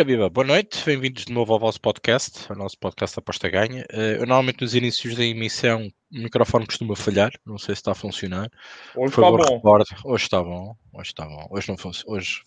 [0.00, 3.84] Ora, viva, boa noite, bem-vindos de novo ao vosso podcast, ao nosso podcast Aposta Ganha.
[3.92, 7.92] Uh, eu normalmente nos inícios da emissão o microfone costuma falhar, não sei se está
[7.92, 8.48] a funcionar.
[8.96, 9.36] Hoje está bom.
[9.36, 9.90] Recorde.
[10.02, 11.46] Hoje está bom, hoje está bom.
[11.50, 12.40] Hoje, não fun hoje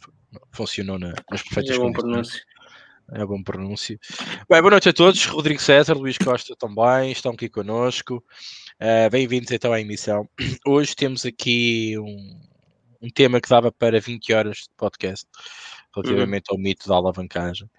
[0.52, 2.42] funcionou na, nas perfeitas é bom condições.
[3.12, 4.00] É bom pronúncio.
[4.50, 5.24] Bem, boa noite a todos.
[5.28, 8.16] Rodrigo César, Luís Costa também estão aqui connosco.
[8.82, 10.28] Uh, Bem-vindos então à emissão.
[10.66, 12.42] Hoje temos aqui um,
[13.00, 15.28] um tema que dava para 20 horas de podcast
[15.96, 16.58] relativamente uhum.
[16.58, 17.70] ao mito da alavancagem.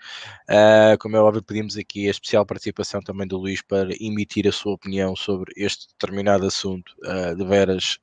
[0.48, 4.52] Uh, como é óbvio, pedimos aqui a especial participação também do Luís para emitir a
[4.52, 7.98] sua opinião sobre este determinado assunto, uh, de veras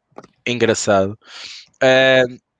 [0.45, 1.17] engraçado.
[1.81, 2.50] Uh,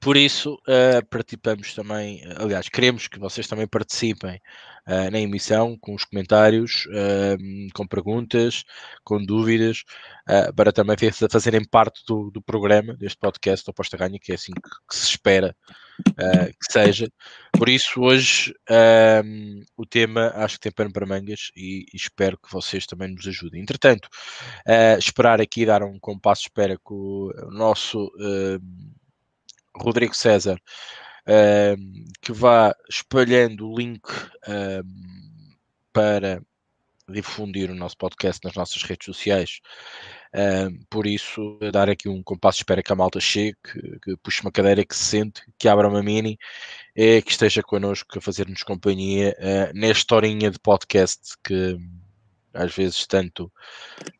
[0.00, 4.40] por isso, uh, participamos também, aliás, queremos que vocês também participem
[4.86, 8.64] uh, na emissão com os comentários, uh, com perguntas,
[9.04, 9.84] com dúvidas,
[10.56, 10.96] para também
[11.30, 14.96] fazerem parte do, do programa deste podcast do Aposta Ganha, que é assim que, que
[14.96, 15.54] se espera
[15.96, 17.08] que seja.
[17.56, 18.52] Por isso, hoje
[19.76, 23.26] o tema acho que tem pano para mangas e, e, espero que vocês também nos
[23.28, 23.62] ajudem.
[23.62, 24.08] Entretanto,
[24.98, 28.10] esperar aqui dar um compasso de espera com o nosso
[29.78, 30.60] Rodrigo César,
[31.26, 31.76] uh,
[32.20, 34.84] que vá espalhando o link uh,
[35.92, 36.42] para
[37.08, 39.60] difundir o nosso podcast nas nossas redes sociais.
[40.34, 44.42] Uh, por isso, dar aqui um compasso espera que a malta chegue, que, que puxe
[44.42, 46.36] uma cadeira, que se sente, que abra uma mini,
[46.94, 51.78] é, que esteja connosco a fazer-nos companhia uh, nesta horinha de podcast que
[52.52, 53.52] às vezes tanto,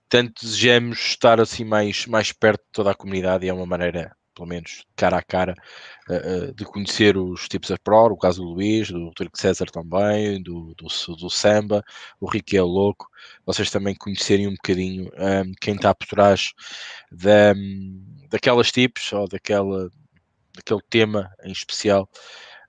[0.09, 4.15] tanto desejamos estar assim mais, mais perto de toda a comunidade e é uma maneira
[4.37, 5.55] pelo menos cara a cara,
[6.09, 9.67] uh, uh, de conhecer os tipos da Pro, o caso do Luís, do Turco César
[9.67, 11.83] também, do, do, do Samba,
[12.21, 13.09] o Ricky é Louco,
[13.47, 16.53] vocês também conhecerem um bocadinho um, ehm, quem está por trás
[17.11, 17.55] da,
[18.29, 19.89] daquelas tipos ou daquela,
[20.55, 22.09] daquele tema em especial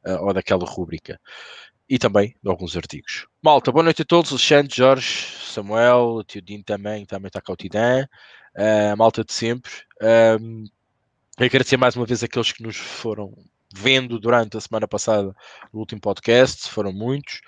[0.06, 1.20] uh, ou daquela rúbrica.
[1.90, 3.28] E também de alguns artigos.
[3.42, 4.32] Malta, boa noite a todos.
[4.32, 5.08] Alexandre, Jorge,
[5.42, 8.06] Samuel, o tio Dino também, também está cá o Tidã,
[8.92, 9.72] a malta de sempre.
[10.42, 10.66] Um,
[11.40, 13.32] Agradecer mais uma vez aqueles que nos foram
[13.72, 15.36] vendo durante a semana passada
[15.72, 17.42] o último podcast, foram muitos,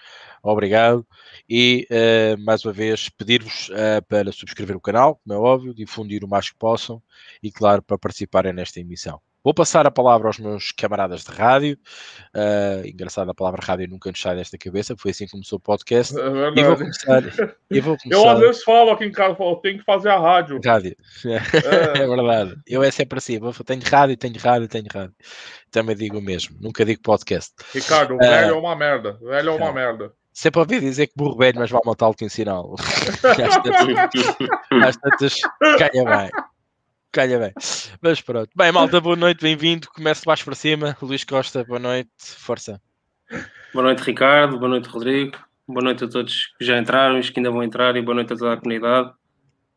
[0.43, 1.03] obrigado.
[1.49, 6.23] E uh, mais uma vez pedir-vos uh, para subscrever o canal, como é óbvio, difundir
[6.23, 7.01] o mais que possam
[7.41, 9.19] e, claro, para participarem nesta emissão.
[9.41, 11.77] Vou passar a palavra aos meus camaradas de rádio.
[12.35, 15.61] Uh, engraçado, a palavra rádio nunca nos sai desta cabeça, foi assim que começou o
[15.61, 16.13] podcast.
[16.19, 17.23] É e vou começar.
[17.69, 17.99] Eu, vou começar...
[18.21, 20.59] eu às vezes falo aqui em casa, falo, tenho que fazer a rádio.
[20.63, 20.95] Rádio.
[21.29, 22.55] É, é verdade.
[22.67, 25.15] Eu é sempre assim, tenho rádio, tenho rádio, tenho rádio.
[25.71, 27.53] Também digo o mesmo, nunca digo podcast.
[27.73, 29.17] Ricardo, o velho uh, é uma merda.
[29.21, 30.11] O velho é uma merda.
[30.33, 32.75] Sempre ouvi dizer que burro velho, mas vai matá-lo que ensiná-lo.
[34.85, 35.35] Às tantas,
[35.77, 36.29] ganha bem
[37.11, 37.53] calha bem.
[38.01, 38.49] Mas pronto.
[38.55, 39.87] Bem, malta, boa noite, bem-vindo.
[39.89, 40.97] Começo de baixo para cima.
[41.01, 42.81] Luís Costa, boa noite, força.
[43.73, 44.57] Boa noite, Ricardo.
[44.57, 45.37] Boa noite, Rodrigo.
[45.67, 48.33] Boa noite a todos que já entraram os que ainda vão entrar e boa noite
[48.33, 49.11] a toda a comunidade.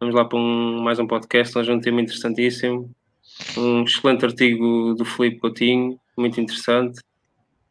[0.01, 1.57] Vamos lá para um, mais um podcast.
[1.57, 2.91] Hoje é um tema interessantíssimo.
[3.57, 7.01] Um excelente artigo do Felipe Coutinho, muito interessante.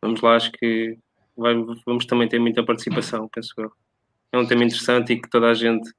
[0.02, 0.98] Vamos lá, acho que
[1.38, 1.54] vai,
[1.86, 3.72] vamos também ter muita participação, penso eu.
[4.32, 5.92] É um tema interessante e que toda a gente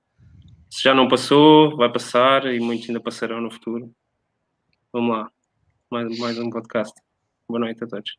[0.73, 3.93] se já não passou, vai passar e muitos ainda passarão no futuro.
[4.91, 5.31] Vamos lá,
[5.91, 6.95] mais, mais um podcast.
[7.47, 8.17] Boa noite a todos.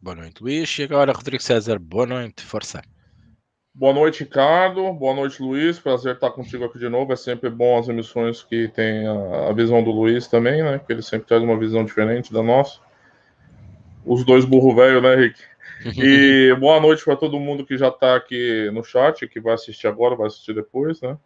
[0.00, 0.78] Boa noite, Luís.
[0.78, 2.80] E agora, Rodrigo César, boa noite, força.
[3.74, 4.92] Boa noite, Ricardo.
[4.92, 5.80] Boa noite, Luís.
[5.80, 7.12] Prazer estar contigo aqui de novo.
[7.12, 10.78] É sempre bom as emissões que tem a, visão do Luís também, né?
[10.78, 12.78] Que ele sempre traz uma visão diferente da nossa.
[14.06, 15.40] Os dois burro velho, né, Rick?
[15.98, 19.88] E boa noite para todo mundo que já está aqui no chat, que vai assistir
[19.88, 21.18] agora, vai assistir depois, né?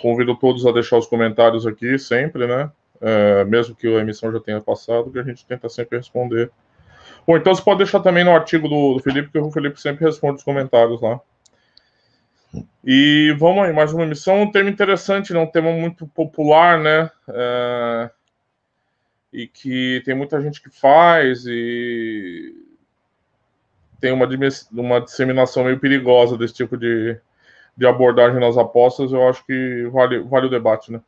[0.00, 2.70] Convido todos a deixar os comentários aqui, sempre, né?
[3.00, 6.50] É, mesmo que a emissão já tenha passado, que a gente tenta sempre responder.
[7.26, 10.04] Ou então você pode deixar também no artigo do, do Felipe, que o Felipe sempre
[10.04, 11.20] responde os comentários lá.
[12.84, 15.40] E vamos aí, mais uma emissão, um tema interessante, né?
[15.40, 17.10] um tema muito popular, né?
[17.28, 18.10] É...
[19.32, 22.54] E que tem muita gente que faz e
[24.00, 24.26] tem uma,
[24.72, 27.18] uma disseminação meio perigosa desse tipo de,
[27.76, 31.00] de abordagem nas apostas, eu acho que vale, vale o debate, né?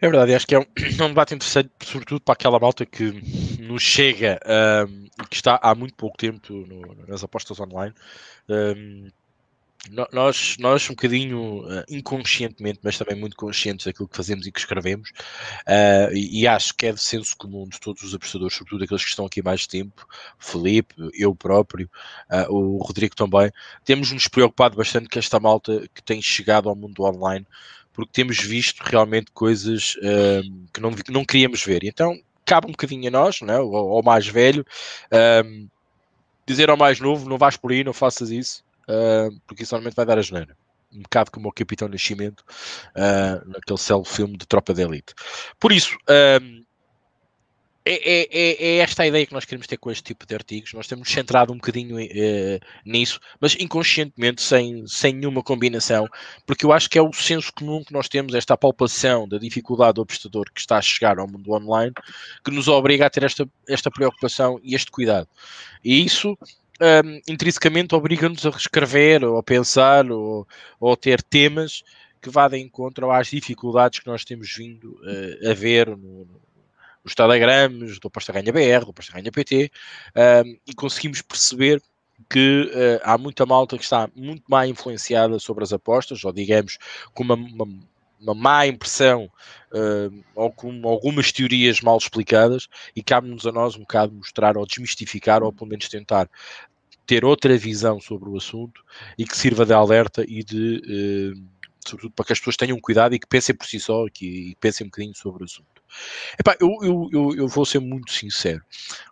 [0.00, 0.66] É verdade, acho que é um,
[1.00, 4.38] é um debate interessante, sobretudo para aquela malta que nos chega
[4.86, 7.94] um, que está há muito pouco tempo no, nas apostas online.
[8.48, 9.08] Um,
[9.90, 14.58] nós, nós um bocadinho uh, inconscientemente, mas também muito conscientes daquilo que fazemos e que
[14.58, 18.84] escrevemos, uh, e, e, acho que é de senso comum de todos os apostadores, sobretudo
[18.84, 20.06] aqueles que estão aqui mais tempo,
[20.38, 21.90] Felipe, eu próprio,
[22.30, 23.50] uh, o Rodrigo também,
[23.84, 27.46] temos nos preocupado bastante com esta malta que tem chegado ao mundo online,
[27.92, 29.94] porque temos visto realmente coisas
[30.72, 31.84] que não, não queríamos ver.
[31.84, 34.66] Então, cabe um bocadinho a nós, né, ao, ao mais velho,
[36.44, 39.96] dizer ao mais novo, não vais por aí, não faças isso, uh, porque isso normalmente
[39.96, 40.56] vai dar a geneira.
[40.92, 42.44] Um bocado como o Capitão Nascimento,
[42.96, 45.12] uh, naquele célebre filme de Tropa de Elite.
[45.58, 46.64] Por isso, uh,
[47.86, 50.34] é, é, é, é, esta a ideia que nós queremos ter com este tipo de
[50.34, 50.72] artigos.
[50.72, 56.08] Nós temos centrado um bocadinho uh, nisso, mas inconscientemente, sem, sem nenhuma combinação,
[56.46, 59.96] porque eu acho que é o senso comum que nós temos, esta palpação da dificuldade
[59.96, 61.92] do apostador que está a chegar ao mundo online,
[62.42, 65.28] que nos obriga a ter esta, esta preocupação e este cuidado.
[65.84, 66.38] E isso
[66.80, 70.46] um, intrinsecamente obriga-nos a reescrever, ou a pensar, ou,
[70.80, 71.82] ou a ter temas
[72.20, 76.26] que vá de encontro às dificuldades que nós temos vindo uh, a ver no,
[77.04, 79.70] nos telegrams do Aposta Ganha BR, do Aposta Ganha PT,
[80.16, 81.82] um, e conseguimos perceber
[82.30, 86.78] que uh, há muita malta que está muito mais influenciada sobre as apostas, ou digamos,
[87.12, 87.68] com uma, uma,
[88.20, 89.30] uma má impressão
[89.72, 94.66] uh, ou com algumas teorias mal explicadas, e cabe-nos a nós um bocado mostrar ou
[94.66, 96.28] desmistificar, ou pelo menos tentar
[97.06, 98.82] ter outra visão sobre o assunto
[99.18, 101.34] e que sirva de alerta e de.
[101.36, 101.54] Uh,
[101.86, 104.56] sobretudo para que as pessoas tenham cuidado e que pensem por si só que, e
[104.56, 105.82] pensem um bocadinho sobre o assunto.
[106.38, 108.62] Epá, eu, eu, eu, eu, vou ser muito sincero.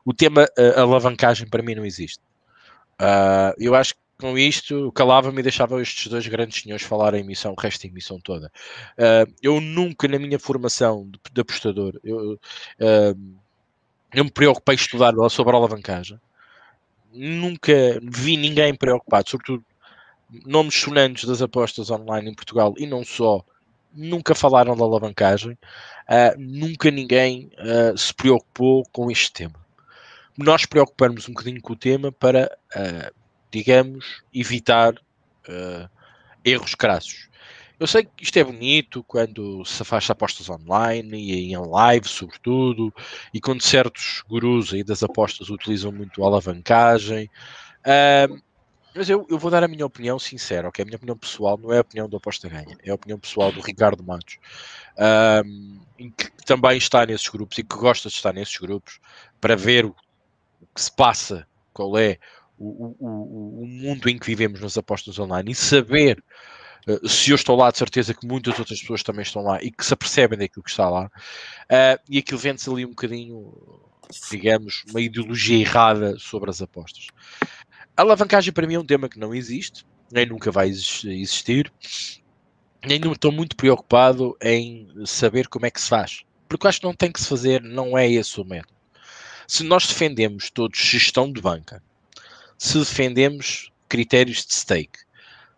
[0.05, 2.21] O tema uh, alavancagem para mim não existe.
[3.01, 7.19] Uh, eu acho que com isto calava-me e deixava estes dois grandes senhores falar a
[7.19, 8.53] emissão, o resto da emissão toda.
[8.97, 13.39] Uh, eu nunca na minha formação de, de apostador eu, uh,
[14.15, 16.21] eu me preocupei estudar sobre a alavancagem.
[17.13, 17.73] Nunca
[18.03, 19.65] vi ninguém preocupado, sobretudo
[20.47, 23.45] nomes sonantes das apostas online em Portugal e não só,
[23.93, 29.61] nunca falaram da alavancagem, uh, nunca ninguém uh, se preocupou com este tema.
[30.39, 33.22] Nós preocupamos um bocadinho com o tema para, uh,
[33.53, 34.95] digamos, evitar
[36.45, 37.29] erros crassos.
[37.79, 42.95] Eu sei que isto é bonito quando se faz apostas online e em live, sobretudo,
[43.35, 47.29] e quando certos gurus aí das apostas utilizam muito a alavancagem.
[47.81, 48.41] Uh,
[48.95, 50.83] mas eu, eu vou dar a minha opinião sincera, ok?
[50.83, 53.51] A minha opinião pessoal não é a opinião do Aposta Ganha, é a opinião pessoal
[53.51, 54.39] do Ricardo Matos,
[55.45, 59.01] um, que também está nesses grupos e que gosta de estar nesses grupos
[59.41, 59.97] para ver o
[60.73, 62.19] que se passa, qual é
[62.63, 66.23] o, o, o mundo em que vivemos nas apostas online e saber
[66.87, 69.71] uh, se eu estou lá, de certeza que muitas outras pessoas também estão lá e
[69.71, 73.53] que se apercebem daquilo que está lá, uh, e aquilo vende-se ali um bocadinho,
[74.31, 77.07] digamos, uma ideologia errada sobre as apostas.
[77.97, 81.73] A alavancagem para mim é um tema que não existe, nem nunca vai existir,
[82.87, 86.95] nem estou muito preocupado em saber como é que se faz, porque acho que não
[86.95, 88.73] tem que se fazer, não é esse o método.
[89.47, 91.83] Se nós defendemos todos gestão de banca,
[92.59, 95.01] se defendemos critérios de stake,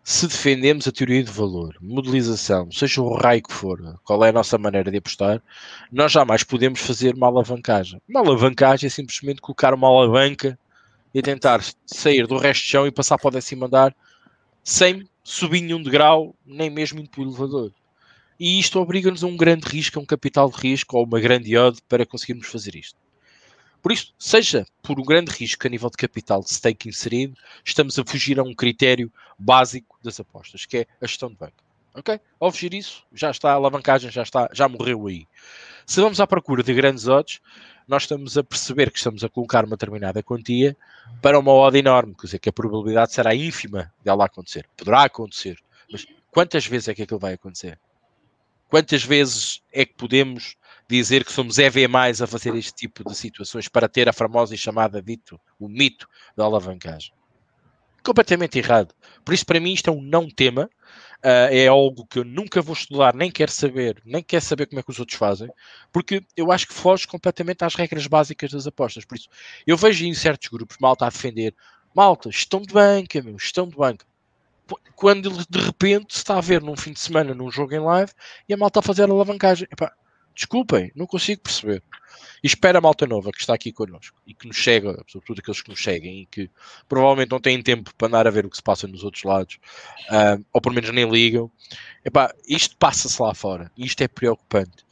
[0.03, 4.33] se defendemos a teoria de valor, modelização, seja o raio que for, qual é a
[4.33, 5.41] nossa maneira de apostar,
[5.91, 7.99] nós jamais podemos fazer uma alavancagem.
[8.07, 10.59] Uma alavancagem é simplesmente colocar uma alavanca
[11.11, 13.95] e tentar sair do resto de chão e passar para o décimo andar
[14.63, 17.71] sem subir nenhum degrau, nem mesmo indo para o elevador.
[18.39, 21.57] E isto obriga-nos a um grande risco, a um capital de risco ou uma grande
[21.57, 22.99] odd para conseguirmos fazer isto.
[23.85, 27.99] Por isso, seja por um grande risco a nível de capital de stake inserido, estamos
[27.99, 31.53] a fugir a um critério básico das apostas, que é a gestão de banco.
[31.93, 32.19] Ok?
[32.39, 35.27] Ao fugir isso, já está, a alavancagem já está, já morreu aí.
[35.85, 37.39] Se vamos à procura de grandes odds,
[37.87, 40.75] nós estamos a perceber que estamos a colocar uma determinada quantia
[41.21, 44.67] para uma odd enorme, quer dizer, que a probabilidade será ínfima dela acontecer.
[44.75, 45.59] Poderá acontecer,
[45.91, 47.77] mas quantas vezes é que aquilo vai acontecer?
[48.69, 50.55] Quantas vezes é que podemos
[50.87, 54.53] dizer que somos EV mais a fazer este tipo de situações para ter a famosa
[54.53, 57.13] e chamada dito, o mito da alavancagem?
[58.03, 58.93] Completamente errado.
[59.23, 60.69] Por isso, para mim, isto é um não tema
[61.25, 64.79] Uh, é algo que eu nunca vou estudar, nem quero saber, nem quero saber como
[64.79, 65.49] é que os outros fazem,
[65.91, 69.05] porque eu acho que foge completamente às regras básicas das apostas.
[69.05, 69.27] Por isso,
[69.65, 71.55] eu vejo em certos grupos malta a defender
[71.95, 74.05] malta, estão de banca, meu, estão de banca.
[74.95, 78.11] Quando de repente está a ver num fim de semana num jogo em live
[78.47, 79.67] e a malta a fazer a alavancagem.
[79.71, 79.93] Epá,
[80.33, 81.83] desculpem, não consigo perceber.
[82.43, 85.61] E espera a malta nova que está aqui connosco e que nos chega, sobretudo aqueles
[85.61, 86.49] que nos seguem e que
[86.87, 89.57] provavelmente não têm tempo para andar a ver o que se passa nos outros lados,
[90.09, 91.51] uh, ou pelo menos nem ligam.
[92.03, 94.85] Epá, isto passa-se lá fora e isto é preocupante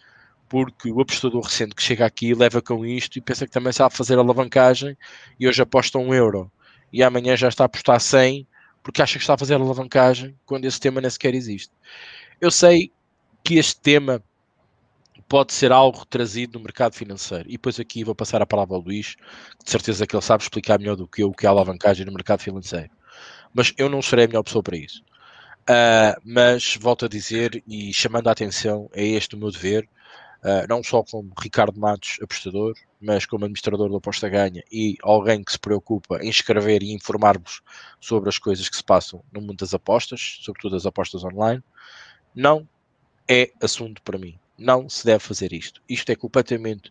[0.49, 3.95] porque o apostador recente que chega aqui leva com isto e pensa que também sabe
[3.95, 4.95] fazer alavancagem
[5.39, 6.51] e hoje aposta um euro
[6.91, 8.47] e amanhã já está a apostar 100
[8.83, 11.71] porque acha que está a fazer alavancagem quando esse tema nem sequer existe.
[12.39, 12.91] Eu sei
[13.43, 14.21] que este tema
[15.27, 17.49] pode ser algo trazido no mercado financeiro.
[17.49, 19.15] E depois aqui vou passar a palavra ao Luís,
[19.57, 22.05] que de certeza que ele sabe explicar melhor do que eu o que é alavancagem
[22.05, 22.91] no mercado financeiro.
[23.53, 25.01] Mas eu não serei a melhor pessoa para isso.
[25.63, 29.87] Uh, mas volto a dizer e chamando a atenção, é este o meu dever.
[30.43, 35.43] Uh, não só como Ricardo Matos, apostador, mas como administrador da aposta ganha e alguém
[35.43, 37.61] que se preocupa em escrever e informar-vos
[37.99, 41.63] sobre as coisas que se passam no mundo das apostas, sobretudo as apostas online,
[42.35, 42.67] não
[43.27, 44.37] é assunto para mim.
[44.57, 45.81] Não se deve fazer isto.
[45.89, 46.89] Isto é completamente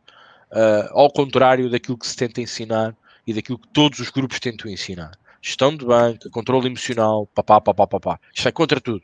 [0.51, 4.71] uh, ao contrário daquilo que se tenta ensinar e daquilo que todos os grupos tentam
[4.71, 5.13] ensinar.
[5.41, 8.21] Gestão de banca, controle emocional, papá, papá, papá.
[8.35, 9.03] Isto é contra tudo.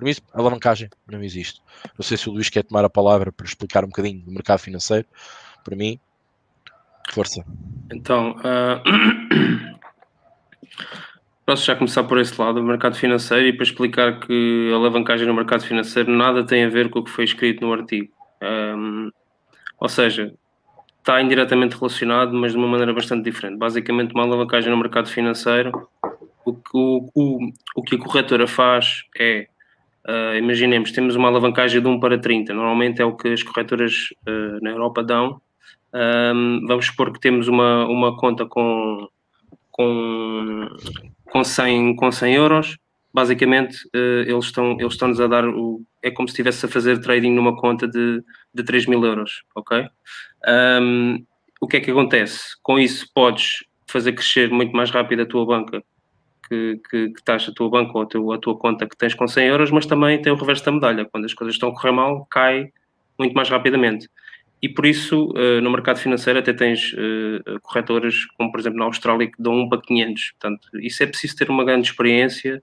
[0.00, 1.60] Para mim, a alavancagem não existe.
[1.98, 4.58] Não sei se o Luís quer tomar a palavra para explicar um bocadinho do mercado
[4.58, 5.06] financeiro.
[5.62, 6.00] Para mim,
[7.12, 7.44] força.
[7.92, 8.80] Então, uh...
[11.44, 15.26] posso já começar por esse lado, o mercado financeiro, e para explicar que a alavancagem
[15.26, 18.10] no mercado financeiro nada tem a ver com o que foi escrito no artigo.
[18.42, 19.10] Um...
[19.78, 20.32] Ou seja,
[21.00, 23.58] está indiretamente relacionado, mas de uma maneira bastante diferente.
[23.58, 25.86] Basicamente, uma alavancagem no mercado financeiro,
[26.46, 26.56] o,
[27.14, 29.49] o, o que a corretora faz é,
[30.08, 34.08] uh, imaginemos, temos uma alavancagem de 1 para 30, normalmente é o que as corretoras
[34.26, 35.40] uh, na Europa dão.
[35.92, 39.08] Um, vamos supor que temos uma, uma conta com,
[39.70, 40.68] com,
[41.24, 42.78] com, 100, com 100 euros,
[43.12, 47.00] basicamente uh, eles estão eles estão-nos a dar o é como se estivesse a fazer
[47.00, 48.22] trading numa conta de,
[48.54, 49.86] de 3 mil euros, ok?
[50.48, 51.24] Um,
[51.60, 52.56] o que é que acontece?
[52.62, 55.82] Com isso podes fazer crescer muito mais rápido a tua banca
[56.50, 59.14] que, que, que estás a tua banca ou a tua, a tua conta que tens
[59.14, 61.04] com 100 euros, mas também tem o reverso da medalha.
[61.04, 62.72] Quando as coisas estão a correr mal, cai
[63.16, 64.08] muito mais rapidamente.
[64.60, 68.84] E por isso, uh, no mercado financeiro, até tens uh, corretoras, como por exemplo na
[68.86, 70.32] Austrália, que dão 1 para 500.
[70.32, 72.62] Portanto, isso é preciso ter uma grande experiência.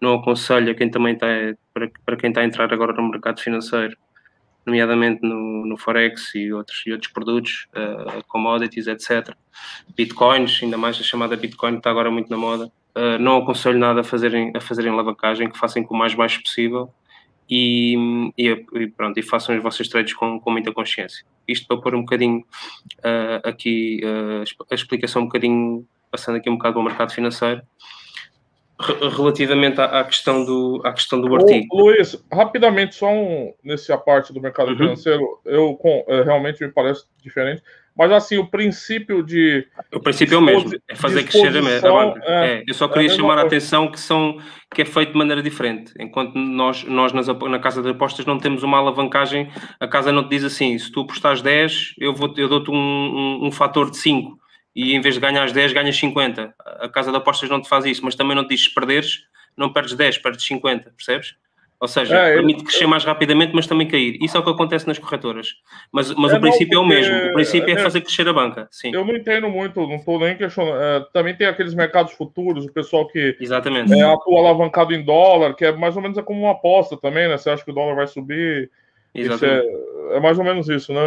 [0.00, 1.26] Não aconselho a quem também está,
[1.74, 3.96] para, para quem está a entrar agora no mercado financeiro,
[4.64, 9.34] nomeadamente no, no Forex e outros, e outros produtos, uh, commodities, etc.
[9.96, 12.72] Bitcoins, ainda mais a chamada Bitcoin, está agora muito na moda.
[12.96, 16.42] Uh, não aconselho nada a fazerem, a fazerem alavancagem, que façam com o mais baixo
[16.42, 16.90] possível
[17.48, 18.56] e, e,
[18.96, 21.26] pronto, e façam os vossos trades com, com muita consciência.
[21.46, 22.38] Isto para pôr um bocadinho
[23.00, 24.00] uh, aqui
[24.70, 27.62] a explicação um bocadinho, passando aqui um bocado ao mercado financeiro
[28.78, 31.66] relativamente à, questão do, à questão do artigo.
[31.70, 34.76] Ô, Luiz, rapidamente, só um, nesse parte do mercado uhum.
[34.76, 37.62] financeiro, eu com, é, realmente me parece diferente,
[37.96, 39.66] mas assim, o princípio de.
[39.94, 42.20] O princípio é o mesmo, é fazer crescer a, banca.
[42.24, 44.38] É, é, eu só queria é chamar a, a atenção que, são,
[44.74, 45.94] que é feito de maneira diferente.
[45.98, 49.50] Enquanto nós, nós nas, na casa de apostas não temos uma alavancagem,
[49.80, 52.74] a casa não te diz assim: se tu apostares 10, eu, vou, eu dou-te um,
[52.74, 54.38] um, um fator de 5
[54.74, 56.54] e em vez de ganhar 10, ganhas 50.
[56.80, 59.22] A casa de apostas não te faz isso, mas também não te diz se perderes,
[59.56, 61.34] não perdes 10, perdes 50, percebes?
[61.78, 62.88] Ou seja, é, permite crescer eu...
[62.88, 64.16] mais rapidamente, mas também cair.
[64.22, 65.48] Isso é o que acontece nas corretoras.
[65.92, 67.04] Mas, mas é, o princípio não, porque...
[67.04, 67.30] é o mesmo.
[67.30, 68.66] O princípio é, é, fazer crescer a banca.
[68.70, 68.94] Sim.
[68.94, 70.80] Eu não entendo muito, não estou nem questionando.
[70.80, 73.92] É, também tem aqueles mercados futuros, o pessoal que Exatamente.
[73.92, 77.28] É, atua alavancado em dólar, que é mais ou menos é como uma aposta também,
[77.28, 77.36] né?
[77.36, 78.70] Você acha que o dólar vai subir.
[79.14, 79.66] Exatamente.
[79.66, 81.00] É, é, mais ou menos isso, né?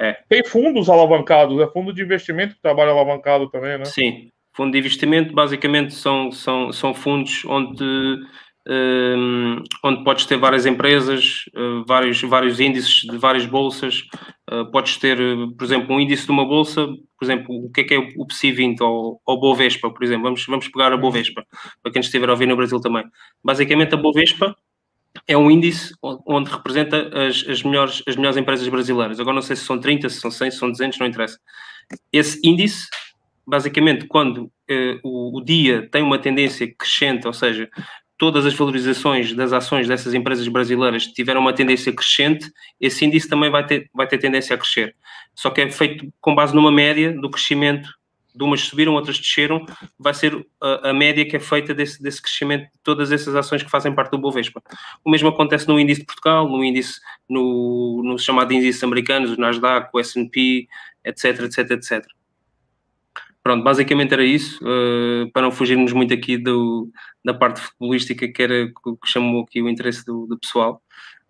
[0.00, 0.18] É.
[0.28, 3.84] Tem fundos alavancados, é fundo de investimento que trabalha alavancado também, né?
[3.84, 4.30] Sim.
[4.52, 8.18] Fundo de investimento basicamente são, são, são fundos onde
[9.84, 14.02] onde podes ter várias empresas, uh, vários, vários índices de várias bolsas.
[14.50, 15.16] Uh, podes ter,
[15.56, 18.26] por exemplo, um índice de uma bolsa, por exemplo, o que é que é o
[18.26, 20.24] PSI 20 ou o Bovespa, por exemplo.
[20.24, 21.44] Vamos, vamos pegar a Bovespa,
[21.82, 23.04] para quem estiver a ouvir no Brasil também.
[23.42, 24.54] Basicamente, a Bovespa
[25.26, 29.20] é um índice onde representa as, as, melhores, as melhores empresas brasileiras.
[29.20, 31.38] Agora não sei se são 30, se são 100, se são 200, não interessa.
[32.12, 32.88] Esse índice,
[33.46, 37.68] basicamente, quando uh, o, o, dia tem uma tendência crescente, ou seja,
[38.22, 43.50] todas as valorizações das ações dessas empresas brasileiras tiveram uma tendência crescente, esse índice também
[43.50, 44.94] vai ter, vai ter tendência a crescer.
[45.34, 47.88] Só que é feito com base numa média do crescimento,
[48.32, 49.66] de umas subiram, outras desceram,
[49.98, 53.64] vai ser a, a média que é feita desse, desse crescimento de todas essas ações
[53.64, 54.62] que fazem parte do Bovespa.
[55.04, 59.36] O mesmo acontece no índice de Portugal, no índice, no, no chamado índice americano, o
[59.36, 60.68] Nasdaq, o S&P,
[61.04, 62.06] etc, etc, etc.
[63.42, 66.88] Pronto, basicamente era isso, uh, para não fugirmos muito aqui do,
[67.24, 70.80] da parte futebolística, que era o que chamou aqui o interesse do, do pessoal.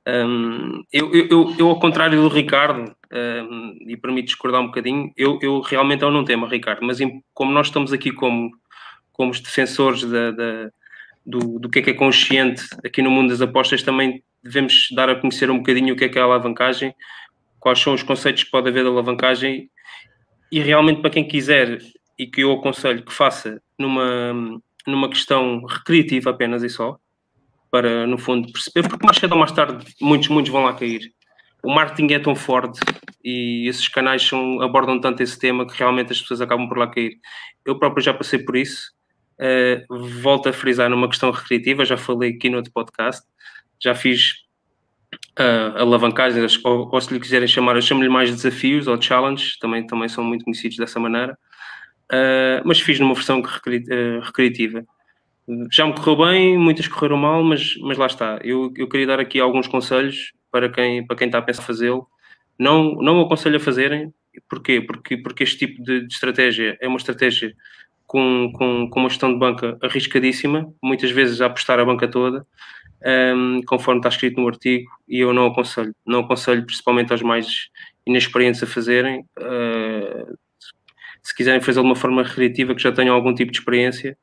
[0.07, 5.13] Um, eu, eu, eu, ao contrário do Ricardo, um, e para me discordar um bocadinho,
[5.17, 6.99] eu, eu realmente eu não temo, Ricardo, mas
[7.33, 8.51] como nós estamos aqui como,
[9.13, 10.71] como os defensores da, da,
[11.25, 15.09] do, do que é que é consciente aqui no mundo das apostas, também devemos dar
[15.09, 16.93] a conhecer um bocadinho o que é que é a alavancagem,
[17.61, 19.71] quais são os conceitos que pode haver da alavancagem,
[20.51, 21.79] e realmente para quem quiser
[22.19, 26.99] e que eu aconselho que faça numa, numa questão recreativa apenas e só,
[27.71, 31.13] para no fundo perceber, porque mais cedo ou mais tarde muitos, muitos vão lá cair.
[31.63, 32.81] O marketing é tão forte
[33.25, 36.89] e esses canais são, abordam tanto esse tema que realmente as pessoas acabam por lá
[36.89, 37.19] cair.
[37.65, 38.93] Eu próprio já passei por isso.
[39.41, 43.27] Uh, volto a frisar numa questão recreativa, já falei aqui no outro podcast,
[43.81, 44.43] já fiz
[45.39, 49.87] uh, alavancagens, ou, ou, se lhe quiserem chamar, eu chamo-lhe mais desafios ou challenges, também,
[49.87, 51.37] também são muito conhecidos dessa maneira,
[52.13, 54.85] uh, mas fiz numa versão uh, recreativa.
[55.71, 58.39] Já me correu bem, muitas correram mal, mas, mas lá está.
[58.43, 62.07] Eu, eu queria dar aqui alguns conselhos para quem, para quem está a pensar fazê-lo.
[62.59, 64.13] Não, não o aconselho a fazerem.
[64.49, 64.81] Porquê?
[64.81, 67.55] Porque, porque este tipo de, de estratégia é uma estratégia
[68.07, 72.47] com, com, com uma gestão de banca arriscadíssima, muitas vezes a apostar a banca toda,
[73.35, 75.95] um, conforme está escrito no artigo, e eu não aconselho.
[76.07, 77.69] Não aconselho principalmente aos mais
[78.07, 79.25] inexperientes a fazerem.
[79.39, 80.39] Uh,
[81.23, 84.17] se quiserem fazer de uma forma recreativa, que já tenham algum tipo de experiência,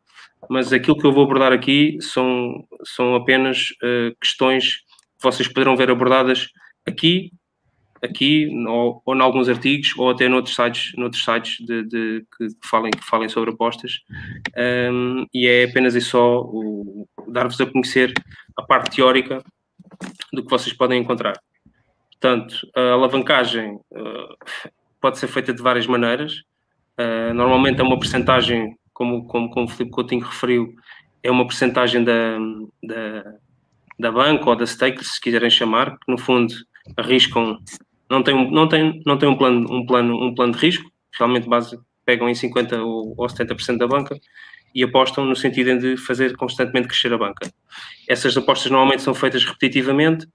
[0.50, 5.76] mas aquilo que eu vou abordar aqui são, são apenas uh, questões que vocês poderão
[5.76, 6.50] ver abordadas
[6.86, 7.32] aqui,
[8.02, 12.48] aqui ou, ou em alguns artigos ou até noutros sites, noutros sites de, de que,
[12.64, 14.00] falem, que falem sobre apostas
[14.92, 16.50] um, e é apenas e só
[17.28, 18.14] dar-vos a conhecer
[18.58, 19.44] a parte teórica
[20.32, 21.38] do que vocês podem encontrar.
[22.12, 24.58] Portanto, a alavancagem uh,
[25.00, 26.44] pode ser feita de várias maneiras.
[27.00, 30.76] Uh, normalmente é uma percentagem como, como, como o Filipe Coutinho referiu,
[31.24, 32.38] é uma porcentagem da,
[32.84, 33.34] da,
[33.98, 36.54] da banca ou da stake, se quiserem chamar, que no fundo
[36.98, 37.58] arriscam,
[38.10, 41.48] não tem, não tem, não tem um, plano, um, plano, um plano de risco, realmente
[41.48, 44.20] base, pegam em 50% ou, ou 70% da banca
[44.74, 47.50] e apostam no sentido de fazer constantemente crescer a banca.
[48.08, 50.28] Essas apostas normalmente são feitas repetitivamente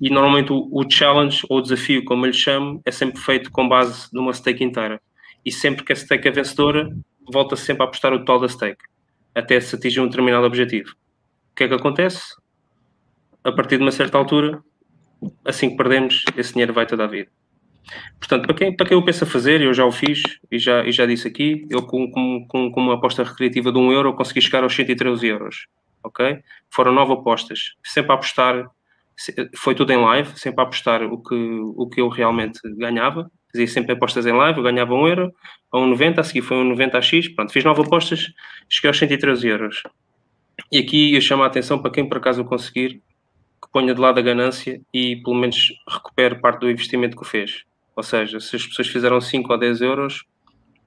[0.00, 3.50] e normalmente o, o challenge ou o desafio, como eu lhe chamo, é sempre feito
[3.50, 5.00] com base numa stake inteira.
[5.44, 6.90] E sempre que a stake é vencedora,
[7.30, 8.84] volta -se sempre a apostar o total da stake,
[9.34, 10.90] até se atingir um determinado objetivo.
[11.52, 12.34] O que é que acontece?
[13.44, 14.62] A partir de uma certa altura,
[15.44, 17.30] assim que perdemos, esse dinheiro vai toda a vida.
[18.18, 20.84] Portanto, para quem, para quem eu penso a fazer, eu já o fiz e já,
[20.84, 24.42] e já disse aqui, eu com, com, com, uma aposta recreativa de 1 euro consegui
[24.42, 25.66] chegar aos 113 euros.
[26.02, 26.40] Ok?
[26.70, 27.74] Foram nove apostas.
[27.84, 28.70] Sempre a apostar,
[29.56, 33.66] foi tudo em live, sempre a apostar o que, o que eu realmente ganhava fazia
[33.66, 35.34] sempre apostas em live, eu ganhava 1 euro,
[35.72, 38.32] a 1,90, a seguir foi 1,90 a X, pronto, fiz nove apostas,
[38.68, 39.82] cheguei aos 113 euros.
[40.70, 43.02] E aqui eu chamo a atenção para quem por acaso conseguir,
[43.60, 47.64] que ponha de lado a ganância e pelo menos recupere parte do investimento que fez.
[47.96, 50.24] Ou seja, se as pessoas fizeram 5 ou 10 euros,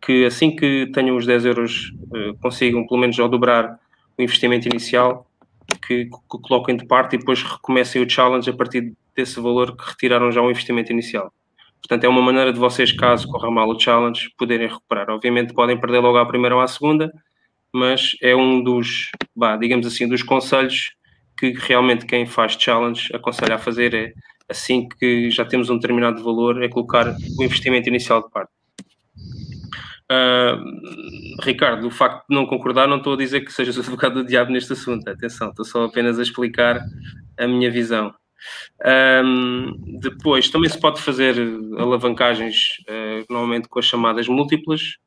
[0.02, 3.80] que assim que tenham os 10 euros eh, consigam pelo menos ao dobrar
[4.18, 5.28] o investimento inicial,
[5.86, 9.84] que, que coloquem de parte e depois recomecem o challenge a partir desse valor que
[9.84, 11.34] retiraram já o investimento inicial.
[11.82, 15.10] Portanto, é uma maneira de vocês, caso corra mal o challenge, poderem recuperar.
[15.10, 17.12] Obviamente podem perder logo à primeira ou à segunda,
[17.74, 20.94] mas é um dos, bah, digamos assim, dos conselhos
[21.38, 24.14] que realmente quem faz challenge aconselha a fazer é
[24.48, 28.52] assim que já temos um determinado valor, é colocar o investimento inicial de parte.
[30.12, 34.16] Uh, Ricardo, o facto de não concordar, não estou a dizer que sejas o advogado
[34.16, 35.08] do diabo neste assunto.
[35.10, 36.82] Atenção, estou só apenas a explicar
[37.40, 38.14] a minha visão.
[39.24, 41.36] Um, depois também se pode fazer
[41.78, 44.98] alavancagens uh, normalmente com as chamadas múltiplas.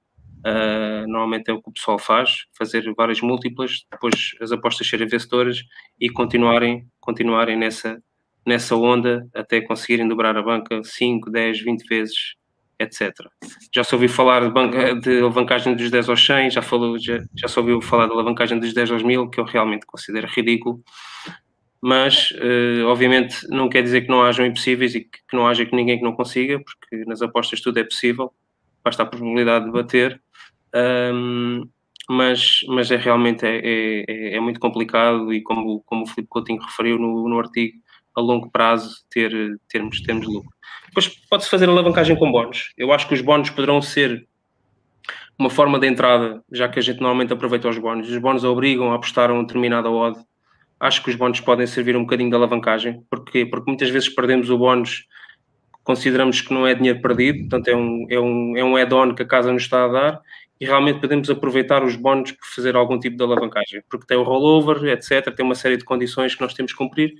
[0.47, 5.09] Uh, normalmente é o que o pessoal faz, fazer várias múltiplas, depois as apostas serem
[5.09, 5.63] vencedoras
[5.99, 7.99] e continuarem, continuarem nessa,
[8.47, 12.35] nessa onda até conseguirem dobrar a banca 5, 10, 20 vezes,
[12.79, 13.13] etc.
[13.75, 17.25] Já se ouviu falar de, banca, de alavancagem dos 10 aos 100, já, falou, já,
[17.35, 20.83] já se ouviu falar de alavancagem dos 10 aos 1000, que eu realmente considero ridículo
[21.85, 25.67] mas uh, obviamente não quer dizer que não hajam impossíveis e que, que, não haja
[25.67, 28.33] que ninguém que não consiga, porque nas apostas tudo é possível,
[28.83, 30.19] basta a probabilidade de bater,
[30.75, 31.69] um,
[32.09, 33.59] mas, mas é realmente é,
[34.09, 37.77] é, é, muito complicado e como, como o Filipe Coutinho referiu no, no artigo,
[38.17, 39.31] a longo prazo ter,
[39.69, 40.49] termos, termos lucro.
[40.87, 42.73] Depois pode-se fazer alavancagem com bónus.
[42.79, 44.27] Eu acho que os bónus poderão ser
[45.39, 48.09] uma forma de entrada, já que a gente normalmente aproveita os bónus.
[48.09, 50.19] Os bónus obrigam a apostar a uma determinada odd
[50.85, 53.03] acho que os bónus podem servir um bocadinho de alavancagem.
[53.09, 53.47] Porquê?
[53.47, 55.07] Porque muitas vezes perdemos o bónus,
[55.83, 59.23] consideramos que não é dinheiro perdido, portanto é um, é um, é um add-on que
[59.23, 60.21] a casa nos está a dar
[60.61, 64.23] e realmente podemos aproveitar os bónus para fazer algum tipo de alavancagem, porque tem o
[64.23, 67.15] rollover, etc., tem uma série de condições que nós temos que cumprir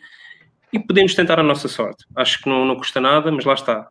[0.71, 2.05] e podemos tentar a nossa sorte.
[2.15, 3.89] Acho que não, não custa nada, mas lá está.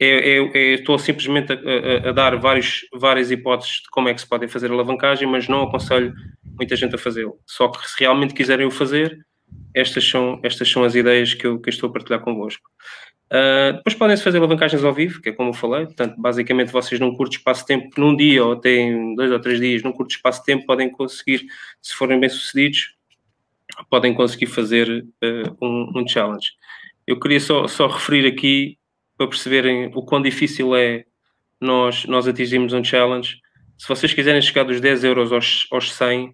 [0.00, 4.14] É, é, é, estou simplesmente a, a, a, dar vários, várias hipóteses de como é
[4.14, 7.38] que se podem fazer alavancagem, mas não aconselho muita gente a fazê-lo.
[7.44, 9.18] Só que se realmente quiserem o fazer,
[9.74, 12.70] estas são, estas são as ideias que eu, que eu estou a partilhar convosco.
[13.26, 16.98] Uh, depois podem-se fazer alavancagens ao vivo, que é como eu falei, portanto, basicamente vocês
[16.98, 19.92] num curto espaço de tempo, num dia ou até em dois ou três dias, num
[19.92, 21.44] curto espaço de tempo, podem conseguir,
[21.82, 22.94] se forem bem sucedidos,
[23.90, 26.52] podem conseguir fazer uh, um, um, challenge.
[27.06, 28.77] Eu queria só, só referir aqui,
[29.18, 31.04] para perceberem o quão difícil é
[31.60, 33.36] nós, nós atingirmos um challenge.
[33.76, 36.32] Se vocês quiserem chegar dos 10 euros aos, aos 100,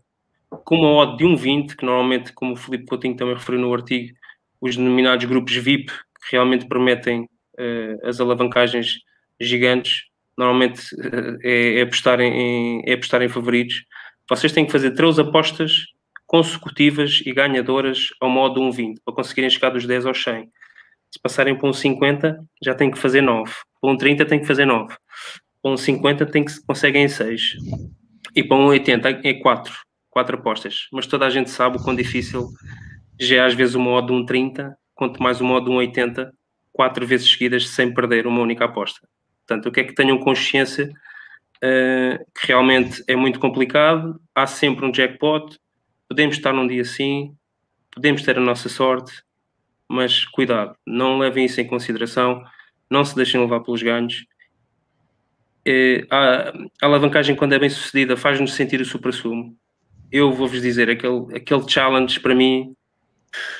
[0.51, 4.14] com uma odd de 1,20, que normalmente, como o Filipe Coutinho também referiu no artigo,
[4.61, 8.99] os denominados grupos VIP que realmente prometem uh, as alavancagens
[9.40, 10.05] gigantes,
[10.37, 13.85] normalmente uh, é, é, apostar em, é apostar em favoritos.
[14.29, 15.87] Vocês têm que fazer três apostas
[16.27, 20.49] consecutivas e ganhadoras ao modo 1,20 para conseguirem chegar dos 10 aos 100.
[21.14, 23.53] Se passarem para um 50, já têm que fazer 9.
[23.81, 24.96] Para um 30, tem que fazer 9.
[25.62, 27.57] Para um 50, tem que, conseguem 6.
[28.35, 29.72] E para um 80, é 4.
[30.11, 30.88] 4 apostas.
[30.92, 32.48] Mas toda a gente sabe o quão difícil
[33.20, 36.33] já é às vezes o modo 1,30, quanto mais o modo 1,80,
[36.72, 39.07] 4 vezes seguidas sem perder uma única aposta.
[39.46, 44.85] Portanto, o que é que tenham consciência uh, que realmente é muito complicado, há sempre
[44.85, 45.57] um jackpot,
[46.09, 47.37] podemos estar num dia sim,
[47.92, 49.22] podemos ter a nossa sorte,
[49.88, 52.42] mas cuidado, não levem isso em consideração,
[52.90, 54.27] não se deixem levar pelos ganhos.
[55.66, 59.57] É, a, alavancagem, quando é bem sucedida, faz-nos sentir o supra-sumo.
[60.12, 62.75] Eu vou-vos dizer, aquele, aquele challenge para mim,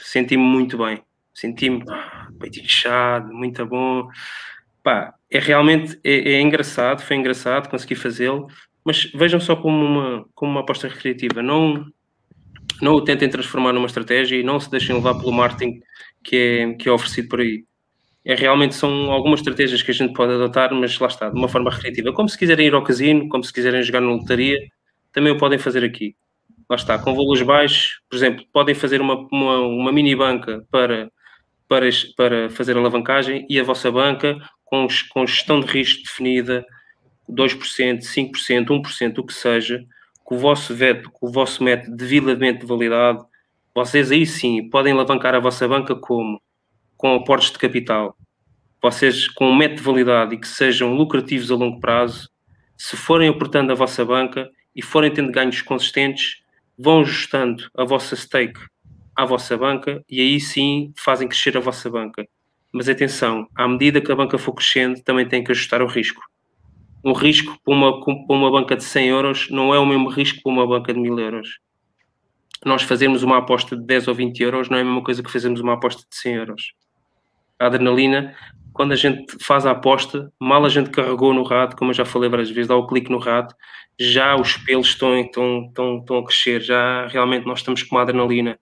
[0.02, 1.02] senti-me muito bem.
[1.32, 4.08] Senti-me ah, peito inchado, muito bom.
[4.82, 8.46] Pá, é realmente é, é engraçado, foi engraçado, consegui fazê-lo,
[8.84, 11.42] mas vejam só como uma, como uma aposta recreativa.
[11.42, 11.87] Não,
[12.80, 15.80] não o tentem transformar numa estratégia e não se deixem levar pelo marketing
[16.24, 17.64] que é, que é oferecido por aí.
[18.24, 21.48] É, realmente são algumas estratégias que a gente pode adotar, mas lá está, de uma
[21.48, 22.12] forma recreativa.
[22.12, 24.58] Como se quiserem ir ao casino, como se quiserem jogar na lotaria,
[25.12, 26.16] também o podem fazer aqui.
[26.68, 31.10] Lá está, com valores baixos, por exemplo, podem fazer uma, uma, uma mini banca para,
[31.68, 36.64] para, para fazer alavancagem e a vossa banca com, com gestão de risco definida,
[37.30, 39.84] 2%, 5%, 1%, o que seja,
[40.24, 43.26] com o vosso veto, com o vosso método devidamente validado,
[43.74, 46.40] vocês aí sim podem alavancar a vossa banca como?
[46.96, 48.16] Com aportes de capital.
[48.82, 52.28] Vocês, com um método de validade e que sejam lucrativos a longo prazo,
[52.76, 56.42] se forem aportando a vossa banca e forem tendo ganhos consistentes,
[56.78, 58.60] vão ajustando a vossa stake
[59.16, 62.26] à vossa banca e aí sim fazem crescer a vossa banca.
[62.72, 66.20] Mas atenção, à medida que a banca for crescendo, também tem que ajustar o risco
[67.04, 70.42] um risco para uma, para uma banca de 100 euros não é o mesmo risco
[70.42, 71.58] para uma banca de 1000 euros.
[72.64, 75.31] Nós fazermos uma aposta de 10 ou 20 euros não é a mesma coisa que
[75.31, 76.74] fazermos uma aposta de 100 euros.
[77.59, 78.35] A adrenalina,
[78.72, 82.05] quando a gente faz a aposta, mal a gente carregou no rato, como eu já
[82.05, 83.55] falei várias vezes, dá o clique no rato,
[83.98, 88.03] já os pelos estão, estão, estão, estão a crescer, já realmente nós estamos com uma
[88.03, 88.59] adrenalina.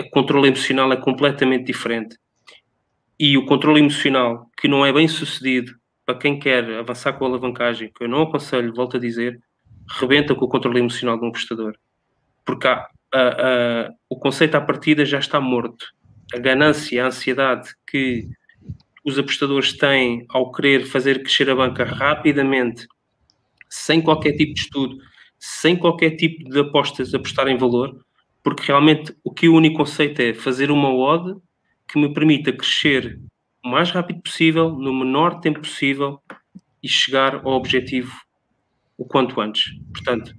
[0.00, 2.16] O controle emocional é completamente diferente.
[3.18, 5.72] E o controle emocional, que não é bem sucedido
[6.04, 9.38] para quem quer avançar com a alavancagem, que eu não aconselho, volto a dizer,
[9.88, 11.76] rebenta com o controle emocional de um apostador.
[12.44, 15.86] Porque há, a, a, o conceito à partida já está morto.
[16.34, 18.28] A ganância, a ansiedade que
[19.04, 22.86] os apostadores têm ao querer fazer crescer a banca rapidamente,
[23.68, 24.96] sem qualquer tipo de estudo,
[25.38, 28.00] sem qualquer tipo de apostas, apostar em valor,
[28.42, 31.36] porque realmente o que o único conceito é fazer uma odd
[31.88, 33.20] que me permita crescer
[33.64, 36.20] o mais rápido possível, no menor tempo possível
[36.82, 38.12] e chegar ao objetivo
[38.98, 39.64] o quanto antes.
[39.92, 40.34] Portanto,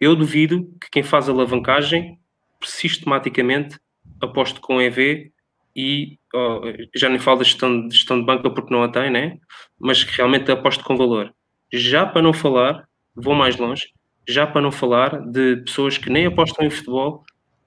[0.00, 2.18] eu duvido que quem faz alavancagem
[2.62, 3.78] sistematicamente
[4.20, 5.30] aposte com EV
[5.76, 6.60] e oh,
[6.94, 9.38] já nem falo da gestão, de gestão de banca porque não a tem, né?
[9.78, 11.34] mas que realmente aposte com valor.
[11.72, 13.88] Já para não falar, vou mais longe,
[14.26, 17.24] já para não falar de pessoas que nem apostam em futebol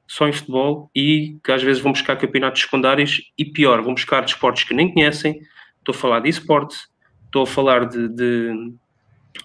[0.07, 4.21] só em futebol e que às vezes vão buscar campeonatos secundários e pior, vão buscar
[4.21, 5.41] desportos que nem conhecem.
[5.79, 6.87] Estou a falar de esportes,
[7.25, 8.73] estou a falar de, de,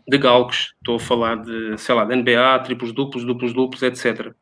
[0.06, 4.32] de galgos, estou a falar de, sei lá, de NBA, triplos duplos, duplos duplos, etc.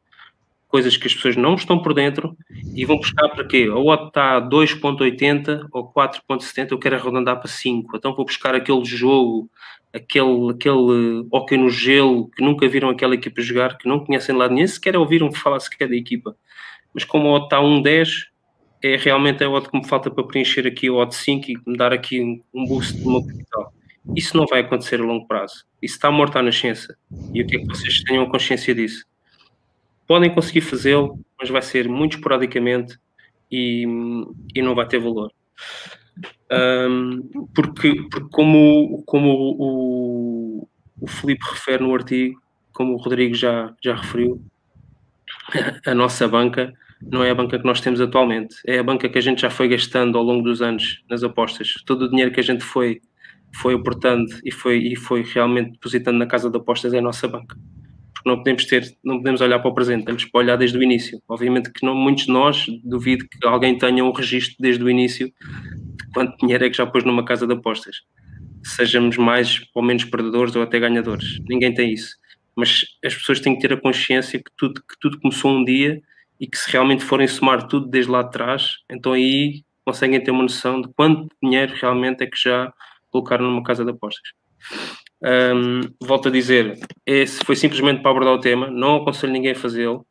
[0.69, 2.37] Coisas que as pessoas não estão por dentro
[2.75, 3.69] e vão buscar para quê?
[3.69, 7.97] Ou está a 2.80 ou 4.70, eu quero arredondar para 5.
[7.97, 9.51] Então vou buscar aquele jogo
[9.93, 14.49] aquele, aquele hockey no gelo, que nunca viram aquela equipa jogar, que não conhecem lá,
[14.49, 16.37] nem sequer ouviram falar sequer da equipa.
[16.95, 18.09] Mas como o odd está a 1.10,
[18.83, 21.77] é realmente a odd que me falta para preencher aqui o odd 5 e me
[21.77, 23.73] dar aqui um, boost no meu capital.
[24.17, 25.65] Isso não vai acontecer a longo prazo.
[25.81, 26.97] Isso está morto à nascença.
[27.33, 29.05] E o que é que vocês tenham consciência disso?
[30.07, 32.99] Podem conseguir fazê-lo, mas vai ser muito esporadicamente
[33.51, 33.85] e,
[34.55, 35.33] e não vai ter valor.
[36.53, 40.69] Um, porque, porque, como, como o,
[41.01, 42.41] o Felipe refere no artigo,
[42.73, 44.43] como o Rodrigo já, já referiu,
[45.87, 49.17] a nossa banca não é a banca que nós temos atualmente, é a banca que
[49.17, 51.75] a gente já foi gastando ao longo dos anos nas apostas.
[51.87, 53.01] Todo o dinheiro que a gente foi,
[53.55, 57.57] foi aportando e foi, e foi realmente depositando na casa de apostas a nossa banca.
[58.13, 60.83] Porque não podemos ter, não podemos olhar para o presente, temos que olhar desde o
[60.83, 61.21] início.
[61.29, 65.33] Obviamente que não, muitos de nós duvido que alguém tenha um registro desde o início
[66.13, 67.97] quanto dinheiro é que já pôs numa casa de apostas.
[68.63, 71.39] Sejamos mais ou menos perdedores ou até ganhadores.
[71.49, 72.17] Ninguém tem isso.
[72.55, 76.01] Mas as pessoas têm que ter a consciência que tudo, que tudo começou um dia
[76.39, 80.31] e que se realmente forem somar tudo desde lá de trás, então aí conseguem ter
[80.31, 82.73] uma noção de quanto dinheiro realmente é que já
[83.11, 84.33] colocaram numa casa de apostas.
[85.23, 89.57] Um, volto a dizer, esse foi simplesmente para abordar o tema, não aconselho ninguém a
[89.57, 90.07] fazê-lo.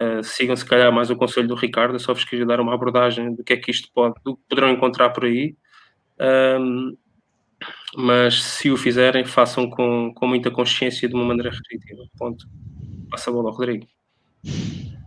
[0.00, 3.34] Uh, sigam se calhar mais o conselho do Ricardo, só vos queria dar uma abordagem
[3.34, 5.56] do que é que isto pode, do que poderão encontrar por aí.
[6.20, 6.96] Um,
[7.96, 12.04] mas se o fizerem, façam com, com muita consciência de uma maneira restritiva.
[12.16, 12.46] Ponto.
[13.10, 13.86] Passa a bola ao Rodrigo.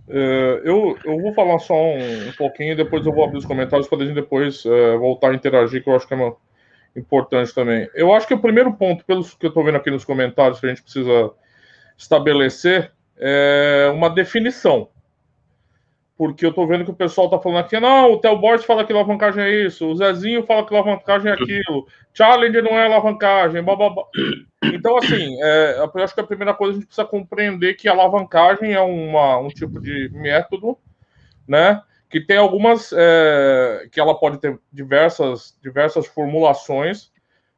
[0.07, 3.45] Uh, eu, eu vou falar só um, um pouquinho e depois eu vou abrir os
[3.45, 6.35] comentários para a gente depois uh, voltar a interagir, que eu acho que é uma,
[6.95, 7.89] importante também.
[7.93, 10.65] Eu acho que o primeiro ponto, pelos que eu estou vendo aqui nos comentários, que
[10.65, 11.31] a gente precisa
[11.97, 14.89] estabelecer é uma definição.
[16.17, 18.85] Porque eu estou vendo que o pessoal está falando aqui, não, o Theo Borges fala
[18.85, 23.63] que alavancagem é isso, o Zezinho fala que alavancagem é aquilo, Challenge não é alavancagem,
[23.63, 24.03] blá, blá, blá.
[24.63, 28.73] Então, assim, é, eu acho que a primeira coisa a gente precisa compreender que alavancagem
[28.73, 30.77] é uma, um tipo de método,
[31.47, 31.81] né?
[32.11, 37.09] Que tem algumas é, que ela pode ter diversas diversas formulações,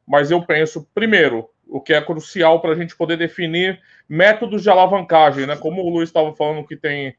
[0.07, 4.69] mas eu penso primeiro o que é crucial para a gente poder definir métodos de
[4.69, 5.55] alavancagem, né?
[5.55, 7.15] Como o Luiz estava falando que tem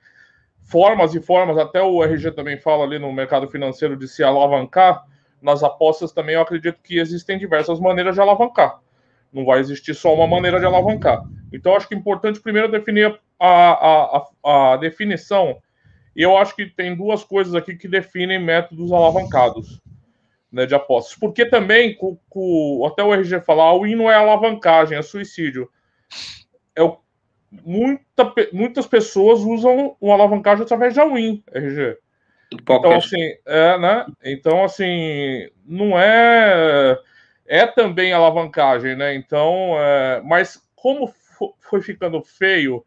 [0.63, 5.05] formas e formas, até o RG também fala ali no mercado financeiro de se alavancar.
[5.43, 8.79] Nas apostas também eu acredito que existem diversas maneiras de alavancar.
[9.33, 11.21] Não vai existir só uma maneira de alavancar.
[11.53, 15.61] Então acho que é importante primeiro definir a, a, a, a definição
[16.17, 19.81] e eu acho que tem duas coisas aqui que definem métodos alavancados
[20.51, 21.17] né, de apostas.
[21.19, 25.69] Porque também, com, com, até o RG falar, a win não é alavancagem, é suicídio.
[26.77, 26.99] É o,
[27.51, 31.99] muita, muitas pessoas usam uma alavancagem através da win, RG.
[32.53, 34.07] Então, assim, é, né?
[34.23, 36.97] Então, assim, não é.
[37.47, 39.15] É também alavancagem, né?
[39.15, 41.13] Então, é, mas como
[41.61, 42.85] foi ficando feio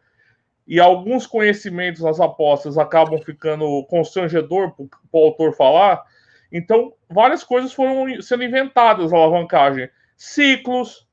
[0.67, 6.03] e alguns conhecimentos nas apostas acabam ficando constrangedor para o autor falar.
[6.51, 9.89] Então, várias coisas foram sendo inventadas na alavancagem.
[10.17, 11.07] Ciclos,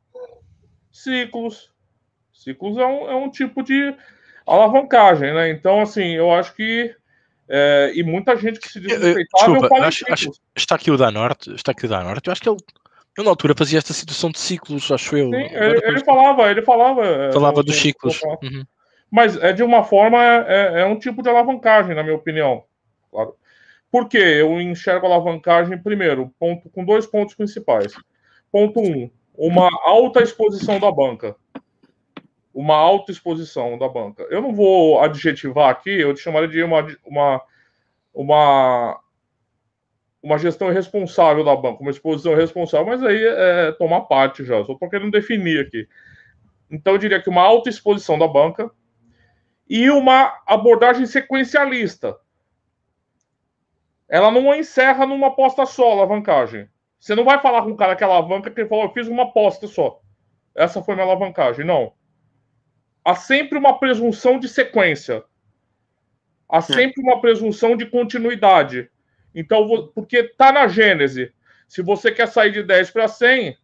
[0.91, 1.71] ciclos,
[2.33, 3.95] ciclos é um, é um tipo de
[4.45, 5.51] alavancagem, né?
[5.51, 6.93] Então, assim, eu acho que
[7.49, 11.13] é, e muita gente que se diz respeitável Desculpa, acho, acho, está aqui o da
[11.13, 12.27] Norte, está aqui o da Norte.
[12.27, 12.59] Eu acho que ele,
[13.17, 15.31] ele na altura fazia esta situação de ciclos, acho eu.
[15.31, 17.07] Sim, ele, ele, falava, ele falava.
[17.07, 18.21] É, falava dos ciclos.
[18.43, 18.65] Uhum
[19.15, 22.65] mas é de uma forma, é, é um tipo de alavancagem, na minha opinião.
[23.13, 23.37] Claro.
[23.89, 24.19] Por quê?
[24.19, 27.95] Eu enxergo alavancagem, primeiro, ponto, com dois pontos principais.
[28.51, 31.37] Ponto um, uma alta exposição da banca.
[32.53, 34.25] Uma alta exposição da banca.
[34.31, 37.43] Eu não vou adjetivar aqui, eu chamaria de uma, uma,
[38.13, 39.01] uma,
[40.21, 44.73] uma gestão irresponsável da banca, uma exposição irresponsável, mas aí é tomar parte já, só
[44.73, 45.87] estou querendo definir aqui.
[46.69, 48.69] Então, eu diria que uma alta exposição da banca,
[49.69, 52.17] e uma abordagem sequencialista.
[54.09, 56.69] Ela não encerra numa aposta só, alavancagem.
[57.01, 59.25] Você não vai falar com o cara que alavanca que ele falou, eu fiz uma
[59.25, 60.01] aposta só.
[60.55, 61.65] Essa foi minha alavancagem.
[61.65, 61.93] Não.
[63.05, 65.25] Há sempre uma presunção de sequência.
[66.49, 68.91] Há sempre uma presunção de continuidade.
[69.35, 71.33] Então, porque tá na gênese.
[71.67, 73.59] Se você quer sair de 10 para 100,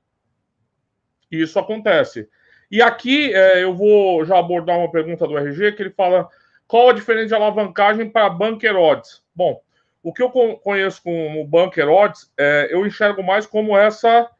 [1.31, 2.29] isso acontece.
[2.71, 6.29] E aqui é, eu vou já abordar uma pergunta do RG, que ele fala
[6.67, 9.23] qual a diferença de alavancagem para bunker odds?
[9.35, 9.61] Bom,
[10.03, 14.31] o que eu conheço como bunker odds, é, eu enxergo mais como essa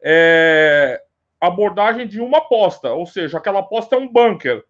[0.00, 1.02] é,
[1.40, 4.62] abordagem de uma aposta, ou seja, aquela aposta é um bunker.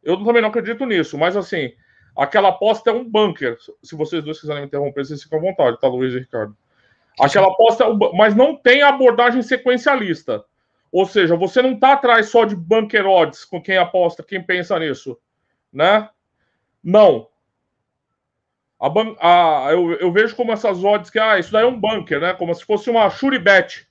[0.00, 1.72] Eu também não acredito nisso, mas assim,
[2.16, 3.56] aquela aposta é um bunker.
[3.82, 6.56] Se vocês dois quiserem me interromper, vocês ficam à vontade, tá, Luiz e Ricardo?
[7.18, 10.44] Aquela aposta, é mas não tem abordagem sequencialista.
[10.96, 14.78] Ou seja, você não está atrás só de bunker odds com quem aposta, quem pensa
[14.78, 15.18] nisso,
[15.70, 16.08] né?
[16.82, 17.28] Não.
[18.80, 21.78] A ban a, eu, eu, vejo como essas odds que, ah, isso daí é um
[21.78, 22.32] bunker, né?
[22.32, 23.86] Como se fosse uma sure bet.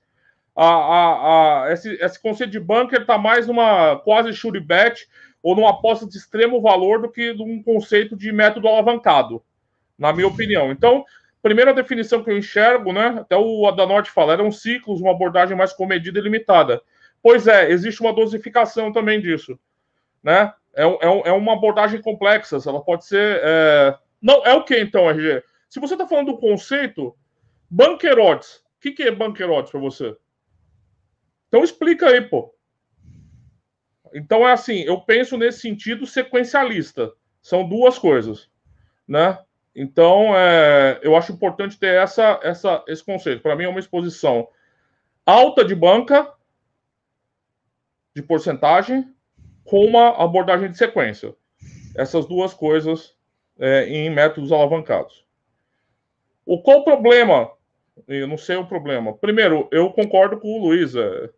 [0.56, 5.08] A, a, a, esse, esse conceito de bunker está mais numa quase sure bet
[5.44, 9.44] ou numa aposta de extremo valor do que num conceito de método alavancado,
[9.96, 10.72] na minha opinião.
[10.72, 11.06] Então,
[11.40, 13.18] primeira definição que eu enxergo, né?
[13.20, 16.82] Até o Adanorte fala, eram ciclos, uma abordagem mais comedida e limitada.
[17.26, 19.60] Pois é, existe uma dosificação também disso,
[20.22, 20.54] né?
[20.76, 23.42] É, é, é uma abordagem complexa, ela pode ser.
[23.44, 23.98] É...
[24.22, 25.44] Não, é o que então, RG?
[25.68, 27.18] Se você está falando do conceito,
[27.68, 28.40] bunker o
[28.80, 30.16] que, que é bunker para você?
[31.48, 32.54] Então explica aí, pô.
[34.14, 37.12] Então é assim, eu penso nesse sentido sequencialista.
[37.42, 38.52] São duas coisas,
[39.08, 39.40] né?
[39.76, 43.42] Então, é, eu acho importante ter essa, essa, esse conceito.
[43.42, 44.48] Para mim, é uma exposição
[45.26, 46.35] alta de banca
[48.16, 49.14] de porcentagem
[49.64, 51.36] com uma abordagem de sequência.
[51.96, 53.14] Essas duas coisas
[53.60, 55.26] é, em métodos alavancados.
[56.46, 57.50] O qual o problema?
[58.08, 59.14] Eu não sei o problema.
[59.18, 60.96] Primeiro, eu concordo com o Luiz.
[60.96, 61.30] É,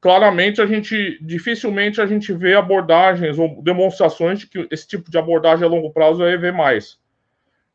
[0.00, 5.18] claramente, a gente dificilmente a gente vê abordagens ou demonstrações de que esse tipo de
[5.18, 6.98] abordagem a longo prazo é mais,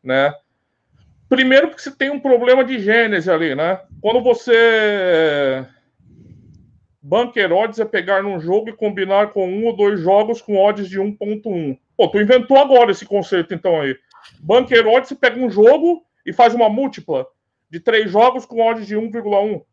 [0.03, 0.33] né?
[1.29, 3.79] Primeiro, porque você tem um problema de gênese ali, né?
[4.01, 5.65] Quando você
[7.01, 10.87] Bunker odds é pegar num jogo e combinar com um ou dois jogos com odds
[10.87, 11.79] de 1.1.
[11.97, 13.97] Pô, tu inventou agora esse conceito então aí.
[14.39, 17.25] Bunker odds pega um jogo e faz uma múltipla
[17.69, 19.63] de três jogos com odds de 1,1.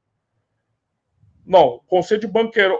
[1.44, 2.72] Não, conceito de bunker.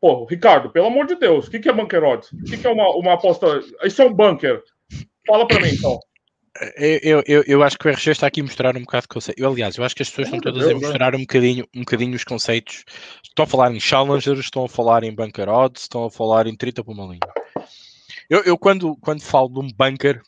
[0.00, 2.32] Pô, Ricardo, pelo amor de Deus, o que, que é bunker odds?
[2.32, 3.60] O que, que é uma, uma aposta?
[3.84, 4.62] Isso é um bunker.
[5.26, 5.98] Fala para mim então.
[6.76, 9.38] Eu, eu, eu acho que o RG está aqui a mostrar um bocado de conceito.
[9.38, 12.14] Eu, aliás, eu acho que as pessoas estão todas a mostrar um bocadinho, um bocadinho
[12.14, 12.84] os conceitos.
[13.22, 16.56] Estão a falar em challengers, estão a falar em bunker odds, estão a falar em
[16.56, 17.20] 30 por uma linha.
[18.28, 20.20] Eu, eu quando, quando falo de um bunker,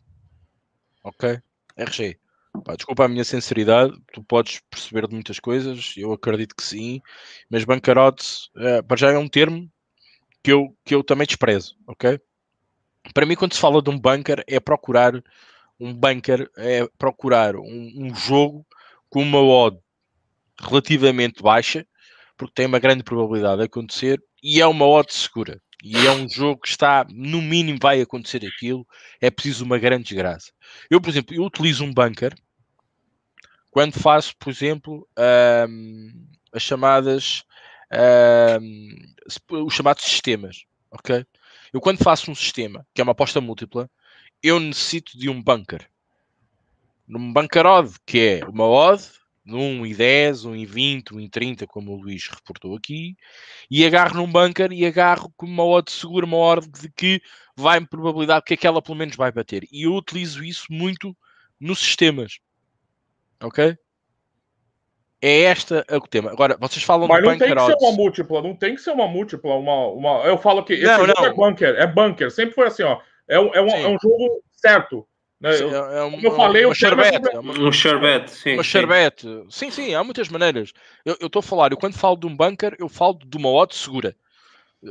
[1.05, 1.41] ok,
[1.77, 2.19] RG,
[2.65, 7.01] Pá, desculpa a minha sinceridade, tu podes perceber de muitas coisas, eu acredito que sim,
[7.49, 9.71] mas bancarote uh, para já é um termo
[10.43, 12.21] que eu, que eu também desprezo, ok?
[13.15, 15.23] Para mim, quando se fala de um bunker, é procurar
[15.79, 18.67] um bunker, é procurar um, um jogo
[19.09, 19.79] com uma odd
[20.61, 21.87] relativamente baixa,
[22.37, 26.29] porque tem uma grande probabilidade de acontecer, e é uma odd segura e é um
[26.29, 28.87] jogo que está, no mínimo, vai acontecer aquilo,
[29.21, 30.53] é preciso uma grande desgraça.
[30.91, 32.35] Eu, por exemplo, eu utilizo um bunker
[33.71, 35.09] quando faço, por exemplo,
[35.69, 37.45] um, as chamadas,
[38.61, 41.25] um, os chamados sistemas, ok?
[41.73, 43.89] Eu quando faço um sistema, que é uma aposta múltipla,
[44.43, 45.89] eu necessito de um bunker.
[47.07, 49.03] Num bunker odd, que é uma odd
[49.45, 53.17] de 1 e 10, 1 e 20, 1 e 30, como o Luís reportou aqui,
[53.71, 57.23] e agarro num bunker e agarro com uma odd segura, uma odd de que
[57.57, 59.67] vai-me probabilidade que aquela pelo menos vai bater.
[59.73, 61.17] E eu utilizo isso muito
[61.59, 62.39] nos sistemas.
[63.43, 63.77] Ok?
[65.21, 66.31] É esta o tema.
[66.31, 69.09] Agora, vocês falam Mas não tem que ser uma múltipla, não tem que ser uma
[69.09, 70.25] múltipla, uma, uma...
[70.25, 71.25] eu falo que esse não, não.
[71.25, 73.01] é bunker, é bunker, sempre foi assim, ó.
[73.29, 75.07] É, um, é, um, é um jogo certo.
[75.41, 75.53] Né?
[75.53, 77.21] Sim, eu, é um, como eu falei, um sherbet.
[77.33, 78.55] É um sherbet, sim.
[78.55, 79.27] Uma sherbet.
[79.51, 80.73] Sim, sim, há muitas maneiras.
[81.05, 83.75] Eu estou a falar, eu quando falo de um bunker, eu falo de uma odd
[83.75, 84.17] segura.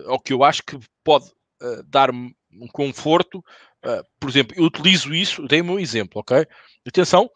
[0.08, 1.26] O que eu acho que pode
[1.62, 3.43] uh, dar um conforto.
[3.84, 6.45] Uh, por exemplo, eu utilizo isso, dei-me um exemplo, ok?
[6.86, 7.30] Atenção,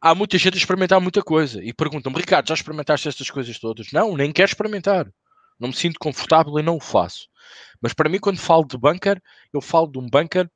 [0.00, 3.92] há muita gente a experimentar muita coisa e perguntam-me, Ricardo, já experimentaste estas coisas todas?
[3.92, 5.06] Não, nem quero experimentar.
[5.58, 7.28] Não me sinto confortável e não o faço.
[7.80, 9.20] Mas para mim, quando falo de bunker,
[9.52, 10.50] eu falo de um bunker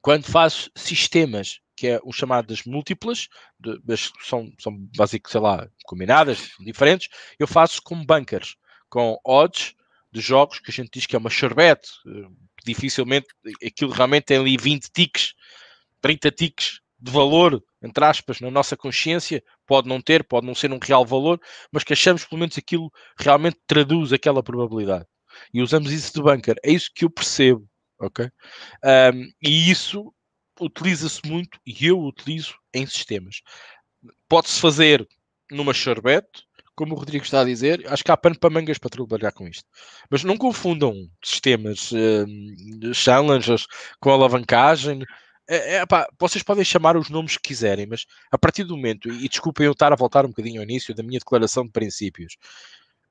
[0.00, 3.78] quando faço sistemas, que é o chamado das múltiplas, de,
[4.24, 8.56] são, são basicamente, sei lá, combinadas, diferentes, eu faço com bunkers,
[8.88, 9.74] com odds
[10.10, 12.28] de jogos que a gente diz que é uma sherbet, eh,
[12.64, 13.26] dificilmente,
[13.64, 15.34] aquilo realmente tem ali 20 ticks,
[16.00, 20.72] 30 ticks de valor, entre aspas, na nossa consciência, pode não ter, pode não ser
[20.72, 25.06] um real valor, mas que achamos pelo menos aquilo realmente traduz aquela probabilidade.
[25.54, 26.56] E usamos isso de bunker.
[26.64, 28.30] É isso que eu percebo ok?
[28.84, 30.12] Um, e isso
[30.60, 33.42] utiliza-se muito e eu utilizo em sistemas.
[34.28, 35.06] Pode-se fazer
[35.50, 38.90] numa charbete, como o Rodrigo está a dizer, acho que há pano para mangas para
[38.90, 39.64] trabalhar com isto.
[40.08, 43.66] Mas não confundam sistemas uh, challengers
[43.98, 45.00] com alavancagem.
[45.48, 49.10] É, é, pá, vocês podem chamar os nomes que quiserem, mas a partir do momento,
[49.10, 52.36] e desculpem eu estar a voltar um bocadinho ao início da minha declaração de princípios,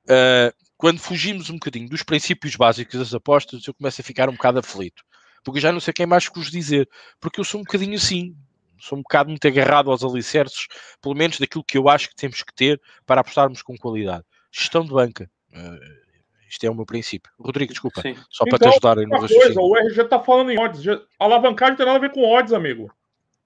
[0.04, 4.34] uh, quando fugimos um bocadinho dos princípios básicos das apostas, eu começo a ficar um
[4.34, 5.02] bocado aflito.
[5.44, 6.88] Porque eu já não sei quem mais que vos dizer.
[7.20, 8.36] Porque eu sou um bocadinho assim.
[8.78, 10.66] Sou um bocado muito agarrado aos alicerces,
[11.02, 14.24] pelo menos daquilo que eu acho que temos que ter para apostarmos com qualidade.
[14.52, 15.28] Gestão de banca.
[15.50, 16.07] Uh,
[16.48, 17.30] isto é o meu princípio.
[17.38, 18.00] Rodrigo, desculpa.
[18.00, 18.14] Sim.
[18.30, 20.86] Só então, para te ajudar no coisa, O RG está falando em odds.
[20.88, 22.92] A alavancagem tem nada a ver com odds, amigo.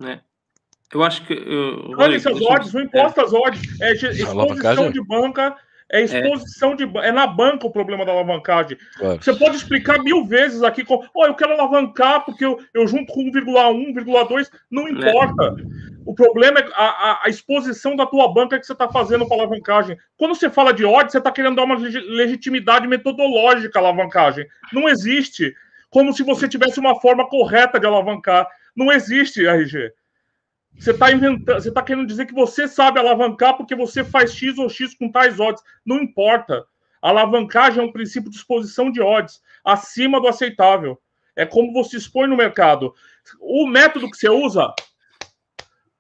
[0.04, 0.20] É.
[0.92, 1.34] Eu acho que.
[1.34, 3.24] Uh, Olha essas odds, não importa é.
[3.24, 3.80] as odds.
[3.80, 5.56] É exposição de banca
[5.92, 6.76] é exposição é.
[6.76, 6.98] de.
[6.98, 8.79] É na banca o problema da alavancagem.
[8.96, 9.22] Claro.
[9.22, 10.85] Você pode explicar mil vezes aqui.
[10.85, 14.50] Com, oh, eu quero alavancar porque eu, eu junto com 1,1, 1,2.
[14.70, 15.54] Não importa.
[15.60, 15.91] É.
[16.05, 19.96] O problema é a, a, exposição da tua banca que você está fazendo para alavancagem.
[20.17, 24.46] Quando você fala de odds, você está querendo dar uma legitimidade metodológica à alavancagem.
[24.73, 25.55] Não existe.
[25.90, 28.48] Como se você tivesse uma forma correta de alavancar.
[28.75, 29.92] Não existe, RG.
[30.79, 34.59] Você está inventando, você está querendo dizer que você sabe alavancar porque você faz X
[34.59, 35.63] ou X com tais odds.
[35.85, 36.65] Não importa.
[37.00, 40.98] A alavancagem é um princípio de exposição de odds acima do aceitável.
[41.37, 42.94] É como você expõe no mercado.
[43.40, 44.73] O método que você usa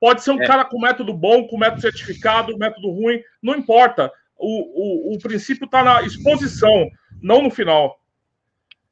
[0.02, 0.46] pode ser um é.
[0.48, 4.10] cara com método bom, com método certificado, método ruim, não importa.
[4.36, 6.90] O, o, o princípio está na exposição,
[7.22, 8.00] não no final.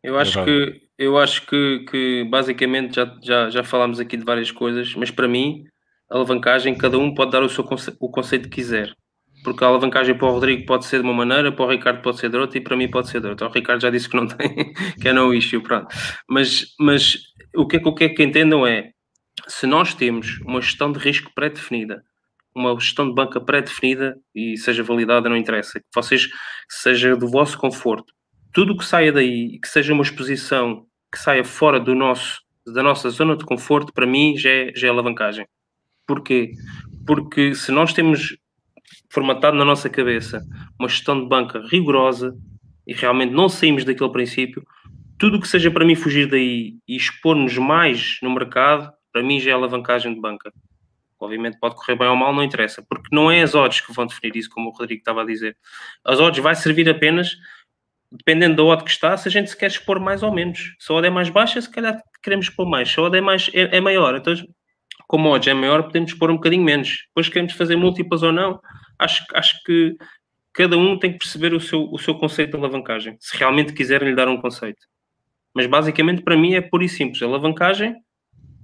[0.05, 4.53] Eu acho que eu acho que, que basicamente já, já, já falámos aqui de várias
[4.53, 5.65] coisas, mas para mim
[6.09, 8.95] alavancagem, cada um pode dar o, seu conce o conceito que quiser.
[9.43, 12.21] Porque a alavancagem para o Rodrigo pode ser de uma maneira, para o Ricardo pode
[12.21, 13.49] ser de outra e para mim pode ser de outra.
[13.49, 15.89] O Ricardo já disse que não tem, que é no issue, pronto.
[16.29, 17.19] Mas, mas
[17.57, 18.93] o que é que eu quero que entendam é,
[19.51, 22.03] se nós temos uma gestão de risco pré-definida,
[22.55, 26.29] uma gestão de banca pré-definida e seja validada, não interessa, que vocês
[26.69, 28.13] seja do vosso conforto,
[28.53, 33.11] tudo que saia daí que seja uma exposição que saia fora do nosso, da nossa
[33.11, 35.47] zona de conforto, para mim já é, já é alavancagem.
[36.07, 36.53] Porquê?
[37.07, 38.37] Porque se nós temos
[39.11, 40.45] formatado na nossa cabeça
[40.79, 42.37] uma gestão de banca rigorosa
[42.87, 44.65] e realmente não saímos daquele princípio,
[45.19, 49.51] tudo que seja para mim fugir daí e expor-nos mais no mercado, para mim já
[49.51, 50.53] é alavancagem de banca.
[51.19, 54.07] Obviamente pode correr bem ou mal, não interessa, porque não é as odds que vão
[54.07, 55.57] definir isso, como o Rodrigo estava a dizer.
[56.05, 57.37] As odds vai servir apenas,
[58.11, 60.75] dependendo da odd que está, se a gente se quer expor mais ou menos.
[60.79, 62.91] Se a odd é mais baixa, se calhar queremos expor mais.
[62.91, 64.35] Se a odd é, mais, é, é maior, então
[65.07, 67.05] como a odd é maior, podemos expor um bocadinho menos.
[67.09, 68.61] Depois queremos fazer múltiplas ou não,
[68.99, 69.97] acho, acho que
[70.53, 74.09] cada um tem que perceber o seu, o seu conceito de alavancagem, se realmente quiserem
[74.09, 74.87] lhe dar um conceito.
[75.55, 77.23] Mas basicamente para mim é pura e simples.
[77.23, 77.97] A alavancagem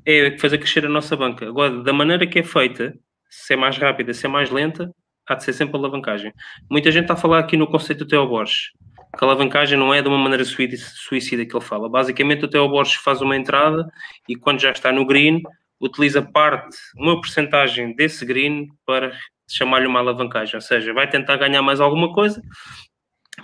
[0.07, 1.49] é fazer crescer a nossa banca.
[1.49, 2.95] Agora, da maneira que é feita,
[3.29, 4.91] se é mais rápida, se é mais lenta,
[5.29, 6.33] há de ser sempre alavancagem.
[6.71, 8.71] Muita gente está a falar aqui no conceito do Theo Borges,
[9.19, 11.89] que a alavancagem não é de uma maneira suicida que ele fala.
[11.89, 13.85] Basicamente, o Theo Borges faz uma entrada
[14.29, 15.43] e quando já está no green,
[15.81, 19.13] utiliza parte, uma porcentagem desse green para
[19.51, 20.55] chamar-lhe uma alavancagem.
[20.55, 22.41] Ou seja, vai tentar ganhar mais alguma coisa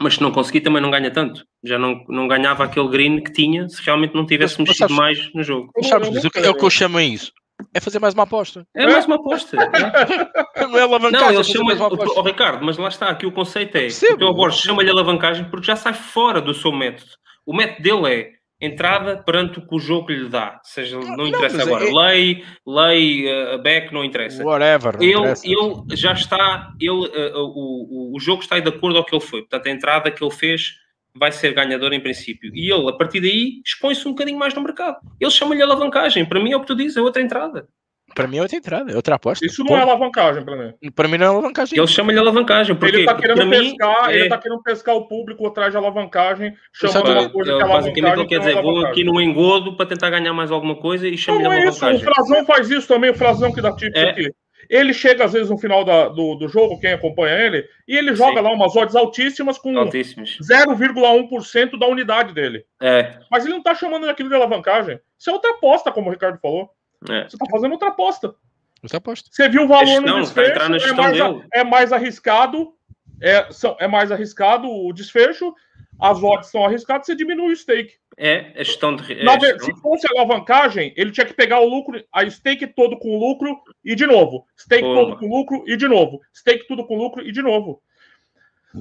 [0.03, 1.45] mas se não conseguir também não ganha tanto.
[1.65, 4.97] Já não, não ganhava aquele green que tinha se realmente não tivesse mas, mexido sabes,
[4.97, 5.71] mais no jogo.
[5.77, 7.33] Mas sabes, mas é o que eu chamo a isso.
[7.75, 8.67] É fazer mais uma aposta.
[8.75, 9.57] É mais uma aposta.
[10.55, 10.67] É.
[10.67, 11.27] não é alavancagem.
[11.29, 13.89] Não, ele chama o, o, Ricardo, mas lá está, aqui o conceito é:
[14.21, 17.11] o Borges chama-lhe alavancagem porque já sai fora do seu método.
[17.47, 18.31] O método dele é
[18.63, 20.61] entrada perante o que o jogo lhe dá.
[20.63, 21.85] Seja, não, não interessa não, agora.
[21.85, 21.93] É...
[21.93, 24.45] Lei, lei, uh, back, não interessa.
[24.45, 24.97] Whatever.
[25.01, 25.47] Ele, interessa.
[25.47, 29.25] ele já está, ele, uh, o, o, o jogo está de acordo ao que ele
[29.25, 29.41] foi.
[29.41, 30.75] Portanto, a entrada que ele fez
[31.15, 32.51] vai ser ganhador em princípio.
[32.55, 34.97] E ele, a partir daí, expõe-se um bocadinho mais no mercado.
[35.21, 36.25] Ele chama-lhe alavancagem.
[36.25, 37.69] Para mim é o que tu dizes, é outra entrada.
[38.15, 39.45] Para mim é outra entrada, é outra aposta.
[39.45, 39.77] Isso não Pô.
[39.77, 40.91] é alavancagem para mim.
[40.95, 41.79] Para mim não é alavancagem.
[41.79, 42.77] Ele chama de alavancagem.
[42.77, 44.29] Porque ele está querendo, pescar, mim, ele é...
[44.29, 48.27] tá querendo pescar o público atrás de alavancagem, chamando uma coisa que é Basicamente ele
[48.27, 51.47] quer dizer, vou aqui no engodo para tentar ganhar mais alguma coisa e chama de
[51.47, 51.89] alavancagem.
[51.89, 54.11] É isso, o Frazão faz isso também, o Frazão que dá tips é.
[54.11, 54.33] aqui.
[54.69, 58.15] Ele chega às vezes no final da, do, do jogo, quem acompanha ele, e ele
[58.15, 58.43] joga Sim.
[58.43, 62.65] lá umas odds altíssimas com 0,1% da unidade dele.
[62.81, 63.19] É.
[63.31, 65.01] Mas ele não está chamando aquilo de alavancagem.
[65.19, 66.71] Isso é outra aposta, como o Ricardo falou.
[67.09, 67.29] É.
[67.29, 68.35] Você está fazendo outra aposta.
[68.83, 69.29] Você aposta.
[69.31, 72.75] Você viu o valor gestão, no desfecho, tá é, mais, é, mais, arriscado,
[73.21, 75.55] é, são, é mais arriscado o desfecho,
[76.01, 77.95] as odds são arriscadas, você diminui o stake.
[78.17, 79.13] É, é gestão de.
[79.13, 79.67] É Na, gestão.
[79.67, 83.95] Se fosse alavancagem, ele tinha que pegar o lucro, a stake todo com lucro e
[83.95, 84.47] de novo.
[84.59, 84.95] Stake Pô.
[84.95, 86.21] todo com lucro e de novo.
[86.35, 87.81] Stake tudo com lucro e de novo.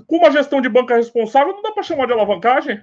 [0.08, 2.82] Com uma gestão de banca responsável, não dá para chamar de alavancagem.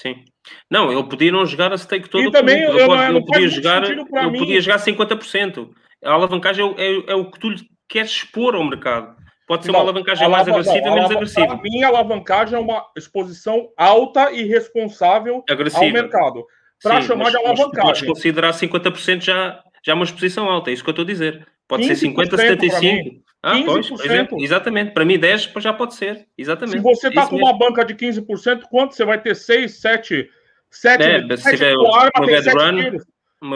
[0.00, 0.24] Sim.
[0.70, 2.22] Não, ele podia não jogar a stake todo.
[2.22, 5.70] E também eu, eu, eu, podia jogar, ele podia jogar 50%.
[6.04, 7.48] A alavancagem é, é, é, o que tu
[7.88, 9.16] queres expor ao mercado.
[9.48, 11.46] Pode ser não, uma alavancagem mais agressiva ou menos agressiva.
[11.48, 15.84] Para mim, a alavancagem é uma exposição alta e responsável agressiva.
[15.84, 16.44] ao mercado.
[16.80, 17.86] Para chamar mas, de alavancagem.
[17.86, 21.44] Podes considerar 50% já, já uma exposição alta, é isso que eu estou a dizer.
[21.68, 23.22] Pode ser 50, 75.
[23.40, 24.92] Ah, pois, exemplo, exatamente.
[24.92, 26.26] Para mim, 10 já pode ser.
[26.36, 26.78] Exatamente.
[26.78, 27.46] Se você está com mesmo.
[27.46, 29.36] uma banca de 15%, quanto você vai ter?
[29.36, 30.28] 6, 7,
[30.70, 33.04] 7, é, 7 se tiver uma bad run, tiros.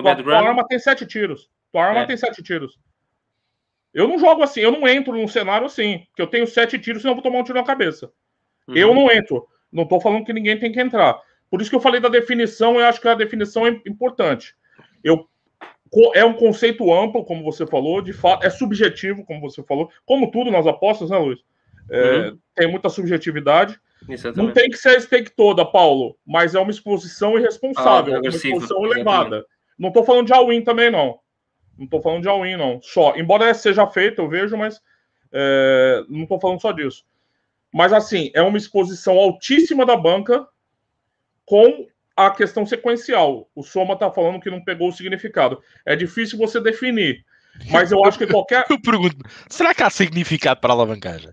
[0.04, 0.32] Bad run.
[0.34, 1.50] arma tem 7 tiros.
[1.72, 2.06] Tua arma é.
[2.06, 2.78] tem sete tiros.
[3.94, 7.02] Eu não jogo assim, eu não entro num cenário assim, que eu tenho sete tiros,
[7.02, 8.12] senão eu vou tomar um tiro na cabeça.
[8.68, 8.76] Uhum.
[8.76, 9.48] Eu não entro.
[9.72, 11.18] Não estou falando que ninguém tem que entrar.
[11.50, 14.54] Por isso que eu falei da definição, eu acho que a definição é importante.
[15.02, 15.28] Eu,
[16.14, 20.30] é um conceito amplo, como você falou, de fato, é subjetivo, como você falou, como
[20.30, 21.40] tudo nas apostas, né, Luiz?
[21.90, 22.38] É, uhum.
[22.54, 23.78] Tem muita subjetividade.
[24.08, 24.46] Exatamente.
[24.46, 28.28] Não tem que ser a stake toda, Paulo, mas é uma exposição irresponsável, ah, uma
[28.28, 29.36] exposição elevada.
[29.36, 29.46] Exatamente.
[29.78, 31.18] Não estou falando de all-in também, não.
[31.76, 32.80] Não estou falando de all-in, não.
[32.82, 33.14] Só.
[33.16, 34.80] Embora seja feito, eu vejo, mas
[35.32, 37.04] é, não estou falando só disso.
[37.72, 40.46] Mas, assim, é uma exposição altíssima da banca
[41.46, 41.86] com
[42.16, 43.48] a questão sequencial.
[43.54, 45.62] O Soma está falando que não pegou o significado.
[45.84, 47.24] É difícil você definir.
[47.70, 48.64] Mas eu acho que qualquer.
[48.70, 49.16] eu pergunto,
[49.48, 51.30] será que há significado para a alavancagem?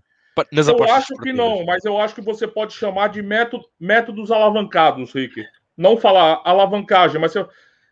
[0.51, 4.32] Nas eu acho que não, mas eu acho que você pode chamar de método, métodos
[4.32, 5.45] alavancados, Rick.
[5.75, 7.34] Não falar alavancagem, mas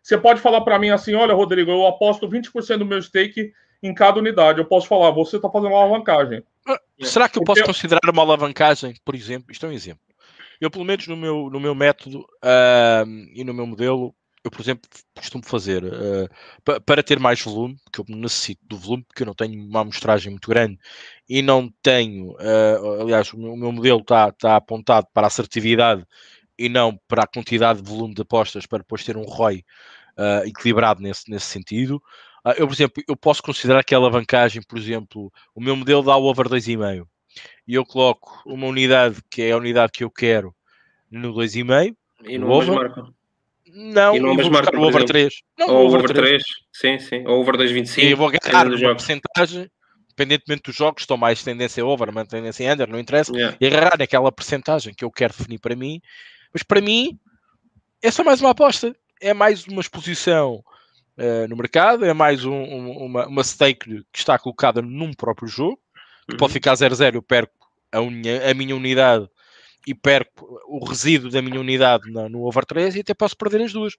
[0.02, 3.52] você pode falar para mim assim: olha, Rodrigo, eu aposto 20% do meu stake
[3.84, 4.60] em cada unidade.
[4.60, 6.44] Eu posso falar, você está fazendo uma alavancagem.
[6.66, 9.52] Ah, será que eu posso considerar uma alavancagem, por exemplo?
[9.52, 10.07] Isto é um exemplo.
[10.60, 14.62] Eu, pelo menos no meu, no meu método uh, e no meu modelo, eu, por
[14.62, 19.28] exemplo, costumo fazer uh, para ter mais volume, que eu necessito do volume, porque eu
[19.28, 20.80] não tenho uma amostragem muito grande
[21.30, 25.28] e não tenho, uh, aliás, o meu, o meu modelo está tá apontado para a
[25.28, 26.06] assertividade
[26.58, 29.64] e não para a quantidade de volume de apostas para depois ter um ROI
[30.18, 32.02] uh, equilibrado nesse, nesse sentido.
[32.58, 36.16] eu, por exemplo, eu posso considerar que a alavancagem, por exemplo, o meu modelo dá
[36.16, 37.06] o over 2,5
[37.68, 40.56] e eu coloco uma unidade que é a unidade que eu quero
[41.10, 42.76] no 2,5 e no over.
[42.76, 43.18] Marca.
[43.70, 45.42] Não, e não vou buscar o over 3.
[45.60, 46.16] Não, ou over 3.
[46.16, 46.44] 3.
[46.72, 47.28] Sim, sim.
[47.28, 48.04] Ou over 2,25.
[48.04, 49.70] E vou ganhar uma porcentagem,
[50.06, 53.32] independentemente dos jogos, estão mais tendência over, mas tendência under, não interessa.
[53.36, 53.56] Yeah.
[53.62, 56.02] E agarrar naquela porcentagem que eu quero definir para mim.
[56.52, 57.20] Mas para mim,
[58.02, 58.96] é só mais uma aposta.
[59.22, 60.64] É mais uma exposição
[61.18, 65.48] uh, no mercado, é mais um, um, uma, uma stake que está colocada num próprio
[65.48, 65.80] jogo,
[66.30, 66.38] uhum.
[66.38, 67.54] pode ficar 0-0, eu perco
[67.92, 69.28] a, unha, a minha unidade
[69.86, 73.62] e perco o resíduo da minha unidade no, no over 3 e até posso perder
[73.62, 73.94] as duas.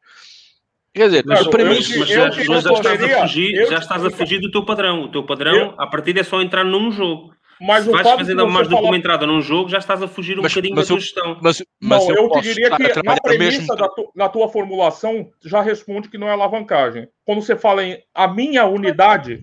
[0.92, 4.40] Quer dizer, mas, para mim, mas já, já, estás a fugir, já estás a fugir
[4.40, 5.04] do teu padrão.
[5.04, 7.32] O teu padrão, eu, a partir é só entrar num jogo.
[7.60, 10.38] Mas Se vais fazendo mais do que uma entrada num jogo, já estás a fugir
[10.38, 11.38] um mas, bocadinho mas da tua gestão.
[11.42, 13.76] Mas, mas não, eu, eu te diria que na premissa mesmo...
[13.76, 17.08] da, tu, na tua formulação já responde que não é alavancagem.
[17.24, 19.42] Quando você fala em a minha unidade,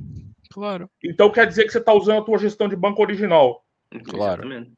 [0.55, 0.89] claro.
[1.03, 3.65] então quer dizer que você está usando a tua gestão de banco original.
[4.05, 4.43] Claro.
[4.43, 4.71] Exatamente.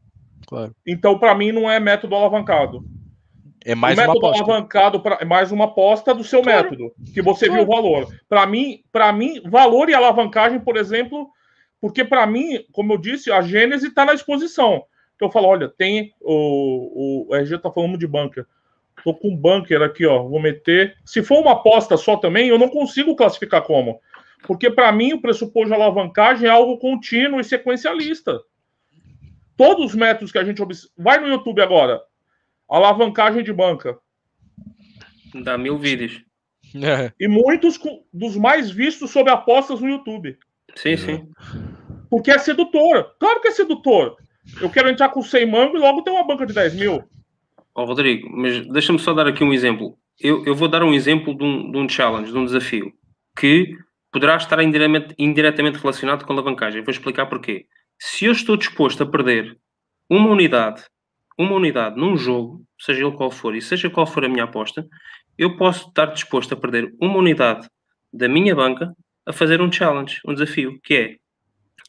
[0.48, 0.76] Claro.
[0.86, 2.84] Então, para mim, não é método alavancado.
[3.64, 4.44] É mais o método uma aposta.
[4.44, 6.72] alavancado pra, é mais uma aposta do seu claro.
[6.72, 7.66] método, que você claro.
[7.66, 8.08] viu o valor.
[8.30, 11.30] Para mim, para mim, valor e alavancagem, por exemplo,
[11.82, 14.84] porque para mim, como eu disse, a gênese está na exposição.
[15.16, 18.46] Então eu falo, olha, tem o, o, o RG está falando de bunker.
[19.04, 20.96] Tô com um bunker aqui, ó, vou meter.
[21.06, 24.00] Se for uma aposta só também, eu não consigo classificar como.
[24.44, 28.40] Porque para mim o pressuposto de alavancagem é algo contínuo e sequencialista.
[29.56, 30.94] Todos os métodos que a gente observa.
[30.98, 32.02] Vai no YouTube agora.
[32.70, 33.98] Alavancagem de banca.
[35.34, 36.24] Dá mil vídeos.
[36.76, 37.12] É.
[37.20, 37.80] E muitos
[38.14, 40.38] dos mais vistos sobre apostas no YouTube.
[40.76, 41.30] Sim, sim.
[42.10, 43.16] Porque é sedutor.
[43.20, 44.18] Claro que é sedutor.
[44.62, 47.04] Eu quero entrar com 100 mango e logo ter uma banca de 10 mil.
[47.76, 49.98] Ó, oh, Rodrigo, mas deixa-me só dar aqui um exemplo.
[50.20, 52.92] Eu, eu vou dar um exemplo de um, de um challenge, de um desafio,
[53.38, 53.78] que
[54.12, 56.84] poderá estar indiretamente, relacionado com a alavancagem.
[56.84, 57.66] Vou explicar porquê
[58.00, 59.58] se eu estou disposto a perder
[60.10, 60.84] uma unidade,
[61.38, 64.88] uma unidade num jogo, seja ele qual for, e seja qual for a minha aposta,
[65.38, 67.68] eu posso estar disposto a perder uma unidade
[68.12, 68.94] da minha banca
[69.26, 71.16] a fazer um challenge, um desafio, que é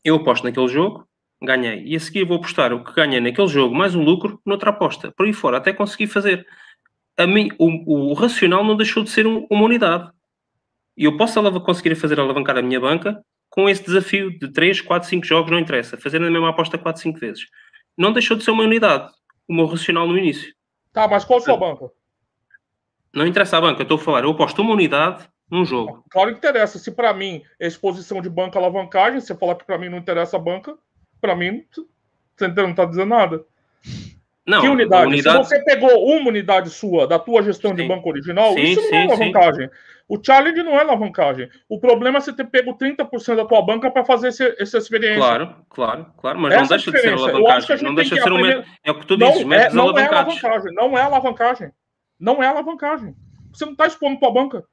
[0.04, 1.06] eu aposto naquele jogo,
[1.42, 4.70] ganhei, e a seguir vou apostar o que ganhei naquele jogo mais um lucro noutra
[4.70, 6.46] aposta, por aí fora, até conseguir fazer.
[7.16, 10.10] A mim, o, o racional não deixou de ser um, uma unidade.
[10.98, 15.08] E eu posso conseguir fazer alavancar a minha banca com esse desafio de 3, 4,
[15.08, 17.46] 5 jogos, não interessa, fazendo a mesma aposta 4, 5 vezes.
[17.96, 19.08] Não deixou de ser uma unidade,
[19.48, 20.52] o meu racional no início.
[20.92, 21.88] Tá, mas qual a sua banca?
[23.14, 26.04] Não interessa a banca, eu estou a falar, eu aposto uma unidade num jogo.
[26.10, 26.80] Claro que interessa.
[26.80, 30.36] Se para mim é exposição de banca alavancagem, você falar que para mim não interessa
[30.36, 30.76] a banca,
[31.20, 31.64] para mim
[32.36, 33.46] você não está dizendo nada.
[34.48, 35.06] Não, que unidade?
[35.06, 35.46] unidade?
[35.46, 37.76] Se você pegou uma unidade sua da tua gestão sim.
[37.76, 39.70] de banco original, sim, isso não é sim, é alavancagem.
[40.08, 41.50] O challenge não é alavancagem.
[41.68, 45.18] O problema é você ter pego 30% da tua banca para fazer esse, essa experiência.
[45.18, 46.40] Claro, claro, claro.
[46.40, 47.82] Mas Essa não deixa de ser alavancagem.
[47.82, 48.58] Não deixa de ser aprender...
[48.60, 48.64] um...
[48.82, 50.74] É o que tu dizes, não, é, não é alavancagem.
[50.74, 51.70] Não é alavancagem.
[52.18, 53.14] Não é alavancagem.
[53.52, 54.64] Você não está expondo tua banca.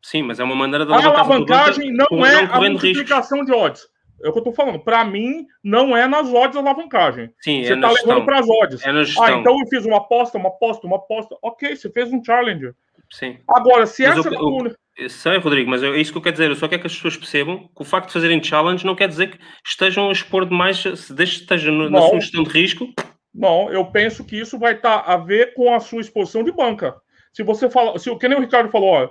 [0.00, 1.18] Sim, mas é uma maneira de alavancar.
[1.18, 3.46] A alavancagem não é a multiplicação riscos.
[3.46, 3.89] de odds.
[4.22, 4.78] É o que eu tô falando.
[4.78, 7.30] Para mim, não é nas odds a alavancagem.
[7.40, 8.82] Sim, você é tá levando para as odds.
[8.84, 11.36] É ah, então eu fiz uma aposta, uma aposta, uma aposta.
[11.42, 12.72] Ok, você fez um challenge.
[13.10, 13.38] Sim.
[13.48, 14.28] Agora, se mas essa.
[14.28, 16.50] Eu, eu, eu sei, Rodrigo, mas é isso que eu quero dizer.
[16.50, 19.08] Eu só quero que as pessoas percebam que o facto de fazerem challenge não quer
[19.08, 22.92] dizer que estejam a expor demais, se esteja no, na sua gestão de risco.
[23.34, 26.52] Não, eu penso que isso vai estar tá a ver com a sua exposição de
[26.52, 26.94] banca.
[27.32, 29.10] Se você fala, se o que nem o Ricardo falou, ó,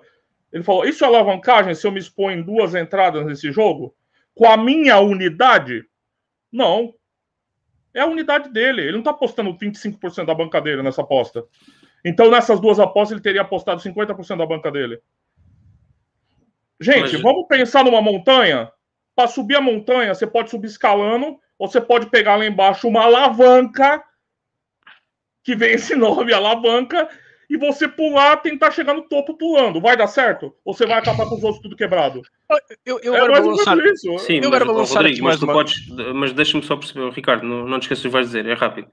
[0.51, 3.95] ele falou, isso é alavancagem se eu me expor em duas entradas nesse jogo?
[4.39, 5.83] Com a minha unidade?
[6.49, 6.93] Não.
[7.93, 8.81] É a unidade dele.
[8.81, 11.43] Ele não está apostando 25% da banca dele nessa aposta.
[12.05, 15.01] Então, nessas duas apostas, ele teria apostado 50% da banca dele.
[16.79, 18.71] Gente, vamos pensar numa montanha?
[19.13, 23.03] Para subir a montanha, você pode subir escalando, ou você pode pegar lá embaixo uma
[23.03, 24.01] alavanca,
[25.43, 27.09] que vem esse nome, alavanca,
[27.49, 29.81] e você pular, tentar chegar no topo pulando.
[29.81, 30.53] Vai dar certo?
[30.63, 32.21] Ou você vai acabar com os outros tudo quebrado?
[32.85, 33.77] Eu, eu é quero lançar...
[33.79, 34.19] Isso.
[34.19, 35.53] Sim, eu mas, quero lançar Rodrigo, mas, tu uma...
[35.53, 35.87] podes...
[36.13, 38.87] mas deixa-me só perceber, Ricardo, não, não te esqueças o que vais dizer, é rápido.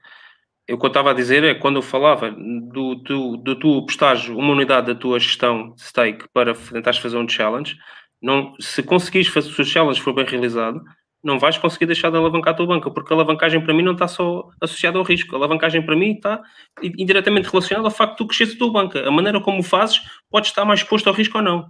[0.71, 4.27] o que eu estava a dizer é quando eu falava do, do, do tu postares
[4.27, 7.77] uma unidade da tua gestão de stake para tentares fazer um challenge,
[8.19, 10.81] não, se conseguires fazer, se o challenge for bem realizado,
[11.23, 13.93] não vais conseguir deixar de alavancar a tua banca, porque a alavancagem para mim não
[13.93, 15.35] está só associada ao risco.
[15.35, 16.41] A alavancagem para mim está
[16.81, 19.07] indiretamente relacionada ao facto de tu cresceres a tua banca.
[19.07, 21.67] A maneira como fazes pode estar mais exposto ao risco ou não.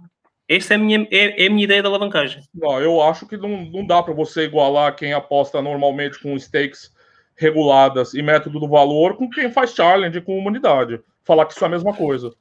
[0.48, 2.42] Essa é a minha, é, é a minha ideia da alavancagem.
[2.54, 6.90] Não, eu acho que não, não dá para você igualar quem aposta normalmente com stakes
[7.36, 11.00] reguladas e método do valor com quem faz challenge com humanidade.
[11.24, 12.32] Falar que isso é a mesma coisa.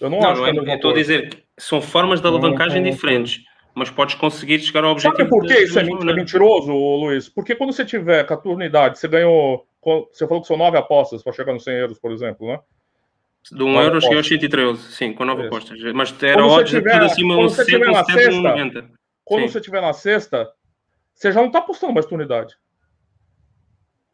[0.00, 1.80] Eu não, não acho não, que é a mesma Eu estou a dizer que são
[1.80, 3.40] formas de alavancagem diferentes,
[3.74, 5.16] mas podes conseguir chegar ao objetivo.
[5.16, 7.28] Sabe por que isso é mentiroso, Luiz?
[7.28, 9.66] Porque quando você tiver 14 unidades, você ganhou.
[10.12, 12.60] Você falou que são nove apostas para chegar nos 100 euros, por exemplo, né?
[13.50, 15.80] De 1 um euro cheguei aos 113, sim, com 9 apostas.
[15.92, 18.90] Mas era odds tiver, tudo acima quando você tiver na sexta,
[19.24, 19.48] Quando sim.
[19.48, 20.52] você estiver na sexta,
[21.12, 22.56] você já não está apostando mais tua unidade.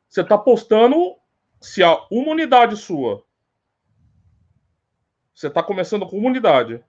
[0.08, 1.16] Você está apostando
[1.60, 3.22] se há uma unidade sua.
[5.34, 6.82] Você está começando com uma unidade.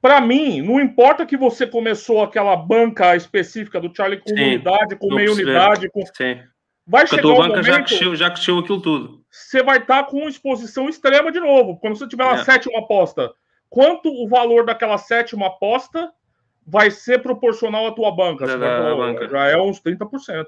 [0.00, 4.96] Para mim, não importa que você começou aquela banca específica do Charlie com sim, unidade,
[4.96, 6.02] com meia unidade, com.
[6.06, 6.40] Sim.
[6.86, 9.24] Vai Porque chegar tua banca momento, já cresceu, já aquilo tudo.
[9.30, 11.76] Você vai estar tá com exposição extrema de novo.
[11.78, 12.44] Quando você tiver uma é.
[12.44, 13.30] sétima aposta,
[13.68, 16.10] quanto o valor daquela sétima aposta
[16.66, 18.46] vai ser proporcional à tua banca?
[18.46, 19.28] Da, da, banca.
[19.28, 20.46] Já é uns 30%.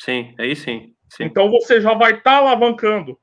[0.00, 0.94] Sim, aí sim.
[1.08, 1.24] sim.
[1.24, 3.18] Então você já vai estar tá alavancando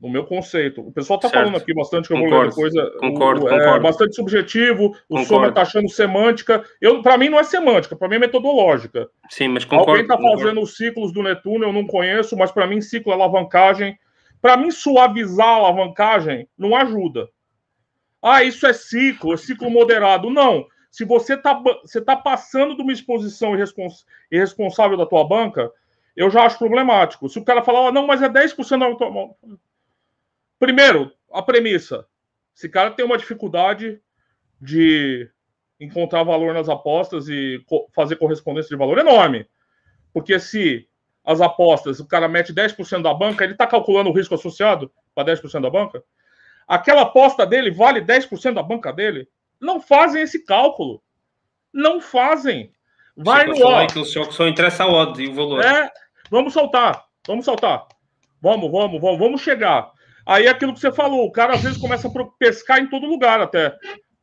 [0.00, 0.80] no meu conceito.
[0.80, 3.00] O pessoal está falando aqui bastante que eu concordo, vou ler depois.
[3.00, 3.82] Concordo, o, é, concordo.
[3.82, 4.96] bastante subjetivo.
[5.08, 6.64] O Soma está achando semântica.
[7.02, 9.08] Para mim não é semântica, para mim é metodológica.
[9.28, 9.90] Sim, mas concordo.
[9.90, 13.14] Alguém está fazendo os ciclos do Netuno, eu não conheço, mas para mim ciclo é
[13.14, 13.98] alavancagem.
[14.40, 17.28] Para mim suavizar a alavancagem não ajuda.
[18.22, 20.30] Ah, isso é ciclo, é ciclo moderado.
[20.30, 20.66] Não.
[20.90, 25.70] Se você está você tá passando de uma exposição irrespons, irresponsável da tua banca,
[26.16, 27.28] eu já acho problemático.
[27.28, 29.10] Se o cara falar, oh, não, mas é 10% da tua
[30.60, 32.06] Primeiro, a premissa.
[32.54, 33.98] Esse cara tem uma dificuldade
[34.60, 35.28] de
[35.80, 39.48] encontrar valor nas apostas e co fazer correspondência de valor enorme.
[40.12, 40.86] Porque se
[41.24, 45.32] as apostas, o cara mete 10% da banca, ele está calculando o risco associado para
[45.32, 46.04] 10% da banca.
[46.68, 49.26] Aquela aposta dele vale 10% da banca dele?
[49.58, 51.02] Não fazem esse cálculo.
[51.72, 52.72] Não fazem.
[53.16, 54.04] Vai no odd.
[54.04, 55.64] Só, só interessa a odd e o valor.
[55.64, 55.90] É,
[56.30, 57.06] vamos soltar.
[57.26, 57.86] Vamos soltar.
[58.42, 59.90] Vamos, vamos, vamos, vamos chegar.
[60.26, 63.06] Aí é aquilo que você falou, o cara às vezes começa a pescar em todo
[63.06, 63.74] lugar até.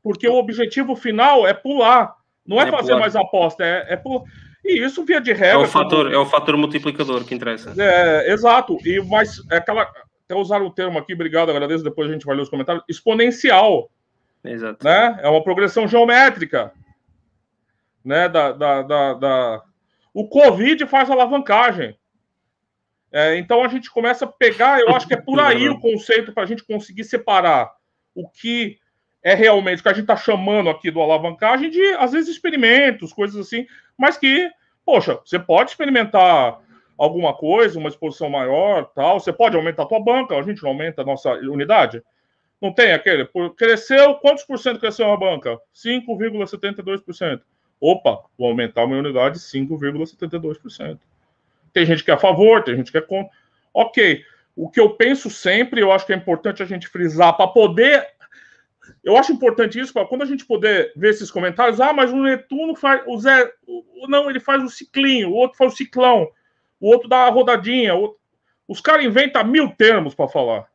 [0.04, 2.16] Porque o objetivo final é pular.
[2.46, 3.00] Não é, é fazer pular.
[3.00, 4.24] mais aposta, é, é pular.
[4.64, 5.54] E isso, via de regra.
[5.54, 6.16] É o fator, como...
[6.16, 7.74] é o fator multiplicador que interessa.
[7.78, 8.78] É, exato.
[8.86, 9.84] E mas é aquela.
[10.26, 12.84] Até usar o termo aqui, obrigado, agradeço, depois a gente vai ler os comentários.
[12.90, 13.90] Exponencial.
[14.44, 14.84] Exato.
[14.84, 15.20] Né?
[15.22, 16.74] É uma progressão geométrica.
[18.04, 18.28] Né?
[18.28, 19.64] Da, da, da, da...
[20.14, 21.98] O Covid faz alavancagem.
[23.18, 26.32] É, então a gente começa a pegar, eu acho que é por aí o conceito
[26.32, 27.68] para a gente conseguir separar
[28.14, 28.78] o que
[29.24, 33.12] é realmente o que a gente está chamando aqui do alavancagem de, às vezes, experimentos,
[33.12, 33.66] coisas assim,
[33.98, 34.48] mas que,
[34.86, 36.60] poxa, você pode experimentar
[36.96, 40.70] alguma coisa, uma exposição maior, tal, você pode aumentar a tua banca, a gente não
[40.70, 42.04] aumenta a nossa unidade.
[42.62, 45.60] Não tem aquele, cresceu, quantos por cento cresceu a banca?
[45.74, 47.42] 5,72%.
[47.82, 51.00] Opa, vou aumentar a minha unidade 5,72%.
[51.78, 53.32] Tem gente que é a favor, tem gente que é contra.
[53.72, 54.26] Ok.
[54.56, 58.04] O que eu penso sempre, eu acho que é importante a gente frisar para poder.
[59.04, 61.80] Eu acho importante isso para quando a gente poder ver esses comentários.
[61.80, 63.04] Ah, mas o Netuno faz.
[63.06, 63.54] O Zé.
[64.08, 66.28] Não, ele faz o ciclinho, o outro faz o ciclão,
[66.80, 67.94] o outro dá a rodadinha.
[67.94, 68.18] Outro...
[68.68, 70.66] Os caras inventam mil termos para falar.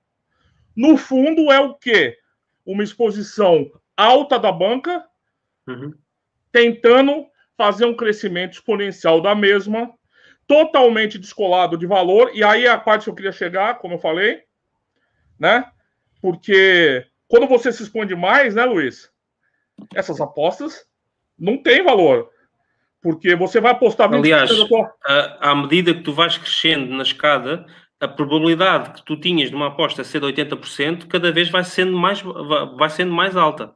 [0.76, 2.16] No fundo, é o quê?
[2.64, 5.04] Uma exposição alta da banca,
[5.66, 5.94] uhum.
[6.52, 7.26] tentando
[7.56, 9.92] fazer um crescimento exponencial da mesma
[10.52, 13.98] totalmente descolado de valor, e aí é a parte que eu queria chegar, como eu
[13.98, 14.42] falei,
[15.38, 15.64] né?
[16.20, 19.10] Porque quando você se expõe demais, né, Luiz?
[19.94, 20.84] Essas apostas
[21.38, 22.30] não têm valor.
[23.00, 24.94] Porque você vai apostar 20% Aliás, tua...
[25.40, 27.66] à medida que tu vais crescendo na escada,
[27.98, 31.96] a probabilidade que tu tinhas de uma aposta ser de 80% cada vez vai sendo
[31.96, 32.22] mais,
[32.76, 33.74] vai sendo mais alta.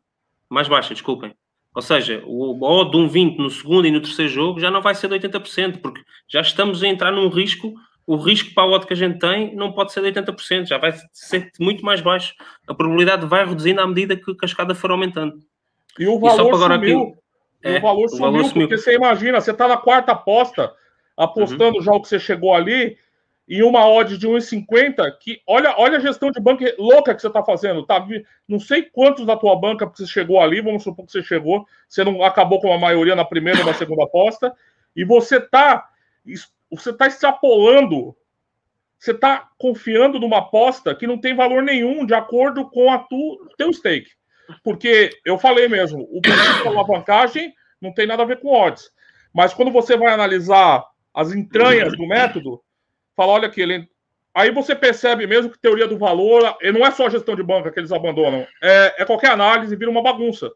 [0.48, 1.34] Mais baixa, desculpem.
[1.76, 4.80] Ou seja, o odd de um 20 no segundo e no terceiro jogo já não
[4.80, 7.74] vai ser de 80%, porque já estamos a entrar num risco.
[8.06, 10.78] O risco para o odd que a gente tem não pode ser de 80%, já
[10.78, 12.34] vai ser muito mais baixo.
[12.66, 15.38] A probabilidade vai reduzindo à medida que a escada for aumentando.
[15.98, 17.02] E o valor e sumiu.
[17.02, 17.14] Aqui,
[17.62, 20.72] é, o valor, o sumiu, valor sumiu, porque você imagina, você está na quarta aposta,
[21.14, 21.82] apostando uhum.
[21.82, 22.96] já o que você chegou ali,
[23.49, 27.28] e uma odd de 1,50, que olha, olha a gestão de banca louca que você
[27.28, 27.86] está fazendo.
[27.86, 28.05] Tá?
[28.49, 32.03] Não sei quantos da tua banca você chegou ali, vamos supor que você chegou, você
[32.03, 34.53] não acabou com a maioria na primeira ou na segunda aposta,
[34.94, 35.88] e você está
[36.68, 38.16] você tá extrapolando,
[38.99, 43.49] você está confiando numa aposta que não tem valor nenhum de acordo com a tu,
[43.57, 44.11] teu stake.
[44.64, 48.90] Porque eu falei mesmo, o princípio da alavancagem não tem nada a ver com odds.
[49.32, 50.84] Mas quando você vai analisar
[51.14, 52.61] as entranhas do método,
[53.16, 53.88] fala, olha aqui, ele...
[54.34, 57.72] aí você percebe mesmo que teoria do valor, e não é só gestão de banca
[57.72, 60.50] que eles abandonam, é, é qualquer análise vira uma bagunça.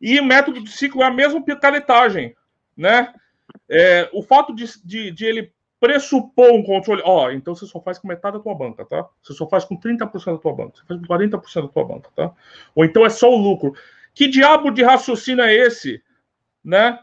[0.00, 2.36] E método de ciclo é a mesma picaretagem,
[2.76, 3.12] né?
[3.68, 7.02] É, o fato de, de, de, ele pressupor um controle.
[7.04, 9.06] Ó, então você só faz com metade da tua banca, tá?
[9.22, 12.10] Você só faz com 30% da tua banca, você faz com 40% da tua banca,
[12.14, 12.32] tá?
[12.74, 13.74] Ou então é só o lucro.
[14.14, 16.02] Que diabo de raciocínio é esse,
[16.64, 16.98] né?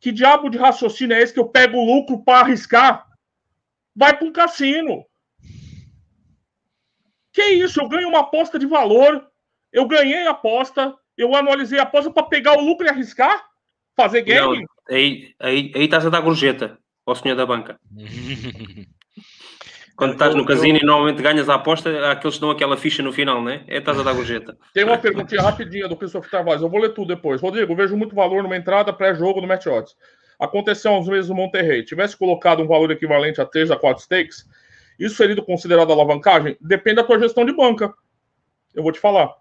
[0.00, 3.06] Que diabo de raciocínio é esse que eu pego o lucro para arriscar?
[3.94, 5.04] Vai para um cassino.
[7.32, 7.80] Que isso?
[7.80, 9.26] Eu ganho uma aposta de valor,
[9.72, 13.44] eu ganhei a aposta, eu analisei a aposta para pegar o lucro e arriscar?
[13.96, 14.40] Fazer game?
[14.40, 17.78] Não, aí, aí, aí estás a dar gorjeta ao senhor da banca.
[19.96, 23.12] Quando estás no casino e normalmente ganhas a aposta, aqueles que dão aquela ficha no
[23.12, 23.64] final, né?
[23.68, 24.56] É estás a dar gorjeta.
[24.72, 27.40] Tem uma perguntinha rapidinha do Christopher Tavares, eu vou ler tudo depois.
[27.40, 29.94] Rodrigo, vejo muito valor numa entrada pré-jogo no Match Odds.
[30.38, 31.84] Aconteceu há uns meses no Monterrey.
[31.84, 34.48] Tivesse colocado um valor equivalente a 3 a 4 stakes,
[34.98, 36.56] isso seria considerado alavancagem?
[36.60, 37.92] Depende da tua gestão de banca.
[38.74, 39.34] Eu vou te falar.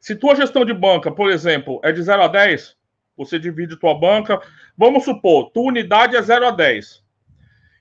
[0.00, 2.76] Se tua gestão de banca, por exemplo, é de 0 a 10,
[3.16, 4.40] você divide tua banca.
[4.76, 7.02] Vamos supor, tua unidade é 0 a 10.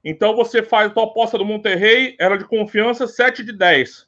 [0.04, 4.08] Então você faz a tua aposta do Monterrey, era de confiança 7 de 10.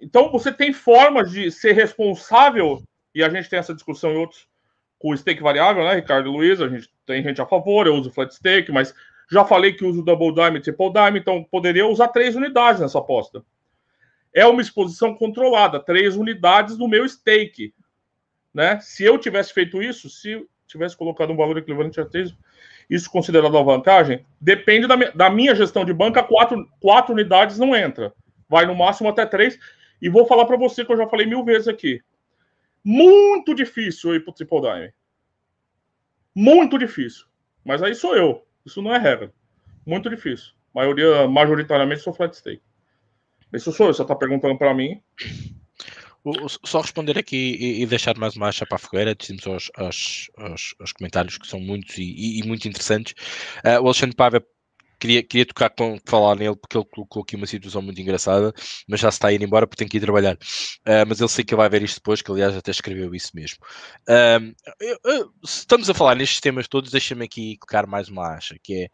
[0.00, 2.82] Então você tem formas de ser responsável,
[3.14, 4.48] e a gente tem essa discussão em outros
[4.98, 6.60] com stake variável, né, Ricardo e Luiz?
[6.60, 8.94] A gente tem gente a favor, eu uso flat stake, mas
[9.30, 13.42] já falei que uso double dime triple dime, então poderia usar três unidades nessa aposta.
[14.34, 17.74] É uma exposição controlada, três unidades do meu stake.
[18.52, 18.78] Né?
[18.80, 22.34] Se eu tivesse feito isso, se tivesse colocado um valor equivalente a 3,
[22.88, 27.58] isso considerado uma vantagem, depende da minha, da minha gestão de banca, quatro, quatro unidades
[27.58, 28.12] não entra.
[28.48, 29.58] Vai no máximo até três.
[30.00, 32.00] E vou falar para você que eu já falei mil vezes aqui.
[32.90, 34.94] Muito difícil ir para o Triple Dime.
[36.34, 37.26] Muito difícil.
[37.62, 38.46] Mas aí sou eu.
[38.64, 39.30] Isso não é regra.
[39.84, 40.54] Muito difícil.
[40.74, 42.62] Maioria, majoritariamente, sou flat stake.
[43.52, 43.92] Isso sou eu.
[43.92, 45.02] Você está perguntando para mim.
[46.64, 50.74] Só responder aqui e, deixar mais uma acha para a fogueira, dizemos aos, aos, aos,
[50.80, 53.12] aos, comentários que são muitos e, e muito interessantes.
[53.62, 54.42] Uh, o Alexandre Paiva
[54.98, 58.52] queria, queria tocar com falar nele porque ele colocou aqui uma situação muito engraçada,
[58.88, 60.34] mas já se está a ir embora porque tem que ir trabalhar.
[60.34, 63.58] Uh, mas ele sei que vai ver isto depois, que aliás até escreveu isso mesmo.
[64.08, 68.34] Uh, eu, eu, se estamos a falar nestes temas todos, deixa-me aqui colocar mais uma
[68.34, 68.88] acha, que é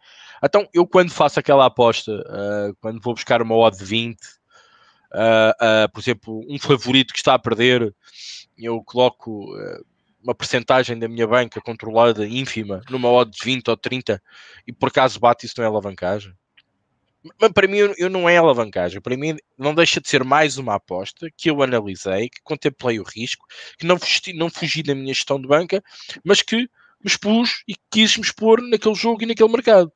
[0.45, 4.19] então eu quando faço aquela aposta, uh, quando vou buscar uma odd de 20
[5.15, 7.95] uh, uh, por exemplo, um favorito que está a perder,
[8.59, 9.55] eu coloco
[10.25, 14.20] uma percentagem da minha banca controlada ínfima numa odd de 20 ou 30
[14.66, 16.33] e por acaso bate isso não é alavancagem.
[17.41, 20.75] Mas para mim eu não é alavancagem, para mim não deixa de ser mais uma
[20.75, 23.47] aposta que eu analisei, que contemplei o risco,
[23.79, 25.83] que não fugi, não fugi da minha gestão de banca,
[26.25, 26.68] mas que me
[27.07, 29.93] expus e quis me expor naquele jogo e naquele mercado.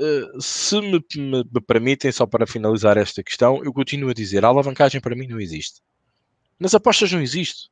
[0.00, 4.44] Eh, se me, me, me, permitem, só para finalizar esta questão, eu continuo a dizer:
[4.44, 5.80] a alavancagem para mim não existe.
[6.58, 7.68] Nas apostas não existe.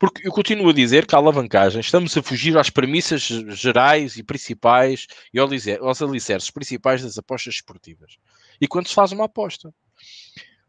[0.00, 4.22] Porque eu continuo a dizer que a alavancagem estamos a fugir às premissas gerais e
[4.22, 8.16] principais e aos alicerces principais das apostas esportivas.
[8.58, 9.70] E quando se faz uma aposta,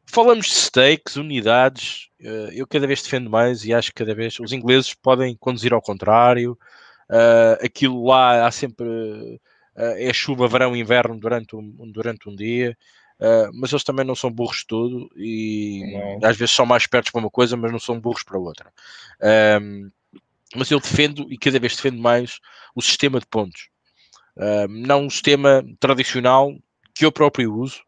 [0.05, 4.37] falamos de stakes, unidades, eh, eu cada vez defendo mais e acho que cada vez
[4.37, 6.59] os ingleses podem conduzir ao contrário.
[7.09, 9.39] Uh, aquilo lá há sempre uh,
[9.75, 12.77] é chuva, verão, inverno durante um, durante um dia.
[13.21, 16.27] Uh, mas eles também não são burros de tudo e não.
[16.27, 18.73] às vezes são mais espertos para uma coisa, mas não são burros para outra.
[19.61, 19.91] Um,
[20.55, 22.39] mas eu defendo e cada vez defendo mais
[22.75, 23.69] o sistema de pontos,
[24.67, 26.53] não o sistema tradicional
[26.93, 27.81] que eu próprio uso,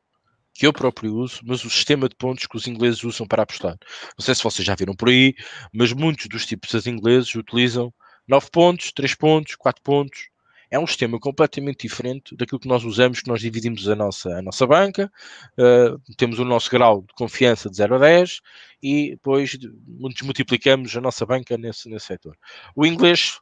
[0.53, 3.77] que eu próprio uso, mas o sistema de pontos que os ingleses usam para apostar.
[4.17, 5.34] Não sei se vocês já viram por aí,
[5.73, 7.93] mas muitos dos tipos ingleses utilizam
[8.27, 10.29] 9 pontos, 3 pontos, 4 pontos,
[10.74, 14.41] é um sistema completamente diferente daquilo que nós usamos, que nós dividimos a nossa, a
[14.41, 15.11] nossa banca,
[15.55, 18.41] uh, temos o nosso grau de confiança de 0 a 10
[18.82, 19.55] e depois
[19.88, 22.36] multiplicamos a nossa banca nesse, nesse setor.
[22.76, 23.39] O inglês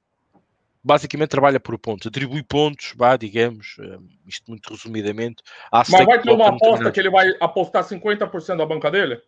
[0.83, 5.41] basicamente trabalha por pontos, atribui pontos, vá, digamos, uh, isto muito resumidamente.
[5.71, 9.21] Mas vai ter uma aposta que ele vai apostar 50% da banca dele?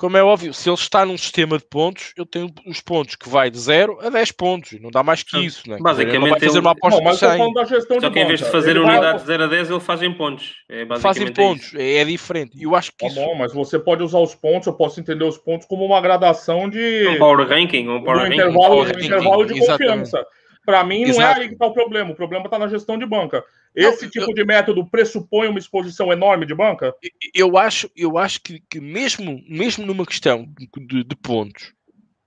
[0.00, 3.28] Como é óbvio, se ele está num sistema de pontos, eu tenho os pontos que
[3.28, 5.76] vai de 0 a 10 pontos, não dá mais que isso, né?
[5.78, 7.52] Basicamente, ele vai fazer uma aposta não, mas 100.
[7.52, 9.18] Da gestão Só que em vez de fazer ele unidade vai...
[9.18, 10.54] de 0 a 10, ele faz em pontos.
[10.70, 12.52] É fazem é pontos, é, é, diferente.
[12.58, 13.16] Eu acho que tá isso...
[13.16, 16.70] bom, mas você pode usar os pontos, eu posso entender os pontos como uma gradação
[16.70, 17.06] de.
[17.06, 18.34] Um power ranking, um power ranking.
[18.36, 20.26] Intervalo, um ranking, intervalo de confiança.
[20.64, 21.38] Para mim, não é Exato.
[21.38, 22.10] é aí que está o problema.
[22.10, 23.44] O problema está na gestão de banca.
[23.74, 26.94] Esse não, tipo eu, de método pressupõe uma exposição enorme de banca?
[27.34, 30.46] Eu acho, eu acho que, que mesmo, mesmo numa questão
[30.76, 31.72] de, de, pontos,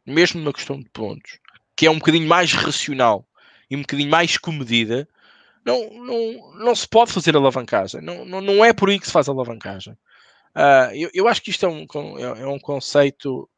[0.05, 1.39] mesmo numa questão de pontos,
[1.75, 3.27] que é um bocadinho mais racional,
[3.69, 5.07] e um bocadinho mais comedida,
[5.65, 8.01] não, não, não se pode fazer alavancagem.
[8.01, 9.93] Não, não, não é por aí que se faz alavancagem.
[10.55, 11.85] Uh, eu, eu, acho que isto é um,
[12.19, 13.49] é, é um conceito,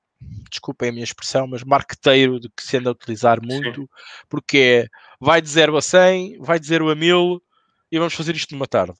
[0.49, 3.87] desculpem a minha expressão, mas marqueteiro de que se anda a utilizar muito, Sim.
[4.29, 4.87] porque é,
[5.19, 7.41] vai de 0 a 100, vai de 0 a 1000
[7.91, 8.93] e vamos fazer isto numa tarde.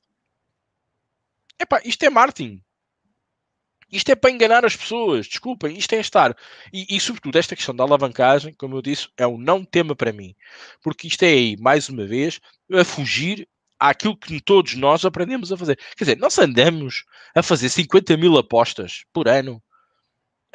[1.60, 2.62] Epá, isto é marketing.
[3.92, 6.36] Isto é para enganar as pessoas, desculpem, isto é estar.
[6.74, 10.12] E, e, sobretudo, esta questão da alavancagem, como eu disse, é um não tema para
[10.12, 10.36] mim.
[10.82, 12.40] Porque isto é aí, mais uma vez,
[12.74, 13.48] a fugir
[13.80, 15.78] àquilo que todos nós aprendemos a fazer.
[15.96, 17.06] Quer dizer, nós andamos
[17.36, 19.62] a fazer 50 mil apostas por ano,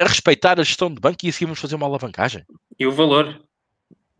[0.01, 2.43] a respeitar a gestão de banco e assim vamos fazer uma alavancagem.
[2.79, 3.41] E o valor?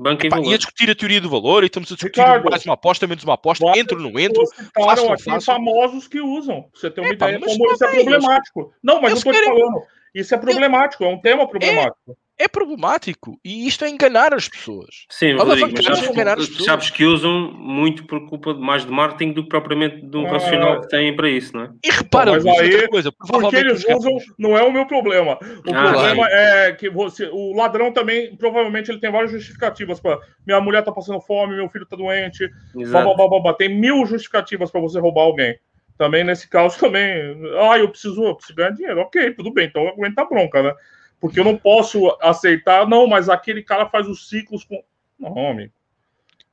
[0.01, 2.65] Banco Epá, e a discutir a teoria do valor e estamos a discutir Ricardo, mais
[2.65, 4.43] uma aposta, menos uma aposta, entro ou não entro.
[4.73, 5.45] Faço, aqui faço.
[5.45, 6.67] famosos que usam.
[6.73, 8.73] Você tem uma ideia como isso é problemático.
[8.82, 9.84] Não, mas eu estou te falando.
[10.13, 11.95] Isso é problemático, é um tema problemático.
[12.09, 15.05] É, é problemático e isto é enganar as pessoas.
[15.09, 16.65] Sim, Rodrigo, mas sabes, enganar as pessoas.
[16.65, 20.31] sabes que usam muito por culpa de, mais de marketing do que propriamente do ah,
[20.31, 21.69] racional que têm para isso, não é?
[21.83, 25.37] E repara, mas aí, outra coisa, porque eles usam não é o meu problema.
[25.67, 30.19] O ah, problema é que você, o ladrão também, provavelmente, ele tem várias justificativas para
[30.45, 34.05] minha mulher tá passando fome, meu filho tá doente, blá, blá, blá, blá, tem mil
[34.05, 35.57] justificativas para você roubar alguém.
[35.97, 39.01] Também nesse caso também, ah, eu preciso, eu preciso ganhar dinheiro.
[39.01, 40.73] OK, tudo bem, então aguenta a bronca, né?
[41.22, 44.84] Porque eu não posso aceitar, não, mas aquele cara faz os ciclos com.
[45.19, 45.72] Não, amigo.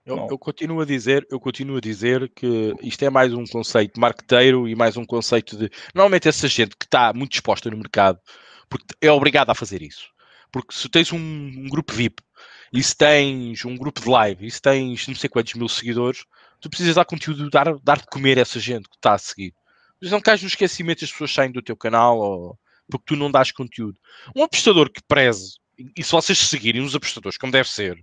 [0.05, 4.01] Eu, eu, continuo a dizer, eu continuo a dizer que isto é mais um conceito
[4.01, 8.19] marqueteiro e mais um conceito de normalmente essa gente que está muito disposta no mercado
[8.69, 10.09] porque é obrigada a fazer isso.
[10.51, 12.23] Porque se tens um, um, grupo VIP
[12.73, 16.25] e se tens um grupo de live e se tens não sei quantos mil seguidores,
[16.61, 19.55] tu precisas dar conteúdo, dar, dar de comer a essa gente que está a seguir.
[20.01, 22.59] Mas não cais no esquecimento as pessoas saem do teu canal ou
[22.91, 23.99] porque tu não dás conteúdo.
[24.35, 25.59] Um apostador que preze,
[25.97, 28.03] e se vocês seguirem os apostadores como deve ser,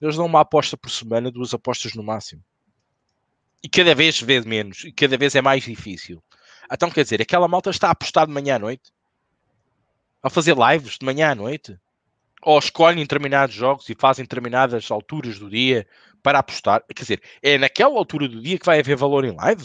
[0.00, 2.42] eles dão uma aposta por semana, duas apostas no máximo.
[3.62, 6.22] E cada vez vê menos, e cada vez é mais difícil.
[6.70, 8.92] Então quer dizer, aquela malta está a apostar de manhã à noite,
[10.22, 11.78] a fazer lives de manhã à noite,
[12.42, 15.86] ou escolhem determinados jogos e fazem determinadas alturas do dia
[16.22, 16.84] para apostar.
[16.94, 19.64] Quer dizer, é naquela altura do dia que vai haver valor em live?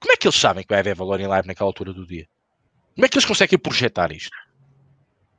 [0.00, 2.28] Como é que eles sabem que vai haver valor em live naquela altura do dia?
[2.94, 4.36] Como é que eles conseguem projetar isto?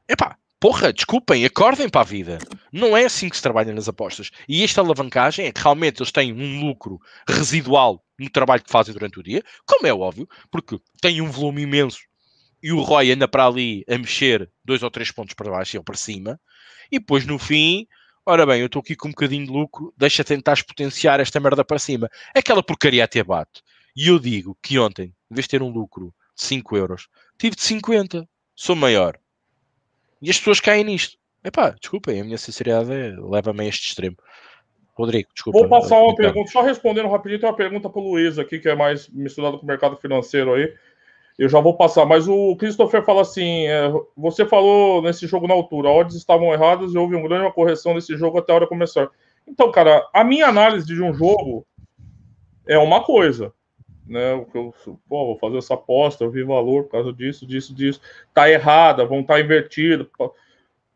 [0.08, 2.38] Epá, porra, desculpem, acordem para a vida.
[2.72, 4.32] Não é assim que se trabalha nas apostas.
[4.48, 8.94] E esta alavancagem é que realmente eles têm um lucro residual no trabalho que fazem
[8.94, 12.00] durante o dia, como é óbvio, porque têm um volume imenso
[12.66, 15.84] e o Roy anda para ali a mexer dois ou três pontos para baixo e
[15.84, 16.40] para cima,
[16.92, 17.86] e depois no fim,
[18.26, 21.64] ora bem, eu estou aqui com um bocadinho de lucro, deixa tentar exponenciar esta merda
[21.64, 22.10] para cima.
[22.36, 23.62] Aquela porcaria até bate.
[23.96, 27.08] E eu digo que ontem, em vez de ter um lucro de 5 euros,
[27.38, 29.18] tive de 50, sou maior.
[30.22, 31.18] E as pessoas caem nisto.
[31.44, 34.18] Epá, desculpem, a minha sinceridade é, leva-me a este extremo.
[34.96, 35.60] Rodrigo, desculpa.
[35.60, 38.70] Vou passar uma pergunta, só respondendo rapidinho, tem uma pergunta para o Luiz aqui, que
[38.70, 40.74] é mais misturado com o mercado financeiro aí.
[41.38, 45.54] Eu já vou passar, mas o Christopher fala assim: é, você falou nesse jogo na
[45.54, 49.10] altura, odds estavam erradas e houve uma grande correção nesse jogo até a hora começar.
[49.46, 51.68] Então, cara, a minha análise de um jogo
[52.66, 53.54] é uma coisa
[54.08, 54.34] né?
[54.34, 54.74] O que eu
[55.08, 58.02] pô, vou fazer essa aposta, eu vi valor por causa disso, disso, disso.
[58.34, 60.08] Tá errada, vão estar tá invertidas.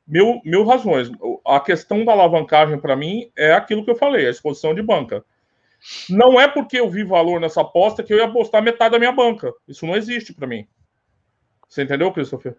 [0.07, 1.09] Mil, mil razões.
[1.45, 5.23] A questão da alavancagem, para mim, é aquilo que eu falei, a exposição de banca.
[6.09, 9.11] Não é porque eu vi valor nessa aposta que eu ia apostar metade da minha
[9.11, 9.53] banca.
[9.67, 10.67] Isso não existe para mim.
[11.67, 12.55] Você entendeu, Christopher?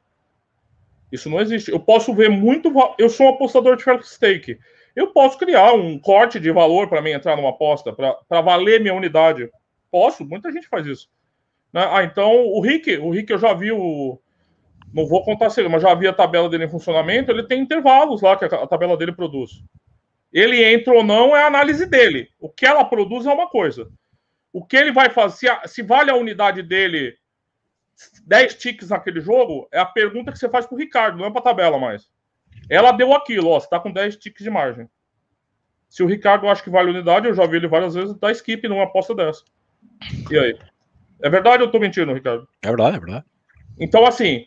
[1.12, 1.70] Isso não existe.
[1.70, 2.72] Eu posso ver muito.
[2.98, 4.58] Eu sou um apostador de fair stake.
[4.94, 8.94] Eu posso criar um corte de valor para mim entrar numa aposta, para valer minha
[8.94, 9.50] unidade.
[9.90, 11.08] Posso, muita gente faz isso.
[11.72, 11.86] Né?
[11.90, 14.18] Ah, então o Rick, o Rick eu já vi o.
[14.92, 17.30] Não vou contar se mas já vi a tabela dele em funcionamento.
[17.30, 19.62] Ele tem intervalos lá que a tabela dele produz.
[20.32, 22.28] Ele entra ou não é a análise dele.
[22.40, 23.90] O que ela produz é uma coisa.
[24.52, 27.16] O que ele vai fazer, se, se vale a unidade dele
[28.26, 31.42] 10 ticks naquele jogo, é a pergunta que você faz pro Ricardo, não é pra
[31.42, 32.08] tabela mais.
[32.68, 34.88] Ela deu aquilo, ó, você tá com 10 ticks de margem.
[35.88, 38.30] Se o Ricardo acha que vale a unidade, eu já vi ele várias vezes, dá
[38.30, 39.44] skip numa aposta dessa.
[40.30, 40.58] E aí?
[41.22, 42.48] É verdade ou eu tô mentindo, Ricardo?
[42.62, 43.24] É verdade, é verdade.
[43.78, 44.46] Então, assim,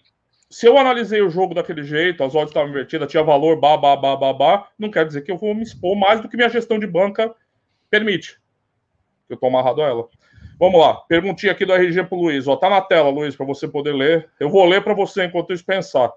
[0.50, 3.96] se eu analisei o jogo daquele jeito, as odds estavam invertidas, tinha valor, bah, bah,
[3.96, 6.88] bah, não quer dizer que eu vou me expor mais do que minha gestão de
[6.88, 7.34] banca
[7.90, 8.40] permite.
[9.30, 10.08] Eu tô amarrado a ela.
[10.60, 12.48] Vamos lá, perguntinha aqui do RG pro Luiz.
[12.48, 14.30] Ó, tá na tela, Luiz, para você poder ler.
[14.40, 16.12] Eu vou ler para você enquanto isso pensar.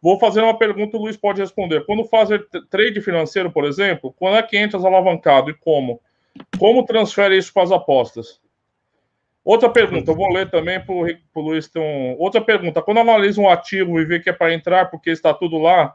[0.00, 1.84] Vou fazer uma pergunta, o Luiz pode responder.
[1.84, 6.00] Quando fazer trade financeiro, por exemplo, quando é que entra alavancado e como?
[6.58, 8.40] Como transfere isso para as apostas?
[9.48, 12.16] Outra pergunta, eu vou ler também para o Luiz ter um...
[12.18, 15.56] Outra pergunta, quando analisa um ativo e vê que é para entrar porque está tudo
[15.56, 15.94] lá,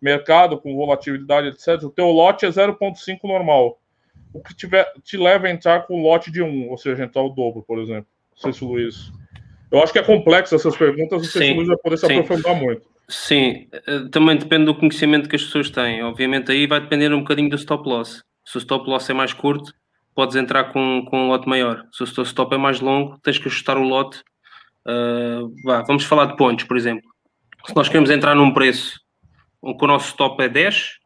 [0.00, 3.80] mercado, com volatilidade, etc., o teu lote é 0,5 normal.
[4.32, 7.22] O que tiver, te leva a entrar com o lote de 1, ou seja, entrar
[7.22, 8.06] o dobro, por exemplo.
[8.36, 9.10] Não sei se o Luiz.
[9.72, 11.96] Eu acho que é complexo essas perguntas, não sei sim, se o Luiz vai poder
[11.96, 12.18] se sim.
[12.20, 12.82] aprofundar muito.
[13.08, 16.04] Sim, eh, também depende do conhecimento que as pessoas têm.
[16.04, 18.22] Obviamente, aí vai depender um bocadinho do stop loss.
[18.44, 19.74] Se o stop loss é mais curto,
[20.14, 21.84] podes entrar com, com um lote maior.
[21.92, 24.22] Se o teu stop é mais longo, tens que ajustar o lote.
[24.86, 27.08] Uh, vá, vamos falar de pontos, por exemplo.
[27.66, 29.00] Se nós queremos entrar num preço
[29.60, 30.98] com o nosso stop é 10,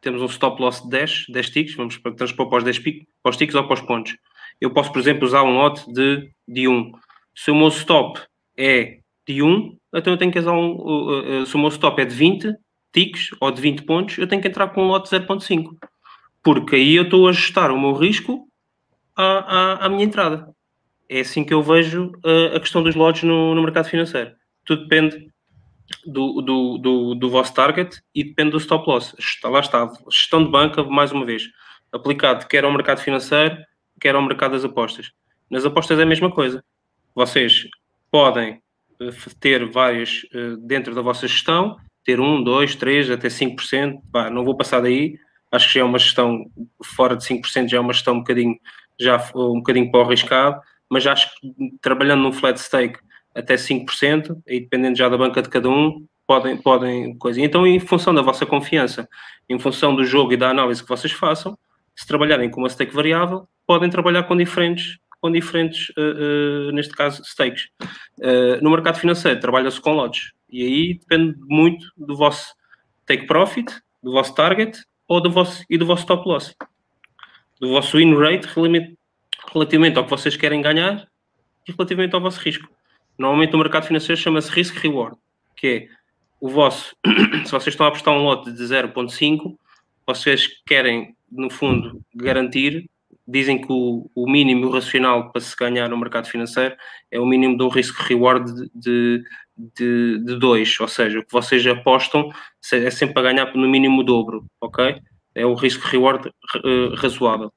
[0.00, 3.30] temos um stop loss de 10, 10 ticks, vamos transpor para os 10 picos, para
[3.30, 4.16] os ticks ou para os pontos.
[4.60, 6.92] Eu posso, por exemplo, usar um lote de, de 1.
[7.34, 8.20] Se o meu stop
[8.56, 11.44] é de 1, então eu tenho que usar um.
[11.46, 12.54] Se o meu stop é de 20
[12.92, 15.70] ticks ou de 20 pontos, eu tenho que entrar com um lote 0.5.
[16.42, 18.46] Porque aí eu estou a ajustar o meu risco
[19.16, 20.48] à, à, à minha entrada.
[21.08, 24.32] É assim que eu vejo uh, a questão dos lotes no, no mercado financeiro.
[24.64, 25.28] Tudo depende
[26.06, 29.14] do, do, do, do, vosso target e depende do stop loss.
[29.44, 31.44] Lá está, gestão de banca, mais uma vez,
[31.92, 33.56] aplicado quer ao mercado financeiro,
[34.00, 35.12] quer ao mercado das apostas.
[35.50, 36.64] Nas apostas é a mesma coisa.
[37.14, 37.68] Vocês
[38.10, 38.62] podem
[39.00, 44.30] eh, ter várias uh, dentro da vossa gestão, ter 1, 2, 3, até 5%, bah,
[44.30, 45.18] não vou passar daí,
[45.50, 46.44] acho que já é uma gestão
[46.82, 48.56] fora de 5%, já é uma gestão um bocadinho,
[48.98, 52.98] já, um bocadinho para o arriscado, mas acho que trabalhando num flat stake
[53.34, 57.40] até 5%, e dependendo já da banca de cada um, podem, podem coisa.
[57.40, 59.08] Então, em função da vossa confiança,
[59.48, 61.58] em função do jogo e da análise que vocês façam,
[61.96, 66.94] se trabalharem com uma stake variável, podem trabalhar com diferentes, com diferentes uh, uh, neste
[66.94, 67.68] caso, stakes.
[68.20, 70.32] Uh, no mercado financeiro, trabalha-se com lotes.
[70.50, 72.54] E aí depende muito do vosso
[73.06, 73.72] take profit,
[74.02, 76.54] do vosso target ou do vosso, e do vosso stop loss.
[77.64, 78.46] Do vosso win rate
[79.54, 81.08] relativamente ao que vocês querem ganhar
[81.66, 82.68] e relativamente ao vosso risco.
[83.16, 85.16] Normalmente o mercado financeiro chama-se risk reward,
[85.56, 85.88] que é
[86.38, 86.94] o vosso,
[87.46, 89.56] se vocês estão a apostar um lote de 0.5,
[90.06, 92.84] vocês querem, no fundo, garantir,
[93.26, 96.76] dizem que o, o mínimo racional para se ganhar no mercado financeiro
[97.10, 99.24] é o mínimo de um risk reward de,
[99.56, 102.28] de, de 2, ou seja, o que vocês apostam
[102.74, 105.00] é sempre para ganhar no mínimo o dobro, ok?
[105.34, 107.52] É o risk reward uh, razoável.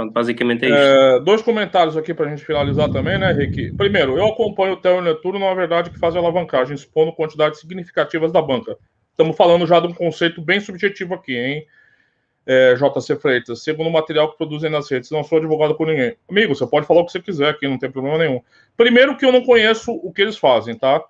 [0.00, 0.76] Pronto, basicamente é isso.
[0.76, 3.72] É, dois comentários aqui para a gente finalizar também, né, Rick?
[3.72, 8.40] Primeiro, eu acompanho o Theo Neturo, na verdade, que faz alavancagem, expondo quantidades significativas da
[8.40, 8.78] banca.
[9.10, 11.66] Estamos falando já de um conceito bem subjetivo aqui, hein?
[12.46, 16.16] É, JC Freitas, segundo o material que produzem nas redes, não sou advogado por ninguém.
[16.28, 18.40] Amigo, você pode falar o que você quiser aqui, não tem problema nenhum.
[18.76, 21.04] Primeiro que eu não conheço o que eles fazem, tá?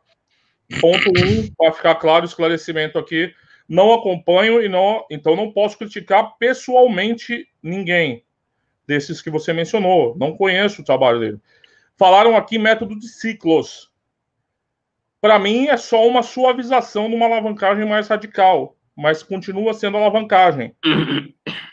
[0.81, 3.33] Ponto um, para ficar claro, esclarecimento aqui,
[3.71, 8.25] não acompanho e não, então não posso criticar pessoalmente ninguém
[8.85, 10.17] desses que você mencionou.
[10.19, 11.41] Não conheço o trabalho dele.
[11.97, 13.89] Falaram aqui método de ciclos.
[15.21, 20.75] Para mim, é só uma suavização de uma alavancagem mais radical, mas continua sendo alavancagem.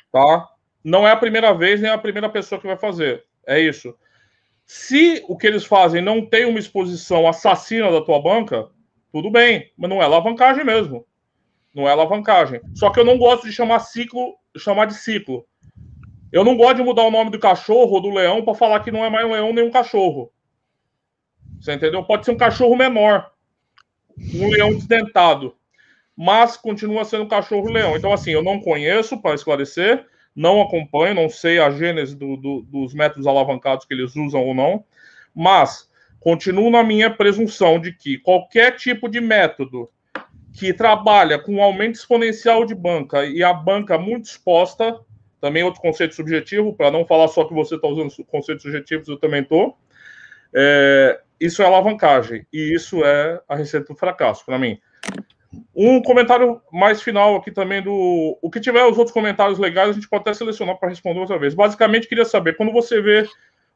[0.09, 0.47] Tá?
[0.83, 3.25] Não é a primeira vez nem a primeira pessoa que vai fazer.
[3.45, 3.97] É isso.
[4.65, 8.69] Se o que eles fazem não tem uma exposição assassina da tua banca,
[9.11, 11.05] tudo bem, mas não é alavancagem mesmo.
[11.73, 12.61] Não é alavancagem.
[12.73, 15.45] Só que eu não gosto de chamar ciclo, chamar de ciclo.
[16.31, 18.91] Eu não gosto de mudar o nome do cachorro ou do leão para falar que
[18.91, 20.31] não é mais um leão nem um cachorro.
[21.59, 22.03] Você entendeu?
[22.03, 23.31] Pode ser um cachorro menor,
[24.35, 25.55] um leão desdentado,
[26.15, 27.95] mas continua sendo um cachorro-leão.
[27.95, 30.05] Então, assim, eu não conheço, para esclarecer,
[30.35, 34.53] não acompanho, não sei a gênese do, do, dos métodos alavancados que eles usam ou
[34.53, 34.83] não,
[35.33, 35.89] mas
[36.19, 39.89] continuo na minha presunção de que qualquer tipo de método
[40.57, 44.99] que trabalha com aumento exponencial de banca e a banca muito exposta
[45.39, 49.17] também outro conceito subjetivo, para não falar só que você está usando conceitos subjetivos, eu
[49.17, 49.77] também estou.
[50.51, 54.79] É, isso é alavancagem, e isso é a receita do fracasso, para mim.
[55.75, 58.37] Um comentário mais final aqui também do.
[58.41, 61.37] O que tiver os outros comentários legais, a gente pode até selecionar para responder outra
[61.37, 61.53] vez.
[61.53, 63.29] Basicamente, queria saber, quando você vê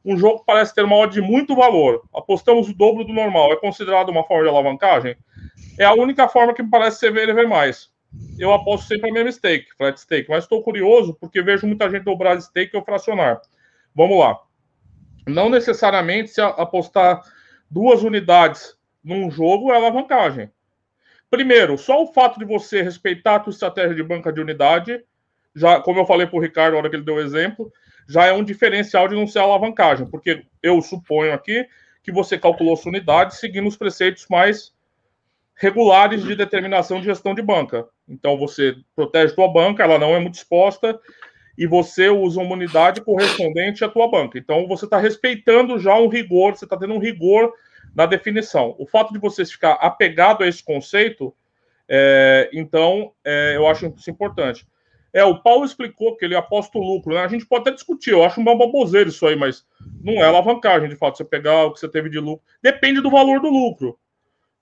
[0.04, 3.56] um jogo parece ter uma odd de muito valor, apostamos o dobro do normal, é
[3.56, 5.16] considerado uma forma de alavancagem?
[5.78, 7.92] É a única forma que me parece ser ver e ver mais
[8.38, 10.28] eu aposto sempre a mesma stake, flat stake.
[10.28, 13.40] Mas estou curioso porque vejo muita gente dobrar stake ou fracionar.
[13.94, 14.40] Vamos lá.
[15.26, 17.22] Não necessariamente se apostar
[17.70, 20.50] duas unidades num jogo é alavancagem.
[21.30, 25.02] Primeiro, só o fato de você respeitar a tua estratégia de banca de unidade,
[25.54, 27.72] já, como eu falei para o Ricardo na hora que ele deu o exemplo,
[28.08, 31.66] já é um diferencial de não ser alavancagem, porque eu suponho aqui
[32.02, 34.72] que você calculou sua unidade seguindo os preceitos mais
[35.54, 37.86] regulares de determinação de gestão de banca.
[38.08, 40.98] Então você protege tua banca, ela não é muito exposta
[41.56, 44.38] e você usa uma unidade correspondente à tua banca.
[44.38, 47.52] Então você está respeitando já um rigor, você está tendo um rigor
[47.94, 48.74] na definição.
[48.78, 51.34] O fato de você ficar apegado a esse conceito
[51.88, 54.66] É, então, é, eu acho isso importante.
[55.12, 57.20] É, o Paulo explicou que ele aposta o lucro, né?
[57.20, 59.64] A gente pode até discutir, eu acho uma baboseira isso aí, mas
[60.02, 62.44] não é alavancagem, de fato, você pegar o que você teve de lucro.
[62.62, 63.98] Depende do valor do lucro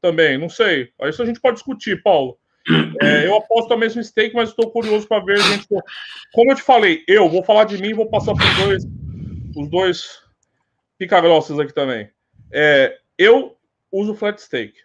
[0.00, 0.90] também, não sei.
[1.02, 2.36] Isso a gente pode discutir, Paulo.
[3.00, 5.66] É, eu aposto a mesmo stake, mas estou curioso para ver, gente.
[6.32, 8.84] Como eu te falei, eu vou falar de mim e vou passar para os dois,
[9.56, 10.22] os dois
[10.98, 12.10] pica-grossas aqui também.
[12.52, 13.56] É, eu
[13.90, 14.78] uso flat stake.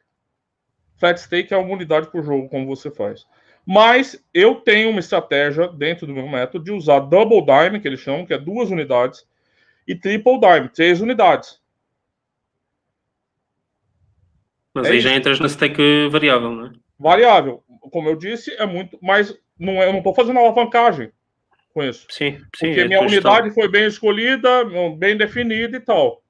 [0.97, 3.26] Flat stake é uma unidade por jogo, como você faz.
[3.66, 7.99] Mas eu tenho uma estratégia dentro do meu método de usar double dime, que eles
[7.99, 9.26] chamam, que é duas unidades,
[9.88, 11.59] e triple dime, três unidades.
[14.74, 15.07] Mas é aí isso.
[15.07, 16.72] já entras na stake variável, não é?
[16.99, 17.63] Variável.
[17.91, 18.99] Como eu disse, é muito.
[19.01, 21.11] Mas não é, eu não estou fazendo alavancagem
[21.74, 22.05] com isso.
[22.09, 22.68] Sim, sim.
[22.68, 24.66] Porque é minha unidade foi bem escolhida,
[24.97, 26.22] bem definida e tal.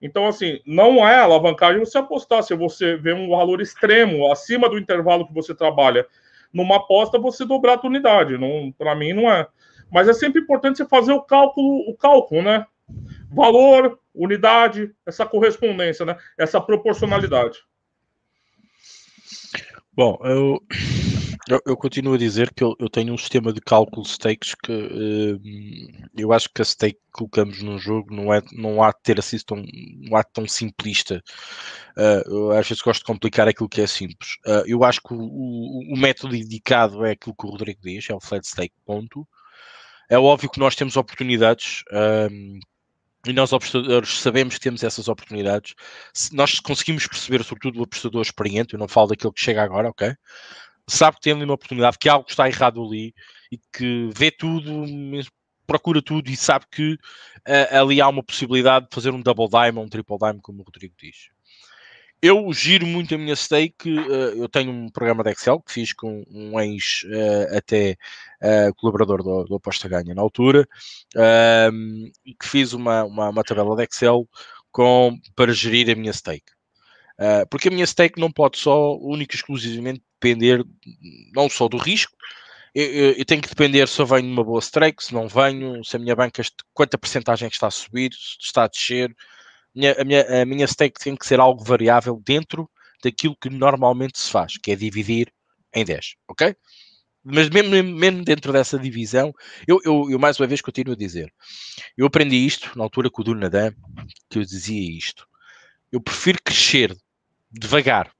[0.00, 2.42] Então, assim, não é alavancagem você apostar.
[2.42, 6.06] Se você vê um valor extremo acima do intervalo que você trabalha
[6.52, 8.34] numa aposta, você dobrar a tua unidade.
[8.76, 9.46] Para mim, não é.
[9.90, 12.66] Mas é sempre importante você fazer o cálculo, o cálculo, né?
[13.30, 16.16] Valor, unidade, essa correspondência, né?
[16.38, 17.58] Essa proporcionalidade.
[19.94, 20.58] Bom, eu,
[21.48, 24.72] eu, eu, continuo a dizer que eu, eu, tenho um sistema de cálculo stakes que
[24.72, 25.40] uh,
[26.16, 29.18] eu acho que a stake que colocamos num jogo não, é, não há de ter
[29.18, 29.62] assim tão,
[30.00, 31.22] não há tão simplista.
[31.96, 34.36] Uh, eu às vezes gosto de complicar aquilo que é simples.
[34.46, 38.08] Uh, eu acho que o, o, o, método indicado é aquilo que o Rodrigo diz,
[38.08, 39.26] é o flat stake, ponto.
[40.08, 41.82] É óbvio que nós temos oportunidades
[43.24, 45.74] e nós, apostadores, sabemos que temos essas oportunidades.
[46.12, 49.88] Se nós conseguimos perceber, sobretudo o apostador experiente, eu não falo daquele que chega agora,
[49.90, 50.12] ok?
[50.88, 53.14] Sabe que tem ali uma oportunidade, que algo está errado ali
[53.50, 54.84] e que vê tudo,
[55.66, 59.78] procura tudo e sabe que uh, ali há uma possibilidade de fazer um double dime
[59.78, 61.30] ou um triple dime, como o Rodrigo diz
[62.22, 63.98] eu giro muito a minha stake.
[63.98, 67.96] Uh, eu tenho um programa de Excel que fiz com um ex uh, até
[68.76, 70.66] colaborador do, do Aposta Ganha na altura,
[71.16, 74.28] ehm, e que fiz uma, uma, uma, tabela de Excel
[74.72, 76.50] com, para gerir a minha stake.
[77.50, 80.64] Porque a minha stake não pode só, única e exclusivamente, depender
[81.34, 82.12] não só do risco,
[82.74, 85.84] eu, eu, eu, tenho que depender se eu venho numa boa stake, se não venho,
[85.84, 86.42] se a minha banca,
[86.72, 89.14] quanta porcentagem é está a subir, se está a descer,
[89.74, 92.70] minha, a, minha, a minha stake tem que ser algo variável dentro
[93.02, 95.32] daquilo que normalmente se faz, que é dividir
[95.74, 96.54] em 10, ok?
[97.24, 99.32] Mas mesmo, mesmo dentro dessa divisão,
[99.66, 101.32] eu, eu, eu, mais uma vez continuo a dizer,
[101.96, 103.72] eu aprendi isto na altura com o Dunadam,
[104.28, 105.26] que eu dizia isto.
[105.92, 106.96] Eu prefiro crescer
[107.50, 108.10] devagar,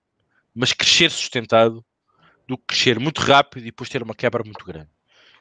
[0.54, 1.82] mas crescer sustentado,
[2.46, 4.90] do que crescer muito rápido e depois ter uma quebra muito grande.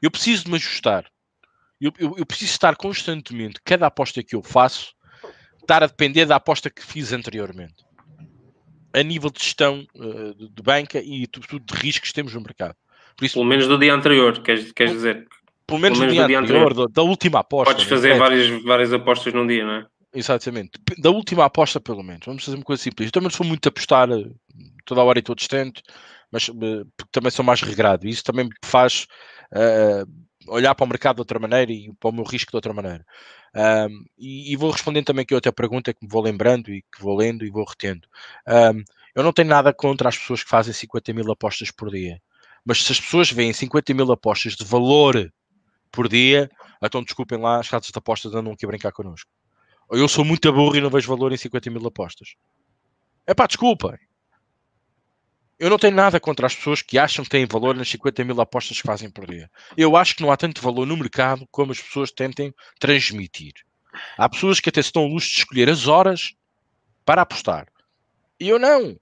[0.01, 1.05] Eu preciso de me ajustar.
[1.79, 4.93] Eu, eu, eu preciso estar constantemente, cada aposta que eu faço,
[5.59, 7.83] estar a depender da aposta que fiz anteriormente.
[8.93, 12.75] A nível de gestão uh, de banca e tudo de riscos que temos no mercado.
[13.15, 15.27] Por isso, pelo menos do dia anterior, queres, queres dizer?
[15.65, 16.87] Pelo menos, pelo menos do, dia do dia anterior, anterior.
[16.87, 17.73] Da, da, última aposta.
[17.73, 19.85] Podes fazer várias, várias apostas num dia, não é?
[20.13, 20.71] Exatamente.
[20.99, 22.25] Da última aposta, pelo menos.
[22.25, 23.07] Vamos fazer uma coisa simples.
[23.07, 24.29] Eu também sou muito a apostar eh,
[24.85, 25.81] toda a hora e todo instante,
[26.31, 28.07] mas uh, também sou mais regrado.
[28.07, 29.07] Isso também me faz
[29.53, 30.05] uh,
[30.47, 33.05] olhar para o mercado de outra maneira e para o meu risco de outra maneira.
[33.55, 37.01] Um, e, e, vou respondendo também aqui outra pergunta que me vou lembrando e que
[37.01, 38.07] vou lendo e vou retendo.
[38.47, 38.83] Um,
[39.13, 42.21] eu não tenho nada contra as pessoas que fazem 50 mil apostas por dia,
[42.65, 45.31] mas se as pessoas veem 50 mil apostas de valor
[45.91, 46.49] por dia,
[46.81, 49.29] então desculpem lá, as casas de apostas andam aqui a brincar connosco.
[49.91, 52.35] Eu sou muito burro e não vejo valor em 50 mil apostas.
[53.27, 53.97] É pá, desculpem.
[55.59, 58.39] Eu não tenho nada contra as pessoas que acham que têm valor nas 50 mil
[58.41, 59.51] apostas que fazem por dia.
[59.77, 63.53] Eu acho que não há tanto valor no mercado como as pessoas tentem transmitir.
[64.17, 66.33] Há pessoas que até se dão luxo de escolher as horas
[67.05, 67.67] para apostar.
[68.39, 68.97] E eu não.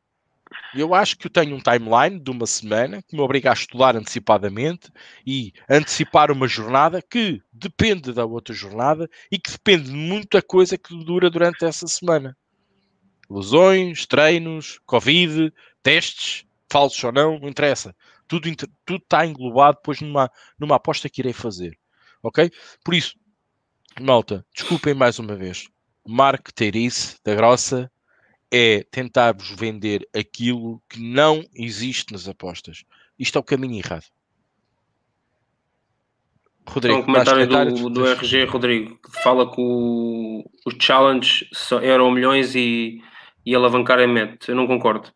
[0.74, 3.96] Eu acho que eu tenho um timeline de uma semana que me obriga a estudar
[3.96, 4.92] antecipadamente
[5.26, 10.78] e antecipar uma jornada que depende da outra jornada e que depende de muita coisa
[10.78, 12.38] que dura durante essa semana.
[13.30, 15.54] Lesões, treinos, Covid,
[15.84, 17.96] testes, falsos ou não, não interessa.
[18.28, 18.50] Tudo,
[18.86, 21.78] tudo está englobado depois numa, numa aposta que irei fazer.
[22.22, 22.52] Ok?
[22.84, 23.16] Por isso,
[24.00, 25.68] malta, desculpem mais uma vez.
[26.08, 27.92] Marketeirice da grossa
[28.52, 32.84] é tentar-vos vender aquilo que não existe nas apostas.
[33.18, 34.06] Isto é o caminho errado.
[36.68, 41.50] Rodrigo, um comentário do, do RG Rodrigo que fala que o, os challenge
[41.82, 43.02] eram milhões e,
[43.46, 44.50] e alavancar é mete.
[44.50, 45.12] Eu não concordo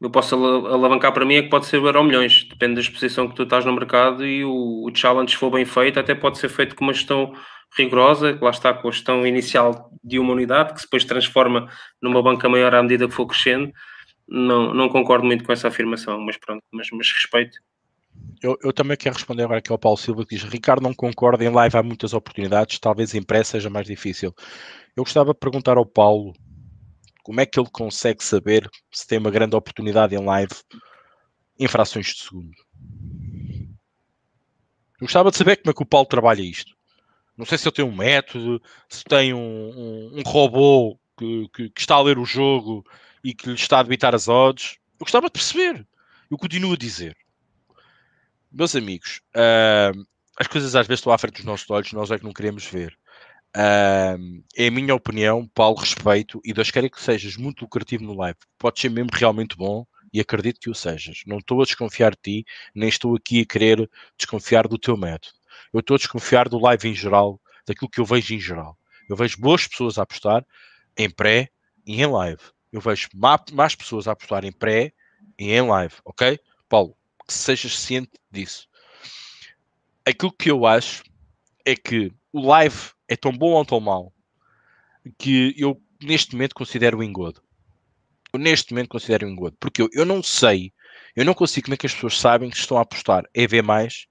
[0.00, 3.34] eu posso alavancar para mim é que pode ser euro milhões, depende da exposição que
[3.34, 6.48] tu estás no mercado e o, o challenge, se for bem feito, até pode ser
[6.48, 7.32] feito com uma gestão
[7.76, 11.70] rigorosa, lá está com a gestão inicial de uma unidade, que depois transforma
[12.00, 13.72] numa banca maior à medida que for crescendo,
[14.28, 17.58] não, não concordo muito com essa afirmação, mas pronto, mas, mas respeito.
[18.42, 21.44] Eu, eu, também quero responder agora aqui ao Paulo Silva que diz: Ricardo não concorda,
[21.44, 24.34] em live há muitas oportunidades, talvez em pré seja mais difícil.
[24.96, 26.32] Eu gostava de perguntar ao Paulo
[27.22, 30.54] como é que ele consegue saber se tem uma grande oportunidade em live
[31.58, 32.56] em frações de segundo.
[35.00, 36.77] Eu gostava de saber como é que o Paulo trabalha isto.
[37.38, 41.70] Não sei se ele tem um método, se tem um, um, um robô que, que,
[41.70, 42.84] que, está a ler o jogo
[43.22, 44.76] e que lhe está a debitar as odds.
[44.98, 45.86] Eu gostava de perceber.
[46.28, 47.16] Eu continuo a dizer.
[48.50, 50.04] Meus amigos, uh,
[50.36, 52.64] as coisas às vezes estão à frente dos nossos olhos, nós é que não queremos
[52.66, 52.98] ver.
[53.56, 58.16] Uh, é a minha opinião, Paulo, respeito, e Deus queira que sejas muito lucrativo no
[58.16, 58.38] live.
[58.58, 61.22] Pode ser mesmo realmente bom e acredito que o sejas.
[61.26, 65.37] Não estou a desconfiar de ti, nem estou aqui a querer desconfiar do teu método.
[65.72, 68.78] Eu estou a desconfiar do live em geral, daquilo que eu vejo em geral.
[69.08, 70.44] Eu vejo boas pessoas a apostar
[70.96, 71.50] em pré
[71.86, 72.42] e em live.
[72.72, 73.08] Eu vejo
[73.52, 74.92] mais pessoas a apostar em pré
[75.38, 76.38] e em live, ok?
[76.68, 76.96] Paulo,
[77.26, 78.68] que sejas ciente disso.
[80.04, 81.02] Aquilo que eu acho
[81.64, 84.12] é que o live é tão bom ou tão mau
[85.18, 87.42] que eu neste momento considero o engodo.
[88.32, 89.56] Eu neste momento considero o engodo.
[89.58, 90.72] Porque eu, eu não sei,
[91.16, 94.06] eu não consigo como é que as pessoas sabem que estão a apostar EV mais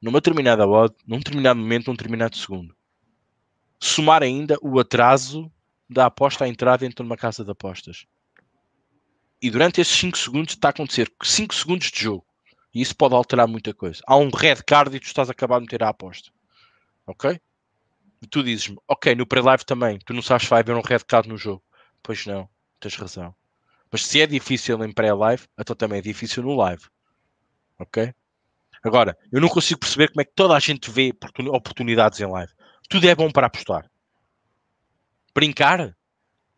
[0.00, 2.74] numa determinada odd, num determinado momento, num determinado segundo.
[3.80, 5.50] Somar ainda o atraso
[5.88, 8.06] da aposta à entrada dentro de uma casa de apostas.
[9.40, 12.26] E durante esses 5 segundos está a acontecer 5 segundos de jogo.
[12.74, 14.02] E isso pode alterar muita coisa.
[14.06, 16.30] Há um red card e tu estás a acabar de meter a aposta.
[17.06, 17.40] Ok?
[18.20, 21.00] E tu dizes-me, ok, no pré-live também, tu não sabes se vai haver um red
[21.06, 21.62] card no jogo.
[22.02, 22.48] Pois não,
[22.80, 23.34] tens razão.
[23.90, 26.84] Mas se é difícil em pré-live, então também é difícil no live.
[27.78, 28.12] Ok?
[28.82, 31.12] Agora, eu não consigo perceber como é que toda a gente vê
[31.48, 32.52] oportunidades em live.
[32.88, 33.90] Tudo é bom para apostar.
[35.34, 35.94] Brincar?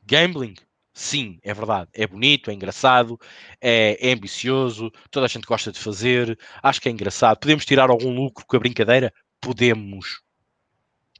[0.04, 0.54] Gambling?
[0.92, 1.90] Sim, é verdade.
[1.94, 3.18] É bonito, é engraçado,
[3.60, 6.38] é, é, ambicioso, toda a gente gosta de fazer.
[6.62, 7.38] Acho que é engraçado.
[7.38, 9.12] Podemos tirar algum lucro com a brincadeira?
[9.40, 10.20] Podemos.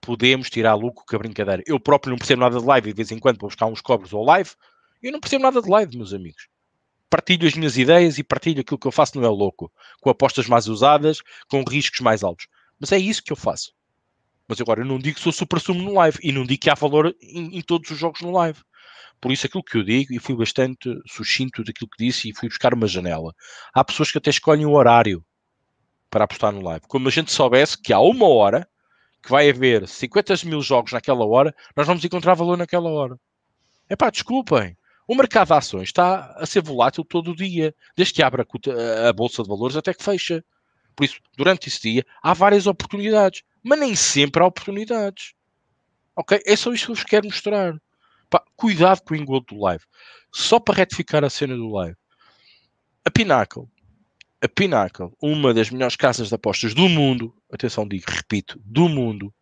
[0.00, 1.62] Podemos tirar lucro com a brincadeira.
[1.66, 4.12] Eu próprio não percebo nada de live de vez em quando vou buscar uns cobres
[4.12, 4.50] ao live.
[5.02, 6.48] Eu não percebo nada de live, meus amigos
[7.10, 9.70] partilho as minhas ideias e partilho aquilo que eu faço não é louco,
[10.00, 12.46] com apostas mais usadas, com riscos mais altos.
[12.78, 13.72] Mas é isso que eu faço.
[14.48, 16.70] Mas agora eu não digo que sou super sumo no live e não digo que
[16.70, 18.60] há valor em, em, todos os jogos no live.
[19.20, 22.48] Por isso aquilo que eu digo, e fui bastante sucinto daquilo que disse e fui
[22.48, 23.34] buscar uma janela.
[23.74, 25.22] Há pessoas que até escolhem o horário
[26.08, 26.86] para apostar no live.
[26.88, 28.66] Como a gente soubesse que há uma hora
[29.22, 33.16] que vai haver 50 mil jogos naquela hora, nós vamos encontrar valor naquela hora.
[33.88, 34.76] É desculpem.
[35.10, 39.08] O mercado de ações está a ser volátil todo o dia, desde que abre a,
[39.08, 40.44] a bolsa de valores até que fecha.
[40.94, 45.34] Por isso, durante esse dia, há várias oportunidades, mas nem sempre há oportunidades.
[46.14, 46.40] Ok?
[46.46, 47.74] É só isto que eu vos quero mostrar.
[48.30, 49.82] Pá, cuidado com o engodo do live.
[50.32, 51.96] Só para retificar a cena do live.
[53.04, 53.64] A Pinnacle,
[54.40, 59.34] a Pinnacle, uma das melhores casas de apostas do mundo, atenção, digo, repito, do mundo,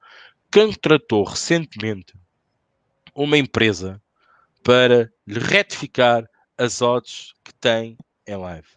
[0.50, 2.14] contratou recentemente
[3.14, 4.00] uma empresa
[4.62, 8.68] para lhe retificar as odds que tem em live.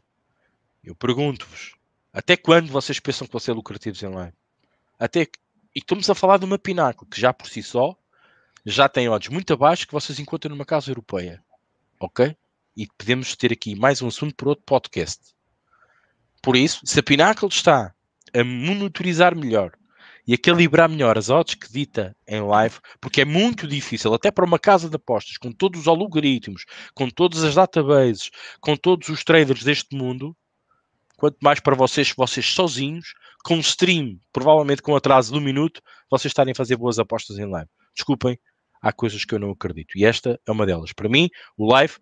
[0.83, 1.75] Eu pergunto-vos,
[2.13, 4.33] até quando vocês pensam que vão ser lucrativos em live?
[4.99, 5.39] Até que,
[5.75, 7.95] e estamos a falar de uma pináculo que já por si só
[8.65, 11.43] já tem odds muito abaixo que vocês encontram numa casa europeia.
[11.99, 12.35] Ok?
[12.75, 15.35] E podemos ter aqui mais um assunto por outro podcast.
[16.41, 17.93] Por isso, se a Pinnacle está
[18.33, 19.73] a monitorizar melhor
[20.31, 24.31] e a calibrar melhor as odds que dita em live, porque é muito difícil, até
[24.31, 26.63] para uma casa de apostas, com todos os algoritmos,
[26.95, 28.31] com todas as databases,
[28.61, 30.33] com todos os traders deste mundo,
[31.17, 33.13] quanto mais para vocês, vocês sozinhos,
[33.43, 37.45] com stream, provavelmente com atraso de um minuto, vocês estarem a fazer boas apostas em
[37.45, 37.69] live.
[37.93, 38.39] Desculpem,
[38.81, 39.97] há coisas que eu não acredito.
[39.97, 40.93] E esta é uma delas.
[40.93, 41.95] Para mim, o live,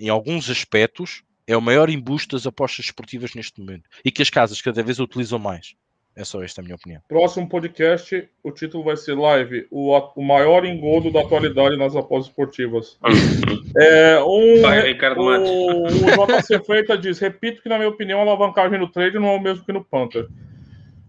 [0.00, 3.88] em alguns aspectos, é o maior embuste das apostas esportivas neste momento.
[4.04, 5.76] E que as casas cada vez utilizam mais.
[6.18, 7.00] É só esta a minha opinião.
[7.06, 12.26] Próximo podcast, o título vai ser Live, o, o maior engodo da atualidade nas apostas
[12.26, 12.98] esportivas.
[13.78, 18.22] é, um, vai, Ricardo o, o JC Feita diz: repito que, na minha opinião, a
[18.22, 20.26] alavancagem no trade não é o mesmo que no Panther.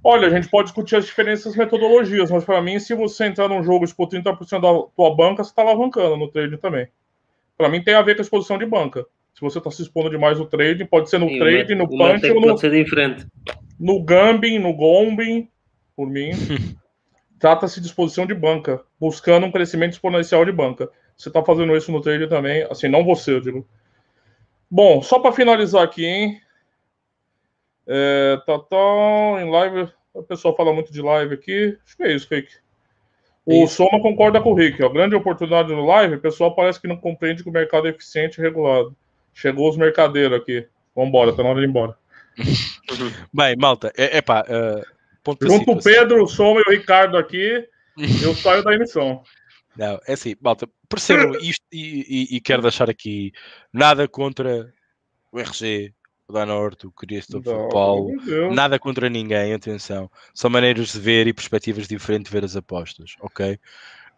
[0.04, 3.64] Olha, a gente pode discutir as diferenças metodologias, mas para mim, se você entrar num
[3.64, 6.88] jogo e expor 30% da tua banca, você está alavancando no trade também.
[7.58, 9.08] Para mim, tem a ver com a exposição de banca.
[9.34, 12.30] Se você está se expondo demais no trade, pode ser no Sim, trade, no punch
[12.30, 12.48] ou no.
[12.50, 13.26] Pode ser diferente
[13.80, 15.50] no Gambin, no Gombin,
[15.96, 16.32] por mim,
[17.40, 20.90] trata-se de exposição de banca, buscando um crescimento exponencial de banca.
[21.16, 23.68] Você está fazendo isso no trade também, assim, não você, eu digo.
[24.70, 26.42] Bom, só para finalizar aqui, hein?
[27.88, 31.78] É, tá, tá, em live, o pessoal fala muito de live aqui.
[31.84, 32.50] Acho que é isso, Rick.
[33.46, 33.78] O isso.
[33.78, 34.84] Soma concorda com o Rick.
[34.84, 37.90] A grande oportunidade no live, o pessoal parece que não compreende que o mercado é
[37.90, 38.96] eficiente e regulado.
[39.34, 40.68] Chegou os mercadeiros aqui.
[40.96, 41.98] Vambora, tá na hora de ir embora.
[43.34, 44.42] Bem, malta, é, é pá.
[44.42, 44.84] Uh,
[45.24, 47.68] ponto Junto o Pedro, o Soma e o Ricardo aqui,
[48.24, 49.24] eu saio da emissão.
[49.78, 53.32] Não, é assim, malta, percebam isto e, e, e, quero deixar aqui
[53.72, 54.74] nada contra
[55.32, 55.94] o RG,
[56.28, 58.12] o Danorte, o Cristo, o Paulo,
[58.54, 60.10] nada contra ninguém, atenção.
[60.34, 63.60] São maneiras de ver e perspectivas diferentes de ver as apostas, ok?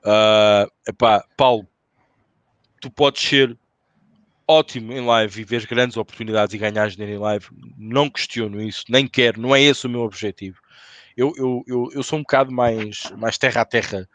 [0.04, 1.68] Uh, epá, Paulo,
[2.82, 3.58] tu podes ser
[4.52, 7.46] ótimo em live e vês grandes oportunidades e ganhar dinheiro em live,
[7.78, 10.60] não questiono isso, nem quero, não é esse o meu objetivo.
[11.16, 14.08] Eu, eu, eu, eu sou um bocado mais, mais terra a terra,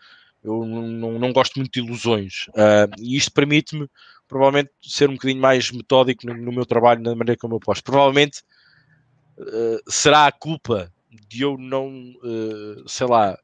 [0.44, 3.88] eu não, não gosto muito de ilusões uh, e isto permite-me
[4.28, 7.82] provavelmente ser um bocadinho mais metódico no, no, meu trabalho, na maneira como eu posto.
[7.82, 8.42] Provavelmente
[9.38, 10.92] uh, será a culpa
[11.28, 13.36] de eu não, uh, sei lá,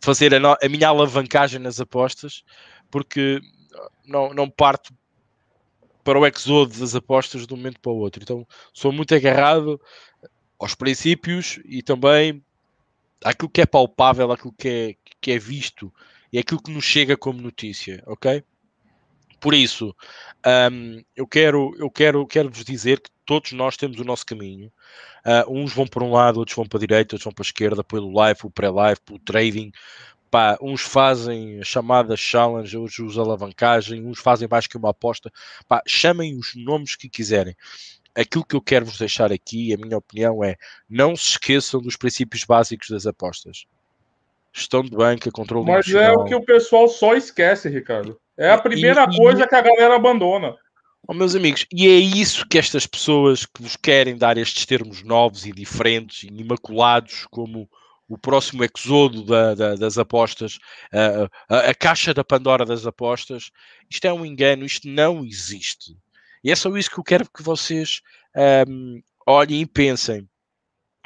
[0.00, 2.44] fazer a, no, a minha alavancagem nas apostas,
[2.90, 3.40] porque
[4.06, 4.94] não, não parto
[6.06, 8.22] para o exodo das apostas de um momento para o outro.
[8.22, 9.80] Então sou muito agarrado
[10.56, 12.40] aos princípios e também
[13.24, 15.92] àquilo que é palpável, àquilo que é, que é visto
[16.32, 18.44] e aquilo que nos chega como notícia, ok?
[19.40, 19.94] Por isso,
[20.72, 24.72] um, eu quero, eu quero, quero vos dizer que todos nós temos o nosso caminho.
[25.26, 27.48] Uh, uns vão para um lado, outros vão para a direita, outros vão para a
[27.48, 29.72] esquerda, pelo live, pelo pré-live, pelo trading,
[30.36, 35.32] Pá, uns fazem chamadas challenge, outros usam alavancagem, uns fazem mais que uma aposta.
[35.66, 37.56] Pá, chamem os nomes que quiserem.
[38.14, 40.56] Aquilo que eu quero vos deixar aqui, a minha opinião é:
[40.90, 43.64] não se esqueçam dos princípios básicos das apostas.
[44.52, 48.20] Gestão de banca, controle Mas é o que o pessoal só esquece, Ricardo.
[48.36, 49.48] É a primeira e, coisa e...
[49.48, 50.54] que a galera abandona.
[51.08, 55.02] Oh, meus amigos, e é isso que estas pessoas que vos querem dar estes termos
[55.02, 57.66] novos e diferentes e imaculados, como
[58.08, 60.58] o próximo exodo da, da, das apostas,
[60.92, 63.50] a, a, a, caixa da Pandora das apostas.
[63.90, 65.96] Isto é um engano, isto não existe.
[66.42, 68.00] E é só isso que eu quero que vocês
[68.68, 70.22] um, olhem e pensem.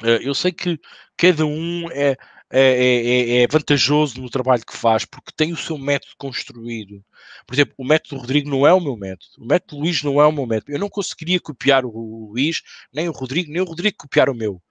[0.03, 0.79] Uh, eu sei que
[1.17, 2.15] cada um é,
[2.51, 7.03] é, é, é, vantajoso no trabalho que faz, porque tem o seu método construído.
[7.47, 10.25] Por exemplo, o método Rodrigo não é o meu método, o método Luís não é
[10.25, 10.71] o meu método.
[10.71, 12.61] Eu não conseguiria copiar o Luís,
[12.93, 14.61] nem o Rodrigo, nem o Rodrigo copiar o meu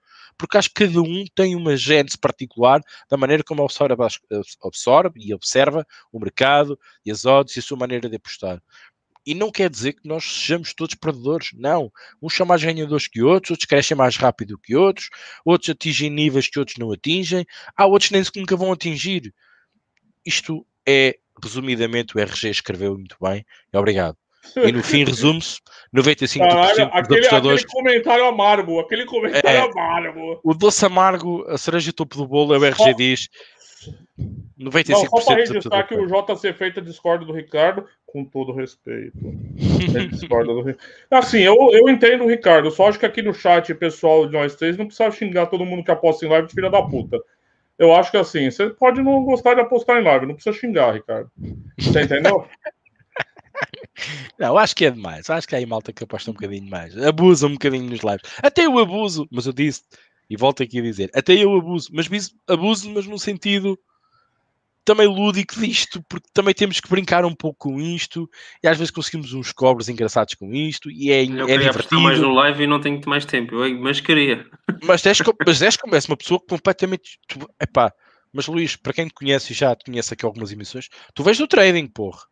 [0.41, 3.93] porque acho que cada um tem uma gênese particular da maneira como absorve,
[4.63, 8.59] absorve e observa o mercado e as odds e a sua maneira de apostar.
[9.23, 11.91] E não quer dizer que nós sejamos todos perdedores, não.
[12.19, 15.09] Uns são mais ganhadores que outros, outros crescem mais rápido que outros,
[15.45, 17.45] outros atingem níveis que outros não atingem,
[17.77, 19.31] há outros nem nunca vão atingir.
[20.25, 23.45] Isto é, resumidamente, o RG escreveu muito bem.
[23.71, 24.17] Obrigado.
[24.55, 25.59] E no fim resume-se:
[25.95, 27.63] 95% Caralho, dos aquele, apostadores.
[27.63, 30.39] Aquele comentário amargo, aquele comentário é, amargo.
[30.43, 33.29] O doce amargo, a cereja topo do bolo, é o RG diz.
[34.59, 39.17] 95% Não, só para registrar que o JC Feita discorda do Ricardo, com todo respeito.
[39.17, 40.77] Ele discorda do
[41.09, 44.55] Assim, eu, eu entendo o Ricardo, só acho que aqui no chat, pessoal de nós
[44.55, 47.19] três, não precisa xingar todo mundo que aposta em live de filha da puta.
[47.79, 50.93] Eu acho que assim, você pode não gostar de apostar em live, não precisa xingar,
[50.93, 51.31] Ricardo.
[51.79, 52.45] Você entendeu?
[54.39, 55.29] Não, acho que é demais.
[55.29, 56.97] Acho que há aí malta que aposta um bocadinho mais.
[56.97, 58.21] Abusa um bocadinho nos lives.
[58.41, 59.83] Até eu abuso, mas eu disse,
[60.29, 62.07] e volto aqui a dizer, até eu abuso, mas
[62.47, 63.77] abuso, mas no sentido
[64.83, 68.29] também lúdico disto, porque também temos que brincar um pouco com isto
[68.63, 72.01] e às vezes conseguimos uns cobres engraçados com isto e é, eu é divertido.
[72.01, 74.45] mais no live e não tenho mais tempo, eu, mas queria.
[74.81, 77.19] Mas és, mas és como és uma pessoa completamente.
[77.61, 77.93] epá,
[78.33, 81.37] mas Luís, para quem te conhece e já te conhece aqui algumas emissões, tu vês
[81.37, 82.30] do trading, porra.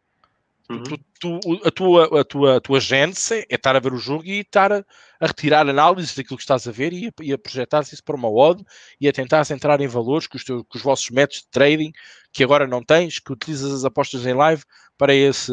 [0.69, 0.83] Uhum.
[1.19, 4.41] Tu, a, tua, a, tua, a tua gênese é estar a ver o jogo e
[4.41, 4.85] estar a,
[5.19, 8.15] a retirar análises daquilo que estás a ver e a, e a projetar-se isso para
[8.15, 8.63] uma odd
[9.01, 11.91] e a tentar entrar em valores com os, teus, os vossos métodos de trading
[12.31, 14.63] que agora não tens, que utilizas as apostas em live
[14.95, 15.51] para esse,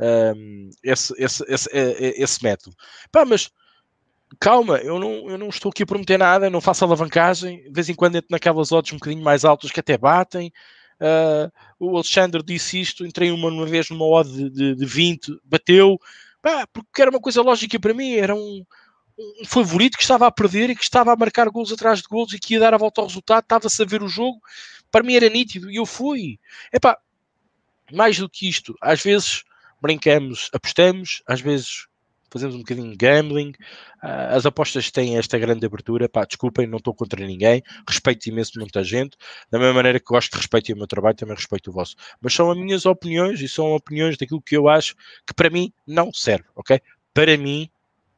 [0.00, 2.74] um, esse, esse, esse, esse, método.
[3.12, 3.50] Pá, mas
[4.40, 7.88] calma, eu não, eu não estou aqui a prometer nada, não faço alavancagem, de vez
[7.88, 10.52] em quando entro naquelas odds um bocadinho mais altas que até batem.
[11.00, 15.40] Uh, o Alexandre disse isto, entrei uma, uma vez numa odd de, de, de 20,
[15.44, 15.98] bateu,
[16.72, 18.64] porque era uma coisa lógica para mim, era um,
[19.18, 22.32] um favorito que estava a perder e que estava a marcar gols atrás de gols
[22.32, 24.40] e que ia dar a volta ao resultado, estava-se a ver o jogo,
[24.90, 26.38] para mim era nítido e eu fui.
[26.72, 26.98] Epá,
[27.92, 29.42] mais do que isto, às vezes
[29.80, 31.86] brincamos, apostamos, às vezes
[32.30, 33.50] fazemos um bocadinho de gambling.
[34.02, 36.08] Uh, as apostas têm esta grande abertura.
[36.08, 37.62] Pá, desculpem, não estou contra ninguém.
[37.88, 39.16] Respeito imenso muita gente.
[39.50, 41.96] Da mesma maneira que gosto de respeito o meu trabalho, também respeito o vosso.
[42.20, 44.94] Mas são as minhas opiniões e são opiniões daquilo que eu acho
[45.26, 46.80] que para mim não serve, ok?
[47.12, 47.70] Para mim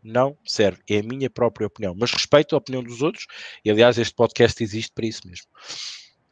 [0.03, 0.81] não serve.
[0.89, 1.95] É a minha própria opinião.
[1.99, 3.27] Mas respeito a opinião dos outros
[3.65, 5.47] e, aliás, este podcast existe para isso mesmo.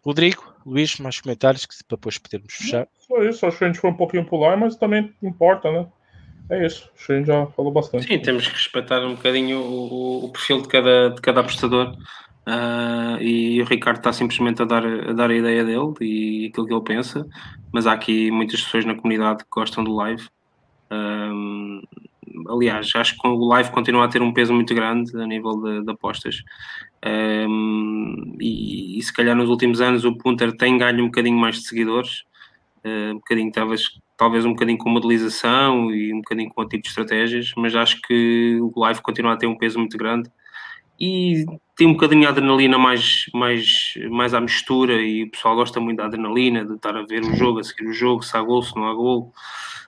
[0.03, 2.89] Rodrigo, Luís, mais comentários que depois podermos fechar.
[2.99, 5.87] Só isso, acho que a gente foi um pouquinho pular, mas também importa, né?
[6.51, 6.91] É isso.
[7.07, 8.07] Gente já falou bastante.
[8.07, 11.97] Sim, temos que respeitar um bocadinho o, o perfil de cada, de cada apostador.
[12.47, 16.67] Uh, e o Ricardo está simplesmente a dar, a dar a ideia dele e aquilo
[16.67, 17.27] que ele pensa,
[17.71, 20.27] mas há aqui muitas pessoas na comunidade que gostam do live.
[20.91, 21.83] Um,
[22.49, 25.85] aliás, acho que o live continua a ter um peso muito grande a nível de,
[25.85, 26.43] de apostas.
[27.05, 31.57] Um, e, e, se calhar nos últimos anos o Punter tem ganho um bocadinho mais
[31.57, 32.25] de seguidores,
[32.85, 33.83] uh, um bocadinho talvez,
[34.21, 38.03] talvez um bocadinho com modelização e um bocadinho com o tipo de estratégias, mas acho
[38.03, 40.31] que o live continua a ter um peso muito grande
[41.01, 45.81] e tem um bocadinho de adrenalina mais, mais, mais à mistura e o pessoal gosta
[45.81, 48.43] muito da adrenalina, de estar a ver o jogo, a seguir o jogo, se há
[48.43, 49.33] gol, se não há gol.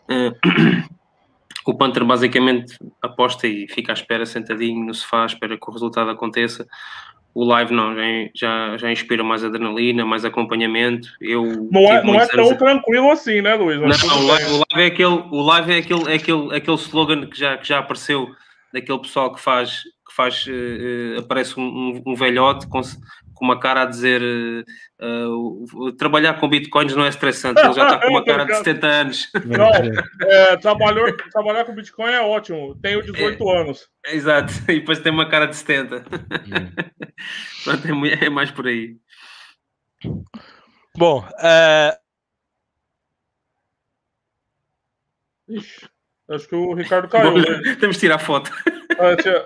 [0.08, 0.88] Uh,
[1.70, 6.08] o Panther basicamente aposta e fica à espera sentadinho no sofá, espera que o resultado
[6.08, 6.66] aconteça.
[7.34, 7.94] O live não,
[8.34, 11.08] já, já inspira mais adrenalina, mais acompanhamento.
[11.20, 12.58] Eu não é, não é tão anos...
[12.58, 13.80] tranquilo assim, né, Luiz?
[13.80, 17.26] Não, o live, o live, é aquele, o live é aquele, é aquele, aquele slogan
[17.26, 18.28] que já, que já apareceu
[18.72, 19.82] daquele pessoal que faz
[20.12, 22.68] que faz, uh, aparece um, um, um, velhote
[23.42, 24.22] com, uma cara a dizer
[25.00, 28.86] uh, trabalhar com bitcoins não é estressante, ele já está com uma cara de 70
[28.86, 29.30] anos.
[29.44, 29.70] Não,
[30.28, 33.88] é, trabalhar, trabalhar com bitcoin é ótimo, tenho 18 é, anos.
[34.06, 35.96] Exato, e depois tem uma cara de 70.
[35.96, 36.02] Hum.
[37.64, 38.96] Pronto, é, é, mais por aí.
[40.96, 42.02] Bom, uh...
[45.48, 45.88] Ixi,
[46.30, 47.36] acho que o Ricardo caiu.
[47.36, 47.76] Né?
[47.78, 48.50] Temos de tirar foto.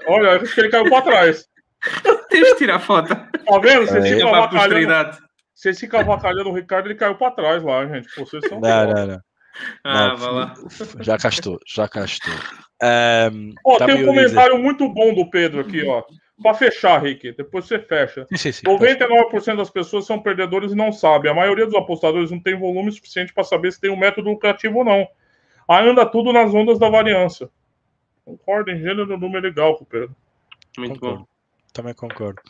[0.07, 1.49] Olha, acho que ele caiu para trás.
[2.29, 3.09] Tens de tirar foto.
[3.09, 3.87] Tá vendo?
[3.87, 4.03] Você é.
[4.03, 5.19] fica avacalhando.
[5.55, 8.09] Você fica avacalhando o Ricardo, ele caiu para trás lá, gente.
[8.17, 8.61] Vocês são.
[8.61, 9.21] Não, não, não.
[9.83, 10.55] Ah, não, vai lá.
[11.01, 12.35] Já castou, já castou.
[12.83, 14.63] Um, ó, tá tem um comentário dizer...
[14.63, 16.03] muito bom do Pedro aqui, ó.
[16.43, 18.27] Para fechar, Rick, depois você fecha.
[18.29, 21.31] Sim, sim, sim, 99% das pessoas são perdedores e não sabem.
[21.31, 24.79] A maioria dos apostadores não tem volume suficiente para saber se tem um método lucrativo
[24.79, 25.09] ou não.
[25.67, 27.49] Aí anda tudo nas ondas da variância.
[28.25, 30.15] Concordo em gênero, número legal com o Pedro.
[30.77, 31.21] Muito concordo.
[31.21, 31.36] bom.
[31.77, 32.41] Também concordo.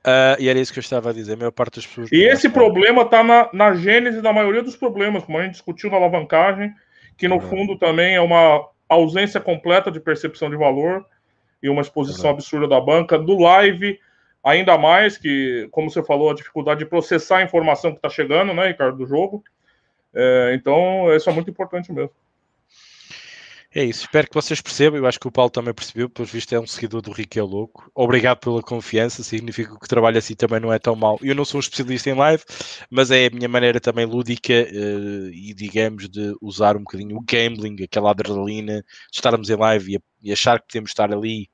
[0.00, 1.34] Uh, e era isso que eu estava a dizer.
[1.34, 2.10] A maior parte das pessoas.
[2.10, 5.90] E esse problema está na, na gênese da maioria dos problemas, como a gente discutiu
[5.90, 6.74] na alavancagem,
[7.16, 11.04] que no fundo também é uma ausência completa de percepção de valor
[11.62, 13.18] e uma exposição absurda da banca.
[13.18, 14.00] Do live,
[14.42, 18.54] ainda mais que, como você falou, a dificuldade de processar a informação que está chegando,
[18.54, 19.44] né, Ricardo, do jogo.
[20.14, 22.10] É, então, isso é muito importante mesmo.
[23.74, 24.98] É isso, espero que vocês percebam.
[24.98, 27.42] Eu acho que o Paulo também percebeu, pelo visto é um seguidor do Rico é
[27.42, 27.90] Louco.
[27.94, 31.18] Obrigado pela confiança, significa que o trabalho assim também não é tão mau.
[31.22, 32.44] Eu não sou um especialista em live,
[32.90, 37.22] mas é a minha maneira também lúdica uh, e, digamos, de usar um bocadinho o
[37.22, 41.48] gambling, aquela adrenalina, de estarmos em live e, e achar que podemos estar ali,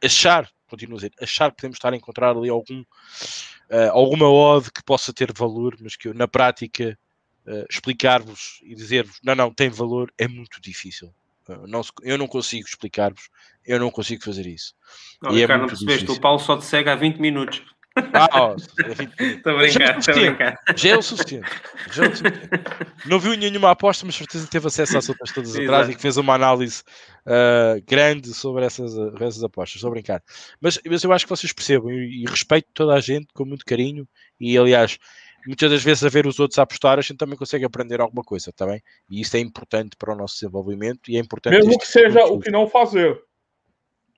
[0.00, 4.70] achar, continuo a dizer, achar que podemos estar a encontrar ali algum, uh, alguma odd
[4.70, 6.96] que possa ter valor, mas que eu, na prática,
[7.48, 11.12] uh, explicar-vos e dizer-vos, não, não, tem valor, é muito difícil
[11.66, 13.28] não, eu não consigo explicar-vos,
[13.66, 14.74] eu não consigo fazer isso.
[15.22, 17.62] Não, e Ricardo, é não percebeste, o Paulo só te segue há 20 minutos.
[18.12, 20.58] Ah, oh, estou a brincar, estou a brincar.
[20.76, 21.48] Já é o suficiente.
[21.92, 22.50] Já é o suficiente.
[23.06, 26.16] Não viu nenhuma aposta, mas certeza teve acesso às outras todas atrás e que fez
[26.16, 26.82] uma análise
[27.24, 29.76] uh, grande sobre essas, essas apostas.
[29.76, 30.22] Estou a brincar.
[30.60, 33.64] Mas, mas eu acho que vocês percebam e, e respeito toda a gente com muito
[33.64, 34.08] carinho.
[34.40, 34.98] E aliás,
[35.46, 38.22] muitas das vezes a ver os outros a apostar, a gente também consegue aprender alguma
[38.22, 38.78] coisa, também.
[38.78, 41.54] Tá e isso é importante para o nosso desenvolvimento e é importante.
[41.54, 43.20] Mesmo que seja o que não fazer.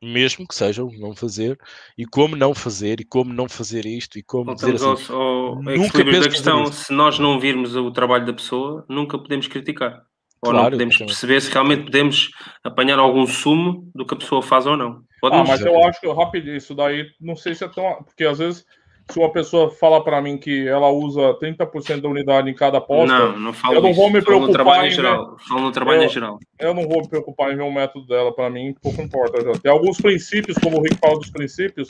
[0.02, 1.58] Mesmo que seja o não fazer,
[1.96, 5.20] e como não fazer, e como não fazer isto, e como Voltamos dizer assim, ao,
[5.20, 10.02] ao nunca da questão, se nós não virmos o trabalho da pessoa, nunca podemos criticar.
[10.42, 12.30] Ou claro, não podemos perceber se realmente podemos
[12.62, 15.02] apanhar algum sumo do que a pessoa faz ou não.
[15.20, 18.04] Pode ah, mas eu acho que rápido isso daí, não sei se é tão.
[18.04, 18.66] Porque às vezes
[19.10, 23.18] se uma pessoa fala para mim que ela usa 30% da unidade em cada aposta,
[23.18, 25.36] não, não falo eu não vou me preocupar em geral.
[25.48, 26.38] Falo no trabalho eu, em geral.
[26.58, 29.42] Eu não vou me preocupar em ver o método dela para mim, pouco importa.
[29.42, 29.52] Já.
[29.60, 31.88] Tem alguns princípios, como o Rick fala dos princípios,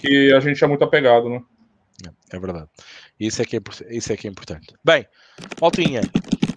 [0.00, 1.40] que a gente é muito apegado, né?
[2.06, 2.68] É, é verdade.
[3.18, 3.60] Isso é que é,
[3.90, 4.74] isso é, que é importante.
[4.84, 5.06] Bem,
[5.60, 6.00] Maltinha,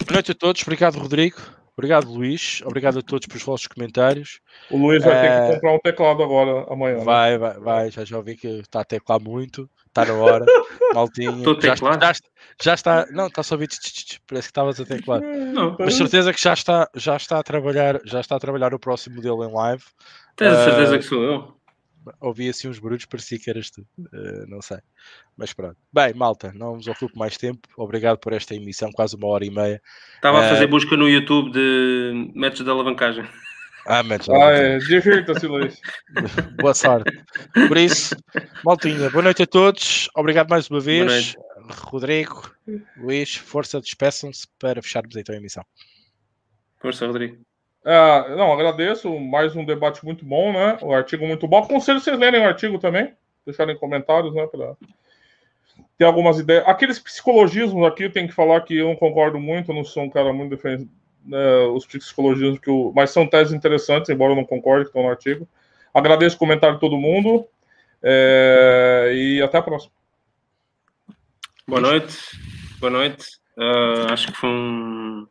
[0.05, 0.61] boa noite a todos.
[0.63, 1.37] Obrigado, Rodrigo.
[1.75, 2.61] Obrigado, Luís.
[2.65, 4.39] Obrigado a todos pelos vossos comentários.
[4.69, 6.97] O Luís vai ter que eh, comprar um teclado agora, amanhã.
[6.99, 7.03] Né?
[7.03, 7.37] Vai, né?
[7.37, 7.91] vai, vai.
[7.91, 9.69] Já, já ouvi que está a teclar muito.
[9.93, 10.45] Está na hora.
[10.93, 11.31] Maltinha.
[11.61, 12.13] já, já,
[12.61, 13.05] já, está.
[13.11, 13.69] Não, está só a ouvir.
[14.27, 15.21] Parece que estavas a teclar.
[15.21, 15.77] Não.
[15.79, 18.01] Mas certeza que já está, já está a trabalhar.
[18.03, 19.83] Já está a trabalhar o próximo modelo em live.
[20.35, 21.63] Tens a certeza uh, que sou eu?
[22.19, 23.81] ouvi assim uns barulhos, parecia que eras tu.
[23.97, 24.79] Uh, não sei.
[25.37, 25.77] Mas pronto.
[25.91, 27.67] Bem, malta, não vos ocupo mais tempo.
[27.77, 29.81] Obrigado por esta emissão, quase uma hora e meia.
[30.15, 33.27] Estava uh, a fazer eh, busca no YouTube de métodos de alavancagem.
[33.85, 34.41] Ah, alavancagem.
[34.41, 34.77] Ah, é.
[34.77, 35.81] Divirta-se, Luís.
[36.61, 37.11] Boa sorte.
[37.67, 38.15] Por isso,
[38.63, 40.09] maltinha, boa noite a todos.
[40.15, 41.35] Obrigado mais uma vez.
[41.69, 42.49] Rodrigo,
[42.97, 45.63] Luís, força, despeçam-se para fecharmos então a emissão.
[46.79, 47.37] Força, Rodrigo.
[47.85, 49.19] É, não, agradeço.
[49.19, 50.77] Mais um debate muito bom, né?
[50.81, 51.57] O artigo muito bom.
[51.59, 53.13] Aconselho vocês lerem o artigo também.
[53.45, 54.47] Deixarem comentários, né?
[54.47, 54.75] Pra...
[55.97, 56.63] Tem algumas ideias.
[56.67, 60.31] Aqueles psicologismos aqui, tem que falar que eu não concordo muito, não sou um cara
[60.31, 60.89] muito defendendo
[61.25, 62.91] né, os psicologismos, que eu...
[62.95, 65.47] mas são teses interessantes, embora eu não concorde, que estão no artigo.
[65.93, 67.45] Agradeço o comentário de todo mundo.
[68.01, 69.11] É...
[69.13, 69.93] E até a próxima.
[71.67, 72.17] Boa noite.
[72.79, 73.43] Boa noite.
[73.57, 75.27] Uh, acho que foi um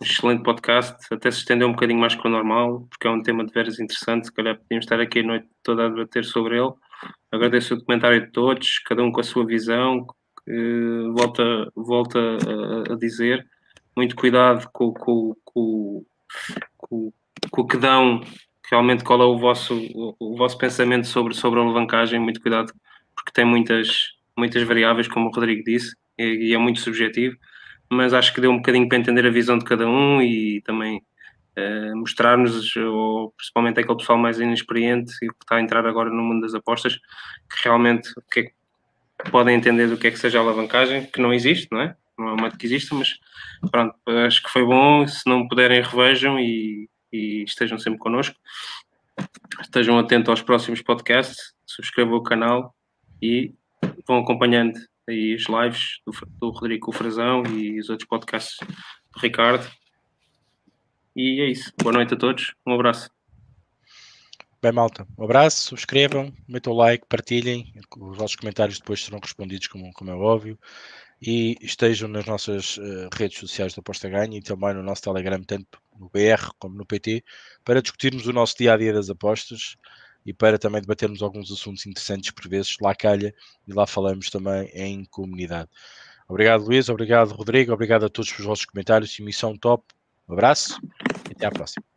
[0.00, 3.44] excelente podcast, até se estendeu um bocadinho mais que o normal, porque é um tema
[3.44, 6.72] de veras interessante, se calhar podíamos estar aqui a noite toda a debater sobre ele.
[7.30, 10.06] Agradeço o comentário de todos, cada um com a sua visão,
[10.48, 13.46] uh, volta, volta a, a, dizer,
[13.96, 16.04] muito cuidado com, com, com,
[16.76, 17.12] com,
[17.50, 18.20] com o que dão,
[18.70, 19.74] realmente qual é o vosso,
[20.18, 22.72] o, vosso pensamento sobre, sobre a alavancagem, muito cuidado,
[23.14, 27.36] porque tem muitas, muitas variáveis, como o Rodrigo disse, e, e é muito subjetivo
[27.90, 31.02] mas acho que deu um bocadinho para entender a visão de cada um e também
[31.56, 32.72] uh, mostrar-nos,
[33.36, 36.96] principalmente aquele pessoal mais inexperiente e que está a entrar agora no mundo das apostas,
[36.96, 41.32] que realmente que é podem entender do que é que seja a alavancagem, que não
[41.32, 41.96] existe, não é?
[42.18, 43.18] Não é uma existe, mas
[43.70, 43.94] pronto,
[44.26, 45.06] acho que foi bom.
[45.06, 48.36] Se não puderem, revejam e, e estejam sempre connosco.
[49.60, 52.74] Estejam atentos aos próximos podcasts, subscrevam o canal
[53.20, 53.54] e
[54.06, 54.78] vão acompanhando
[55.08, 58.58] aí as lives do, do Rodrigo Frazão e os outros podcasts
[59.12, 59.70] do Ricardo.
[61.14, 61.72] E é isso.
[61.82, 62.54] Boa noite a todos.
[62.66, 63.10] Um abraço.
[64.60, 69.68] Bem, malta, um abraço, subscrevam, metam o like, partilhem, os vossos comentários depois serão respondidos,
[69.68, 70.58] como, como é óbvio,
[71.20, 75.42] e estejam nas nossas uh, redes sociais da Aposta Ganha e também no nosso Telegram,
[75.42, 77.24] tanto no BR como no PT,
[77.64, 79.76] para discutirmos o nosso dia a dia das apostas
[80.24, 83.34] e para também debatermos alguns assuntos interessantes por vezes lá calha
[83.66, 85.70] e lá falamos também em comunidade.
[86.28, 86.88] Obrigado, Luís.
[86.88, 87.72] Obrigado, Rodrigo.
[87.72, 89.18] Obrigado a todos pelos vossos comentários.
[89.18, 89.84] Emissão top.
[90.28, 90.80] Um abraço
[91.28, 91.95] e até à próxima.